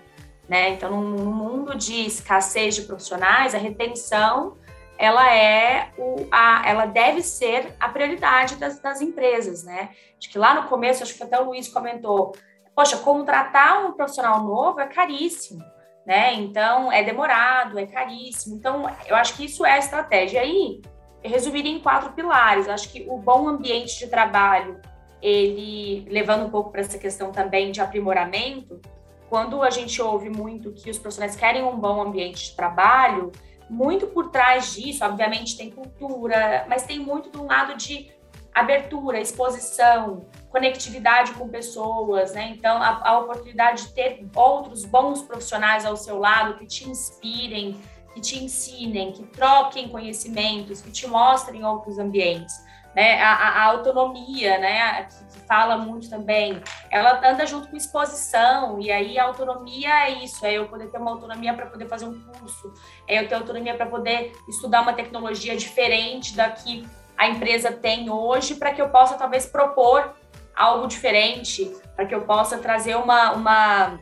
Né? 0.48 0.70
Então, 0.70 1.00
no 1.00 1.30
mundo 1.30 1.76
de 1.76 2.06
escassez 2.06 2.74
de 2.74 2.82
profissionais, 2.82 3.54
a 3.54 3.58
retenção 3.58 4.56
ela 4.98 5.34
é 5.34 5.92
o, 5.96 6.26
a, 6.30 6.68
ela 6.68 6.84
deve 6.84 7.22
ser 7.22 7.74
a 7.80 7.88
prioridade 7.88 8.56
das, 8.56 8.78
das 8.80 9.00
empresas, 9.00 9.64
né? 9.64 9.90
Acho 10.18 10.28
que 10.28 10.38
lá 10.38 10.52
no 10.52 10.68
começo, 10.68 11.02
acho 11.02 11.14
que 11.14 11.22
até 11.22 11.40
o 11.40 11.44
Luiz 11.44 11.68
comentou, 11.68 12.32
poxa, 12.74 12.98
contratar 12.98 13.86
um 13.86 13.92
profissional 13.92 14.42
novo 14.42 14.78
é 14.78 14.86
caríssimo, 14.86 15.64
né? 16.04 16.34
Então 16.34 16.92
é 16.92 17.02
demorado, 17.02 17.78
é 17.78 17.86
caríssimo. 17.86 18.56
Então, 18.56 18.84
eu 19.06 19.16
acho 19.16 19.34
que 19.36 19.46
isso 19.46 19.64
é 19.64 19.72
a 19.72 19.78
estratégia. 19.78 20.42
Aí, 20.42 20.82
resumiria 21.22 21.72
em 21.72 21.80
quatro 21.80 22.12
pilares. 22.12 22.68
Acho 22.68 22.90
que 22.90 23.06
o 23.08 23.18
bom 23.18 23.48
ambiente 23.48 23.98
de 23.98 24.06
trabalho 24.06 24.80
ele 25.22 26.06
levando 26.08 26.46
um 26.46 26.50
pouco 26.50 26.70
para 26.70 26.80
essa 26.80 26.98
questão 26.98 27.30
também 27.30 27.70
de 27.72 27.80
aprimoramento, 27.80 28.80
quando 29.28 29.62
a 29.62 29.70
gente 29.70 30.00
ouve 30.00 30.28
muito 30.28 30.72
que 30.72 30.90
os 30.90 30.98
profissionais 30.98 31.36
querem 31.36 31.62
um 31.62 31.78
bom 31.78 32.02
ambiente 32.02 32.50
de 32.50 32.56
trabalho, 32.56 33.30
muito 33.68 34.08
por 34.08 34.30
trás 34.30 34.74
disso, 34.74 35.04
obviamente 35.04 35.56
tem 35.56 35.70
cultura, 35.70 36.66
mas 36.68 36.82
tem 36.82 36.98
muito 36.98 37.30
do 37.30 37.44
lado 37.44 37.76
de 37.76 38.10
abertura, 38.52 39.20
exposição, 39.20 40.26
conectividade 40.50 41.32
com 41.34 41.48
pessoas, 41.48 42.32
né? 42.32 42.52
Então, 42.56 42.82
a, 42.82 43.08
a, 43.08 43.18
oportunidade 43.20 43.84
de 43.84 43.94
ter 43.94 44.26
outros 44.34 44.84
bons 44.84 45.22
profissionais 45.22 45.86
ao 45.86 45.96
seu 45.96 46.18
lado 46.18 46.58
que 46.58 46.66
te 46.66 46.88
inspirem, 46.88 47.80
que 48.14 48.20
te 48.20 48.42
ensinem, 48.42 49.12
que 49.12 49.22
troquem 49.24 49.88
conhecimentos, 49.88 50.80
que 50.80 50.90
te 50.90 51.06
mostrem 51.06 51.64
outros 51.64 51.98
ambientes 51.98 52.54
né? 52.94 53.20
A, 53.22 53.34
a, 53.34 53.64
autonomia, 53.64 54.58
né? 54.58 55.04
Que, 55.04 55.24
que, 55.32 55.40
fala 55.46 55.76
muito 55.76 56.08
também, 56.08 56.62
ela 56.90 57.20
anda 57.28 57.44
junto 57.44 57.68
com 57.68 57.76
exposição, 57.76 58.80
e 58.80 58.90
aí 58.90 59.18
a 59.18 59.24
autonomia 59.24 60.06
é 60.06 60.24
isso, 60.24 60.46
é 60.46 60.52
eu 60.52 60.68
poder 60.68 60.88
ter 60.90 60.98
uma 60.98 61.10
autonomia 61.10 61.52
para 61.52 61.66
poder 61.66 61.88
fazer 61.88 62.04
um 62.04 62.20
curso, 62.20 62.72
é 63.08 63.18
eu 63.18 63.28
ter 63.28 63.34
autonomia 63.34 63.74
para 63.74 63.86
poder 63.86 64.32
estudar 64.48 64.82
uma 64.82 64.92
tecnologia 64.92 65.56
diferente 65.56 66.36
da 66.36 66.50
que 66.50 66.86
a 67.18 67.28
empresa 67.28 67.72
tem 67.72 68.08
hoje, 68.08 68.54
para 68.54 68.72
que 68.72 68.80
eu 68.80 68.90
possa 68.90 69.16
talvez 69.16 69.44
propor 69.44 70.14
algo 70.54 70.86
diferente, 70.86 71.64
para 71.96 72.06
que 72.06 72.14
eu 72.14 72.22
possa 72.22 72.58
trazer 72.58 72.96
uma, 72.96 73.32
uma 73.32 74.00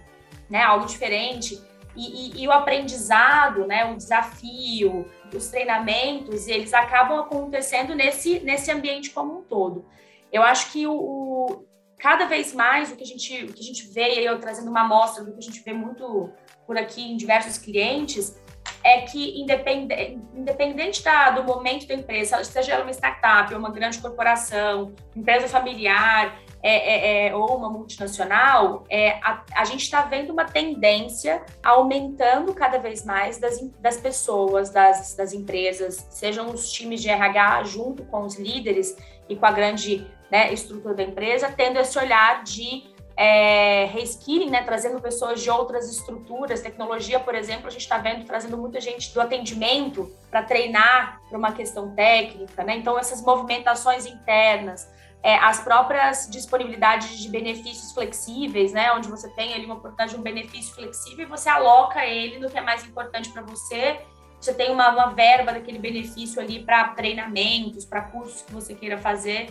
né, 0.50 0.62
algo 0.62 0.84
diferente. 0.84 1.58
E, 1.98 2.30
e, 2.38 2.42
e, 2.44 2.48
o 2.48 2.52
aprendizado, 2.52 3.66
né, 3.66 3.90
o 3.90 3.96
desafio, 3.96 5.04
os 5.34 5.48
treinamentos, 5.48 6.46
eles 6.46 6.72
acabam 6.72 7.18
acontecendo 7.18 7.92
nesse, 7.92 8.38
nesse 8.40 8.70
ambiente 8.70 9.10
como 9.10 9.40
um 9.40 9.42
todo. 9.42 9.84
Eu 10.32 10.44
acho 10.44 10.70
que 10.70 10.86
o, 10.86 10.92
o 10.92 11.64
cada 11.98 12.26
vez 12.26 12.54
mais 12.54 12.92
o 12.92 12.96
que 12.96 13.02
a 13.02 13.06
gente, 13.06 13.44
o 13.44 13.52
que 13.52 13.60
a 13.60 13.64
gente 13.64 13.88
vê, 13.88 14.20
eu 14.20 14.38
trazendo 14.38 14.70
uma 14.70 14.82
amostra 14.82 15.24
do 15.24 15.32
que 15.32 15.38
a 15.38 15.42
gente 15.42 15.60
vê 15.60 15.72
muito 15.72 16.30
por 16.64 16.78
aqui 16.78 17.02
em 17.02 17.16
diversos 17.16 17.58
clientes, 17.58 18.40
é 18.84 19.00
que, 19.00 19.40
independente, 19.40 20.20
independente 20.34 21.02
da, 21.02 21.30
do 21.30 21.42
momento 21.42 21.88
da 21.88 21.94
empresa, 21.94 22.42
seja 22.44 22.74
ela 22.74 22.84
uma 22.84 22.92
startup, 22.92 23.52
uma 23.54 23.70
grande 23.70 23.98
corporação, 23.98 24.94
empresa 25.16 25.48
familiar 25.48 26.38
é, 26.62 26.72
é, 26.72 27.28
é, 27.28 27.34
ou 27.34 27.56
uma 27.56 27.70
multinacional, 27.70 28.84
é, 28.88 29.12
a, 29.22 29.44
a 29.54 29.64
gente 29.64 29.82
está 29.82 30.02
vendo 30.02 30.32
uma 30.32 30.44
tendência 30.44 31.42
aumentando 31.62 32.52
cada 32.54 32.78
vez 32.78 33.04
mais 33.04 33.38
das, 33.38 33.60
das 33.80 33.96
pessoas, 33.96 34.70
das, 34.70 35.14
das 35.14 35.32
empresas, 35.32 36.06
sejam 36.10 36.50
os 36.50 36.70
times 36.72 37.00
de 37.00 37.08
RH 37.08 37.64
junto 37.64 38.04
com 38.04 38.24
os 38.24 38.36
líderes 38.36 38.96
e 39.28 39.36
com 39.36 39.46
a 39.46 39.52
grande 39.52 40.06
né, 40.30 40.52
estrutura 40.52 40.94
da 40.94 41.02
empresa, 41.02 41.52
tendo 41.56 41.78
esse 41.78 41.98
olhar 41.98 42.42
de 42.42 42.84
é, 43.16 43.86
reskilling, 43.86 44.48
né, 44.48 44.62
trazendo 44.62 45.00
pessoas 45.00 45.42
de 45.42 45.50
outras 45.50 45.90
estruturas, 45.90 46.60
tecnologia, 46.60 47.18
por 47.18 47.34
exemplo, 47.34 47.66
a 47.66 47.70
gente 47.70 47.82
está 47.82 47.98
vendo 47.98 48.24
trazendo 48.24 48.56
muita 48.56 48.80
gente 48.80 49.12
do 49.12 49.20
atendimento 49.20 50.08
para 50.30 50.44
treinar 50.44 51.20
para 51.28 51.36
uma 51.36 51.50
questão 51.50 51.92
técnica, 51.96 52.62
né? 52.62 52.76
Então 52.76 52.96
essas 52.96 53.20
movimentações 53.20 54.06
internas, 54.06 54.88
é, 55.22 55.36
as 55.36 55.60
próprias 55.60 56.28
disponibilidades 56.30 57.18
de 57.18 57.28
benefícios 57.28 57.92
flexíveis, 57.92 58.72
né, 58.72 58.92
onde 58.92 59.08
você 59.08 59.28
tem 59.30 59.54
ali 59.54 59.64
uma 59.64 59.74
oportunidade 59.74 60.12
de 60.12 60.16
um 60.18 60.22
benefício 60.22 60.74
flexível 60.74 61.26
e 61.26 61.28
você 61.28 61.48
aloca 61.48 62.04
ele 62.06 62.38
no 62.38 62.48
que 62.48 62.56
é 62.56 62.60
mais 62.60 62.84
importante 62.84 63.30
para 63.30 63.42
você. 63.42 64.00
Você 64.40 64.54
tem 64.54 64.70
uma, 64.70 64.90
uma 64.90 65.06
verba 65.06 65.52
daquele 65.52 65.78
benefício 65.78 66.40
ali 66.40 66.62
para 66.62 66.88
treinamentos, 66.90 67.84
para 67.84 68.02
cursos 68.02 68.42
que 68.42 68.52
você 68.52 68.74
queira 68.74 68.96
fazer. 68.96 69.50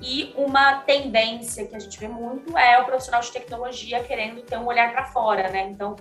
E 0.00 0.32
uma 0.36 0.76
tendência 0.82 1.66
que 1.66 1.74
a 1.74 1.78
gente 1.78 1.98
vê 1.98 2.06
muito 2.06 2.56
é 2.56 2.80
o 2.80 2.84
profissional 2.84 3.20
de 3.20 3.32
tecnologia 3.32 4.02
querendo 4.04 4.42
ter 4.42 4.56
um 4.56 4.66
olhar 4.66 4.92
para 4.92 5.06
fora, 5.06 5.48
né? 5.50 5.68
Então, 5.68 5.96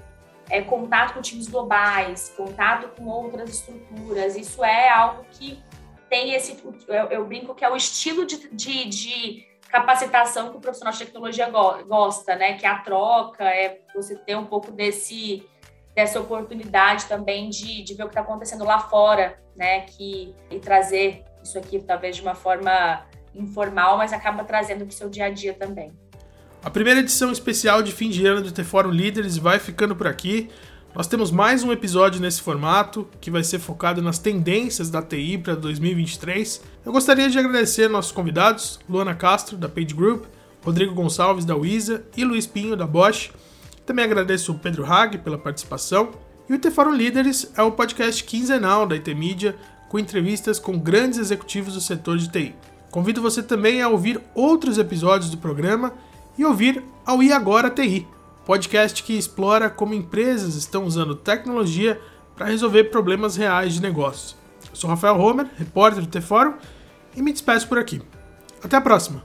é, 0.50 0.62
contato 0.62 1.16
com 1.16 1.22
times 1.22 1.48
globais, 1.48 2.32
contato 2.38 2.90
com 2.96 3.06
outras 3.06 3.50
estruturas, 3.50 4.36
isso 4.36 4.64
é 4.64 4.88
algo 4.88 5.26
que 5.32 5.62
tem 6.10 6.34
esse. 6.34 6.58
Eu, 6.88 7.06
eu 7.06 7.26
brinco 7.26 7.56
que 7.56 7.64
é 7.64 7.70
o 7.70 7.76
estilo 7.76 8.26
de, 8.26 8.50
de, 8.50 8.86
de, 8.86 9.48
capacitação 9.70 10.50
que 10.50 10.58
o 10.58 10.62
profissional 10.62 10.94
de 10.94 11.00
tecnologia 11.00 11.50
go, 11.50 11.84
gosta, 11.86 12.36
né? 12.36 12.54
Que 12.54 12.66
é 12.66 12.70
a 12.70 12.80
troca, 12.80 13.44
é 13.44 13.82
você 13.94 14.16
ter 14.16 14.36
um 14.36 14.46
pouco 14.46 14.72
desse 14.72 15.46
dessa 15.94 16.20
oportunidade 16.20 17.06
também 17.06 17.50
de, 17.50 17.82
de 17.82 17.96
ver 17.96 18.04
o 18.04 18.06
que 18.06 18.12
está 18.12 18.22
acontecendo 18.22 18.64
lá 18.64 18.80
fora, 18.80 19.40
né? 19.56 19.82
Que, 19.82 20.34
e 20.52 20.60
trazer 20.60 21.24
isso 21.44 21.58
aqui 21.58 21.80
talvez 21.80 22.16
de 22.16 22.22
uma 22.22 22.36
forma 22.36 23.04
informal, 23.34 23.98
mas 23.98 24.14
acaba 24.14 24.44
trazendo 24.44 24.86
para 24.86 24.94
o 24.94 24.96
seu 24.96 25.10
dia 25.10 25.26
a 25.26 25.30
dia 25.30 25.56
também. 25.56 25.92
A 26.64 26.70
primeira 26.70 27.00
edição 27.00 27.32
especial 27.32 27.82
de 27.82 27.92
fim 27.92 28.10
de 28.10 28.26
ano 28.26 28.42
do 28.42 28.52
T-Fórum 28.52 28.92
Líderes 28.92 29.38
vai 29.38 29.58
ficando 29.58 29.96
por 29.96 30.06
aqui. 30.06 30.50
Nós 30.98 31.06
temos 31.06 31.30
mais 31.30 31.64
um 31.64 31.72
episódio 31.72 32.20
nesse 32.20 32.42
formato, 32.42 33.08
que 33.22 33.30
vai 33.30 33.44
ser 33.44 33.60
focado 33.60 34.02
nas 34.02 34.18
tendências 34.18 34.90
da 34.90 35.00
TI 35.00 35.38
para 35.38 35.54
2023. 35.54 36.60
Eu 36.84 36.92
gostaria 36.92 37.30
de 37.30 37.38
agradecer 37.38 37.88
nossos 37.88 38.12
convidados, 38.12 38.80
Luana 38.90 39.14
Castro, 39.14 39.56
da 39.58 39.70
Page 39.70 39.94
Group, 39.94 40.26
Rodrigo 40.66 40.96
Gonçalves, 40.96 41.46
da 41.46 41.56
Wisa 41.56 42.04
e 42.18 42.26
Luiz 42.26 42.48
Pinho, 42.48 42.76
da 42.76 42.88
Bosch. 42.88 43.30
Também 43.86 44.04
agradeço 44.04 44.52
o 44.52 44.58
Pedro 44.58 44.92
Hag 44.92 45.20
pela 45.20 45.38
participação. 45.38 46.14
E 46.50 46.56
o 46.56 46.58
T-Fórum 46.58 46.96
Líderes 46.96 47.52
é 47.56 47.62
o 47.62 47.72
podcast 47.72 48.24
quinzenal 48.24 48.88
da 48.88 48.96
IT 48.96 49.14
Media, 49.14 49.56
com 49.90 50.00
entrevistas 50.00 50.58
com 50.58 50.80
grandes 50.80 51.20
executivos 51.20 51.76
do 51.76 51.80
setor 51.80 52.18
de 52.18 52.28
TI. 52.28 52.56
Convido 52.90 53.22
você 53.22 53.44
também 53.44 53.84
a 53.84 53.88
ouvir 53.88 54.20
outros 54.34 54.80
episódios 54.80 55.30
do 55.30 55.38
programa 55.38 55.94
e 56.36 56.44
ouvir 56.44 56.84
ao 57.06 57.22
I 57.22 57.32
Agora 57.32 57.70
TI, 57.70 58.08
podcast 58.48 59.04
que 59.04 59.18
explora 59.18 59.70
como 59.70 59.94
empresas 59.94 60.56
estão 60.56 60.86
usando 60.86 61.14
tecnologia 61.16 62.00
para 62.34 62.46
resolver 62.46 62.86
problemas 62.86 63.36
reais 63.36 63.74
de 63.74 63.82
negócios. 63.82 64.38
Eu 64.70 64.76
sou 64.76 64.90
Rafael 64.90 65.20
Homer, 65.20 65.50
repórter 65.58 66.02
do 66.02 66.08
T-Fórum, 66.08 66.54
e 67.14 67.22
me 67.22 67.34
despeço 67.34 67.68
por 67.68 67.78
aqui. 67.78 68.02
Até 68.64 68.78
a 68.78 68.82
próxima! 68.82 69.22